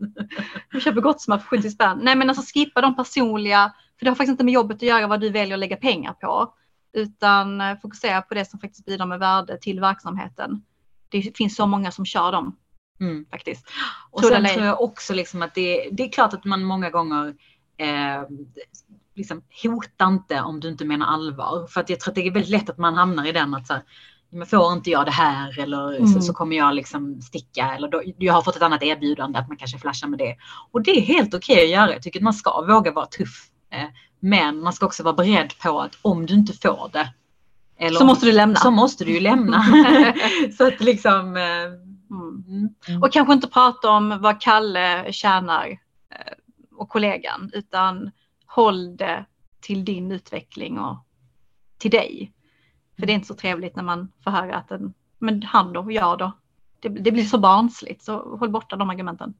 jag 0.72 0.82
köper 0.82 1.00
gott 1.00 1.20
som 1.20 1.40
för 1.40 1.46
70 1.46 1.70
spänn. 1.70 2.00
Nej 2.02 2.16
men 2.16 2.28
alltså 2.28 2.44
skippa 2.54 2.80
de 2.80 2.96
personliga. 2.96 3.72
För 3.98 4.04
det 4.04 4.10
har 4.10 4.14
faktiskt 4.14 4.30
inte 4.30 4.44
med 4.44 4.54
jobbet 4.54 4.76
att 4.76 4.82
göra 4.82 5.06
vad 5.06 5.20
du 5.20 5.30
väljer 5.30 5.54
att 5.54 5.60
lägga 5.60 5.76
pengar 5.76 6.12
på. 6.12 6.54
Utan 6.94 7.60
eh, 7.60 7.78
fokusera 7.82 8.22
på 8.22 8.34
det 8.34 8.44
som 8.44 8.60
faktiskt 8.60 8.84
bidrar 8.84 9.06
med 9.06 9.18
värde 9.18 9.58
till 9.58 9.80
verksamheten. 9.80 10.62
Det 11.08 11.36
finns 11.36 11.56
så 11.56 11.66
många 11.66 11.90
som 11.90 12.06
kör 12.06 12.32
dem. 12.32 12.56
Mm. 13.00 13.26
Faktiskt. 13.30 13.66
Och 14.10 14.20
Tror 14.22 14.30
sen 14.30 14.46
tror 14.46 14.66
jag 14.66 14.82
också 14.82 15.14
liksom 15.14 15.42
att 15.42 15.54
det, 15.54 15.88
det 15.92 16.02
är 16.02 16.12
klart 16.12 16.34
att 16.34 16.44
man 16.44 16.64
många 16.64 16.90
gånger 16.90 17.34
eh, 17.76 18.22
liksom 19.14 19.42
hota 19.62 20.04
inte 20.06 20.40
om 20.40 20.60
du 20.60 20.68
inte 20.68 20.84
menar 20.84 21.06
allvar. 21.06 21.66
För 21.66 21.80
att 21.80 21.90
jag 21.90 22.00
tror 22.00 22.10
att 22.10 22.14
det 22.14 22.26
är 22.26 22.30
väldigt 22.30 22.50
lätt 22.50 22.70
att 22.70 22.78
man 22.78 22.94
hamnar 22.94 23.26
i 23.26 23.32
den 23.32 23.54
att 23.54 23.66
så 23.66 23.72
här, 23.72 23.82
men 24.30 24.46
får 24.46 24.72
inte 24.72 24.90
jag 24.90 25.04
det 25.06 25.10
här 25.10 25.58
eller 25.58 25.96
så, 25.96 26.04
Mm. 26.04 26.22
så 26.22 26.32
kommer 26.32 26.56
jag 26.56 26.74
liksom 26.74 27.22
sticka 27.22 27.74
eller 27.76 27.88
då, 27.88 28.02
jag 28.18 28.32
har 28.32 28.42
fått 28.42 28.56
ett 28.56 28.62
annat 28.62 28.82
erbjudande 28.82 29.38
att 29.38 29.48
man 29.48 29.56
kanske 29.56 29.78
flashar 29.78 30.08
med 30.08 30.18
det. 30.18 30.36
Och 30.70 30.82
det 30.82 30.90
är 30.90 31.00
helt 31.00 31.34
okej 31.34 31.64
att 31.64 31.70
göra. 31.70 31.92
Jag 31.92 32.02
tycker 32.02 32.20
att 32.20 32.24
man 32.24 32.34
ska 32.34 32.64
våga 32.66 32.92
vara 32.92 33.06
tuff. 33.06 33.50
Eh, 33.70 33.88
men 34.24 34.60
man 34.60 34.72
ska 34.72 34.86
också 34.86 35.02
vara 35.02 35.14
beredd 35.14 35.58
på 35.62 35.80
att 35.80 35.98
om 36.02 36.26
du 36.26 36.34
inte 36.34 36.52
får 36.52 36.90
det. 36.92 37.12
Eller 37.78 37.98
Så 37.98 38.04
måste 38.04 38.26
du 38.26 38.32
lämna. 38.32 38.56
Så 38.56 38.70
måste 38.70 39.04
du 39.04 39.12
ju 39.12 39.20
lämna. 39.20 39.64
så 40.58 40.66
att 40.66 40.80
liksom. 40.80 41.36
Eh, 41.36 41.94
Mm. 42.10 42.74
mm. 42.88 43.02
Och 43.02 43.12
kanske 43.12 43.32
inte 43.32 43.48
prata 43.48 43.90
om 43.90 44.18
vad 44.20 44.40
Kalle 44.40 45.12
tjänar 45.12 45.68
eh, 46.10 46.32
och 46.76 46.88
kollegan 46.88 47.50
utan 47.52 48.10
håll 48.46 48.96
det 48.96 49.24
till 49.60 49.84
din 49.84 50.12
utveckling 50.12 50.78
och 50.78 50.96
till 51.78 51.90
dig. 51.90 52.32
För 52.98 53.06
det 53.06 53.12
är 53.12 53.14
inte 53.14 53.26
så 53.26 53.34
trevligt 53.34 53.76
när 53.76 53.82
man 53.82 54.12
får 54.24 54.30
höra 54.30 54.56
att 54.56 54.70
en, 54.70 54.94
men 55.18 55.42
han 55.42 55.72
då, 55.72 55.92
jag 55.92 56.18
då. 56.18 56.32
Det, 56.80 56.88
det 56.88 57.12
blir 57.12 57.24
så 57.24 57.38
barnsligt 57.38 58.02
så 58.02 58.36
håll 58.36 58.50
borta 58.50 58.76
de 58.76 58.90
argumenten. 58.90 59.34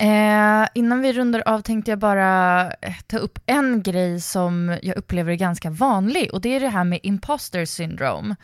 Eh, 0.00 0.68
innan 0.74 1.00
vi 1.00 1.12
rundar 1.12 1.42
av 1.46 1.60
tänkte 1.60 1.90
jag 1.90 1.98
bara 1.98 2.62
eh, 2.72 2.94
ta 3.06 3.18
upp 3.18 3.38
en 3.46 3.82
grej 3.82 4.20
som 4.20 4.78
jag 4.82 4.96
upplever 4.96 5.32
är 5.32 5.36
ganska 5.36 5.70
vanlig 5.70 6.34
och 6.34 6.40
det 6.40 6.56
är 6.56 6.60
det 6.60 6.68
här 6.68 6.84
med 6.84 7.00
imposter 7.02 7.64
syndrome. 7.64 8.36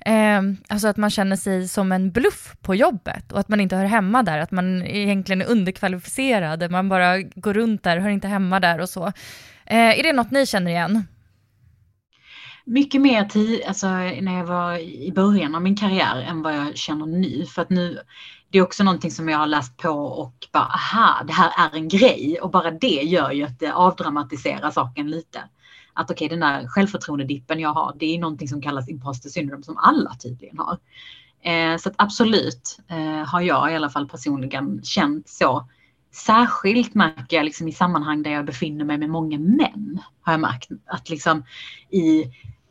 Eh, 0.00 0.42
alltså 0.68 0.88
att 0.88 0.96
man 0.96 1.10
känner 1.10 1.36
sig 1.36 1.68
som 1.68 1.92
en 1.92 2.10
bluff 2.10 2.56
på 2.60 2.74
jobbet 2.74 3.32
och 3.32 3.40
att 3.40 3.48
man 3.48 3.60
inte 3.60 3.76
hör 3.76 3.84
hemma 3.84 4.22
där, 4.22 4.38
att 4.38 4.50
man 4.50 4.82
egentligen 4.82 5.42
är 5.42 5.50
underkvalificerad, 5.50 6.70
man 6.70 6.88
bara 6.88 7.22
går 7.22 7.54
runt 7.54 7.82
där, 7.82 7.98
hör 7.98 8.10
inte 8.10 8.28
hemma 8.28 8.60
där 8.60 8.80
och 8.80 8.88
så. 8.88 9.06
Eh, 9.66 9.98
är 9.98 10.02
det 10.02 10.12
något 10.12 10.30
ni 10.30 10.46
känner 10.46 10.70
igen? 10.70 11.04
mycket 12.68 13.00
mer 13.00 13.24
tid, 13.24 13.62
alltså 13.66 13.88
när 13.88 14.38
jag 14.38 14.46
var 14.46 14.78
i 14.78 15.12
början 15.14 15.54
av 15.54 15.62
min 15.62 15.76
karriär 15.76 16.20
än 16.28 16.42
vad 16.42 16.56
jag 16.56 16.76
känner 16.76 17.06
nu. 17.06 17.46
För 17.46 17.62
att 17.62 17.70
nu, 17.70 17.98
det 18.50 18.58
är 18.58 18.62
också 18.62 18.84
någonting 18.84 19.10
som 19.10 19.28
jag 19.28 19.38
har 19.38 19.46
läst 19.46 19.76
på 19.76 19.90
och 19.90 20.34
bara, 20.52 20.64
aha, 20.64 21.22
det 21.26 21.32
här 21.32 21.52
är 21.58 21.76
en 21.76 21.88
grej. 21.88 22.38
Och 22.42 22.50
bara 22.50 22.70
det 22.70 23.02
gör 23.02 23.30
ju 23.30 23.44
att 23.44 23.58
det 23.58 23.72
avdramatiserar 23.72 24.70
saken 24.70 25.10
lite. 25.10 25.42
Att 25.92 26.10
okej, 26.10 26.28
den 26.28 26.40
där 26.40 26.66
självförtroendedippen 26.66 27.60
jag 27.60 27.72
har, 27.72 27.96
det 27.98 28.14
är 28.14 28.18
någonting 28.18 28.48
som 28.48 28.62
kallas 28.62 28.88
imposter 28.88 29.28
syndrome 29.28 29.62
som 29.62 29.76
alla 29.76 30.14
tydligen 30.14 30.58
har. 30.58 30.78
Eh, 31.42 31.76
så 31.76 31.88
att 31.88 31.94
absolut 31.98 32.78
eh, 32.88 33.26
har 33.26 33.40
jag 33.40 33.72
i 33.72 33.76
alla 33.76 33.90
fall 33.90 34.08
personligen 34.08 34.80
känt 34.84 35.28
så. 35.28 35.68
Särskilt 36.12 36.94
märker 36.94 37.36
jag 37.36 37.44
liksom 37.44 37.68
i 37.68 37.72
sammanhang 37.72 38.22
där 38.22 38.30
jag 38.30 38.44
befinner 38.44 38.84
mig 38.84 38.98
med 38.98 39.10
många 39.10 39.38
män. 39.38 40.00
Har 40.20 40.32
jag 40.32 40.40
märkt 40.40 40.68
att 40.86 41.08
liksom 41.08 41.44
i, 41.90 42.24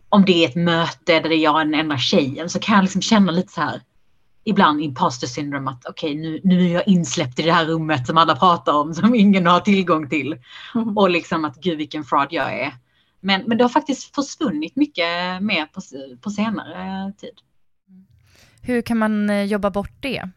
om 0.09 0.25
det 0.25 0.45
är 0.45 0.49
ett 0.49 0.55
möte 0.55 1.19
där 1.19 1.29
det 1.29 1.35
är 1.35 1.43
jag 1.43 1.55
den 1.55 1.73
enda 1.73 1.97
tjejen 1.97 2.49
så 2.49 2.59
kan 2.59 2.75
jag 2.75 2.83
liksom 2.83 3.01
känna 3.01 3.31
lite 3.31 3.53
så 3.53 3.61
här 3.61 3.81
ibland 4.47 4.81
imposter 4.81 5.27
syndrome 5.27 5.71
att 5.71 5.85
okej 5.85 6.15
nu, 6.15 6.41
nu 6.43 6.65
är 6.65 6.73
jag 6.73 6.87
insläppt 6.87 7.39
i 7.39 7.41
det 7.41 7.51
här 7.51 7.65
rummet 7.65 8.07
som 8.07 8.17
alla 8.17 8.35
pratar 8.35 8.73
om 8.73 8.93
som 8.93 9.15
ingen 9.15 9.47
har 9.47 9.59
tillgång 9.59 10.09
till. 10.09 10.37
Och 10.95 11.09
liksom 11.09 11.45
att 11.45 11.55
gud 11.55 11.77
vilken 11.77 12.03
fraud 12.03 12.27
jag 12.31 12.59
är. 12.59 12.73
Men, 13.19 13.43
men 13.47 13.57
det 13.57 13.63
har 13.63 13.69
faktiskt 13.69 14.15
försvunnit 14.15 14.75
mycket 14.75 15.43
mer 15.43 15.65
på, 15.65 15.81
på 16.21 16.29
senare 16.29 17.13
tid. 17.17 17.39
Hur 18.61 18.81
kan 18.81 18.97
man 18.97 19.29
eh, 19.29 19.43
jobba 19.43 19.69
bort 19.69 19.95
det? 19.99 20.29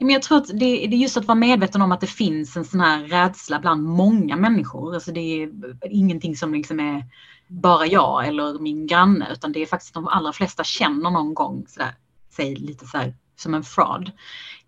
Men 0.00 0.10
jag 0.10 0.22
tror 0.22 0.38
att 0.38 0.48
det, 0.48 0.54
det 0.58 0.94
är 0.94 0.98
just 0.98 1.16
att 1.16 1.24
vara 1.24 1.34
medveten 1.38 1.82
om 1.82 1.92
att 1.92 2.00
det 2.00 2.06
finns 2.06 2.56
en 2.56 2.64
sån 2.64 2.80
här 2.80 3.04
rädsla 3.04 3.60
bland 3.60 3.82
många 3.82 4.36
människor. 4.36 4.94
Alltså 4.94 5.12
det 5.12 5.20
är 5.20 5.50
ingenting 5.90 6.36
som 6.36 6.54
liksom 6.54 6.80
är 6.80 7.04
bara 7.48 7.86
jag 7.86 8.28
eller 8.28 8.58
min 8.58 8.86
granne 8.86 9.28
utan 9.32 9.52
det 9.52 9.62
är 9.62 9.66
faktiskt 9.66 9.94
de 9.94 10.08
allra 10.08 10.32
flesta 10.32 10.64
känner 10.64 11.10
någon 11.10 11.34
gång 11.34 11.64
sådär, 11.68 11.94
sig 12.34 12.54
lite 12.54 12.86
så 12.86 12.98
här 12.98 13.14
som 13.36 13.54
en 13.54 13.62
fraud. 13.62 14.12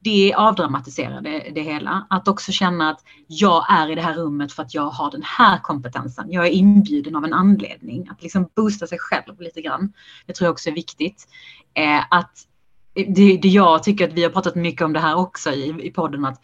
Det 0.01 0.35
avdramatiserar 0.35 1.21
det, 1.21 1.51
det 1.55 1.63
hela. 1.63 2.07
Att 2.11 2.29
också 2.29 2.53
känna 2.53 2.91
att 2.91 3.01
jag 3.27 3.67
är 3.69 3.91
i 3.91 3.95
det 3.95 4.03
här 4.03 4.15
rummet 4.15 4.53
för 4.53 4.63
att 4.63 4.75
jag 4.75 4.91
har 4.91 5.11
den 5.11 5.23
här 5.23 5.59
kompetensen. 5.59 6.33
Jag 6.33 6.47
är 6.47 6.51
inbjuden 6.51 7.17
av 7.17 7.25
en 7.25 7.33
anledning. 7.33 8.09
Att 8.09 8.23
liksom 8.23 8.49
boosta 8.57 8.87
sig 8.87 8.99
själv 8.99 9.41
lite 9.41 9.63
grann. 9.63 9.93
Det 10.27 10.33
tror 10.33 10.47
jag 10.47 10.53
också 10.53 10.71
är 10.71 10.75
viktigt. 10.75 11.29
Eh, 11.75 12.05
att 12.11 12.47
det, 12.95 13.37
det 13.37 13.49
jag 13.49 13.83
tycker 13.83 14.09
att 14.09 14.15
vi 14.15 14.23
har 14.23 14.31
pratat 14.31 14.55
mycket 14.55 14.83
om 14.83 14.93
det 14.93 15.01
här 15.01 15.15
också 15.17 15.51
i, 15.51 15.87
i 15.87 15.91
podden 15.91 16.25
att 16.25 16.41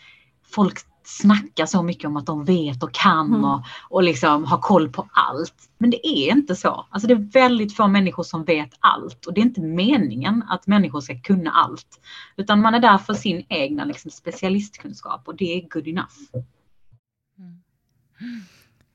folk 0.50 0.78
snackar 1.06 1.66
så 1.66 1.82
mycket 1.82 2.04
om 2.04 2.16
att 2.16 2.26
de 2.26 2.44
vet 2.44 2.82
och 2.82 2.92
kan 2.94 3.26
Mm. 3.26 3.44
och, 3.44 3.62
och 3.88 4.02
liksom 4.02 4.44
har 4.44 4.58
koll 4.58 4.88
på 4.88 5.08
allt. 5.12 5.54
Men 5.78 5.90
det 5.90 6.06
är 6.06 6.30
inte 6.32 6.56
så. 6.56 6.86
Alltså 6.90 7.08
det 7.08 7.14
är 7.14 7.32
väldigt 7.32 7.76
få 7.76 7.86
människor 7.88 8.22
som 8.22 8.44
vet 8.44 8.70
allt 8.80 9.26
och 9.26 9.34
det 9.34 9.40
är 9.40 9.42
inte 9.42 9.60
meningen 9.60 10.44
att 10.48 10.66
människor 10.66 11.00
ska 11.00 11.18
kunna 11.20 11.50
allt. 11.50 12.00
Utan 12.36 12.60
man 12.60 12.74
är 12.74 12.80
där 12.80 12.98
för 12.98 13.14
sin 13.14 13.46
egna 13.48 13.84
liksom, 13.84 14.10
specialistkunskap 14.10 15.28
och 15.28 15.36
det 15.36 15.44
är 15.58 15.68
good 15.68 15.88
enough. 15.88 16.14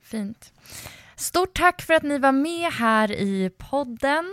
Fint. 0.04 0.54
Stort 1.16 1.58
tack 1.58 1.82
för 1.82 1.94
att 1.94 2.04
ni 2.04 2.18
var 2.20 2.32
med 2.32 2.72
här 2.74 3.12
i 3.12 3.50
podden. 3.58 4.26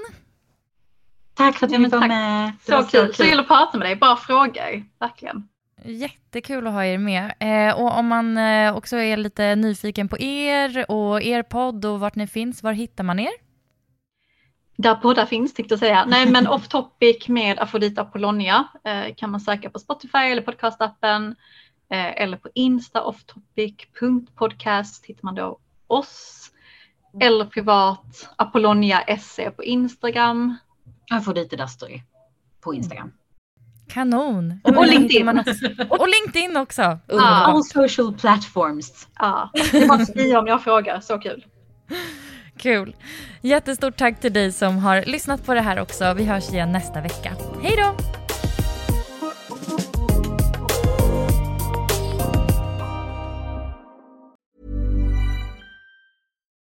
Tack 1.34 1.56
för 1.58 1.66
att 1.66 1.72
Ja, 1.72 1.78
vi 1.78 1.82
men 1.82 1.90
var 1.90 1.98
tack. 2.00 2.08
med. 2.08 2.52
Det 2.66 2.72
Så 2.72 2.76
var 2.76 2.82
kul, 2.90 3.14
så 3.14 3.22
kul 3.24 3.40
att 3.40 3.46
prata 3.46 3.78
med 3.78 3.86
dig, 3.86 3.96
bra 3.96 4.16
frågor, 4.16 4.84
verkligen. 5.00 5.48
Jättekul 5.84 6.66
att 6.66 6.72
ha 6.72 6.84
er 6.84 6.98
med. 6.98 7.34
Eh, 7.40 7.80
och 7.80 7.98
om 7.98 8.06
man 8.06 8.36
eh, 8.36 8.76
också 8.76 8.96
är 8.96 9.16
lite 9.16 9.56
nyfiken 9.56 10.08
på 10.08 10.18
er 10.18 10.90
och 10.90 11.22
er 11.22 11.42
podd 11.42 11.84
och 11.84 12.00
vart 12.00 12.14
ni 12.14 12.26
finns, 12.26 12.62
var 12.62 12.72
hittar 12.72 13.04
man 13.04 13.18
er? 13.18 13.32
Där 14.76 14.94
poddar 14.94 15.26
finns 15.26 15.54
tänkte 15.54 15.72
jag 15.72 15.78
säga. 15.78 16.04
Nej 16.04 16.30
men 16.30 16.46
off 16.46 16.68
topic 16.68 17.28
med 17.28 17.58
Afrodita 17.58 18.02
Apollonia 18.02 18.68
eh, 18.84 19.14
kan 19.14 19.30
man 19.30 19.40
söka 19.40 19.70
på 19.70 19.78
Spotify 19.78 20.18
eller 20.18 20.42
podcastappen 20.42 21.36
eh, 21.90 22.22
eller 22.22 22.36
på 22.36 22.48
Insta 22.54 23.02
offtopic.podcast 23.02 25.04
hittar 25.04 25.24
man 25.24 25.34
då 25.34 25.58
oss. 25.86 26.50
Eller 27.20 27.44
privat 27.44 28.28
Apollonia 28.36 29.18
SE 29.20 29.50
på 29.50 29.64
Instagram. 29.64 30.56
Jag 31.06 31.24
får 31.24 31.34
dit 31.34 31.50
det 31.50 31.56
där 31.56 31.66
story 31.66 32.02
på 32.60 32.74
Instagram. 32.74 33.12
Kanon. 33.94 34.60
Och 34.64 34.72
Där 34.72 34.86
LinkedIn. 34.86 35.28
också- 35.38 35.50
Och 35.88 36.06
LinkedIn 36.08 36.56
också. 36.56 36.82
Ah. 36.82 36.98
Underbart. 37.08 37.48
All 37.48 37.64
social 37.64 38.14
platforms. 38.14 39.08
Ja, 39.18 39.50
det 39.72 39.90
att 39.90 40.08
skriva 40.08 40.38
om 40.38 40.46
jag 40.46 40.62
frågar, 40.64 41.00
så 41.00 41.18
kul. 41.18 41.44
Kul. 42.58 42.96
Jättestort 43.40 43.96
tack 43.96 44.20
till 44.20 44.32
dig 44.32 44.52
som 44.52 44.78
har 44.78 45.02
lyssnat 45.06 45.46
på 45.46 45.54
det 45.54 45.60
här 45.60 45.80
också. 45.80 46.14
Vi 46.14 46.24
hörs 46.24 46.50
igen 46.50 46.72
nästa 46.72 47.00
vecka. 47.00 47.32
Hej 47.62 47.74
då! 47.76 47.96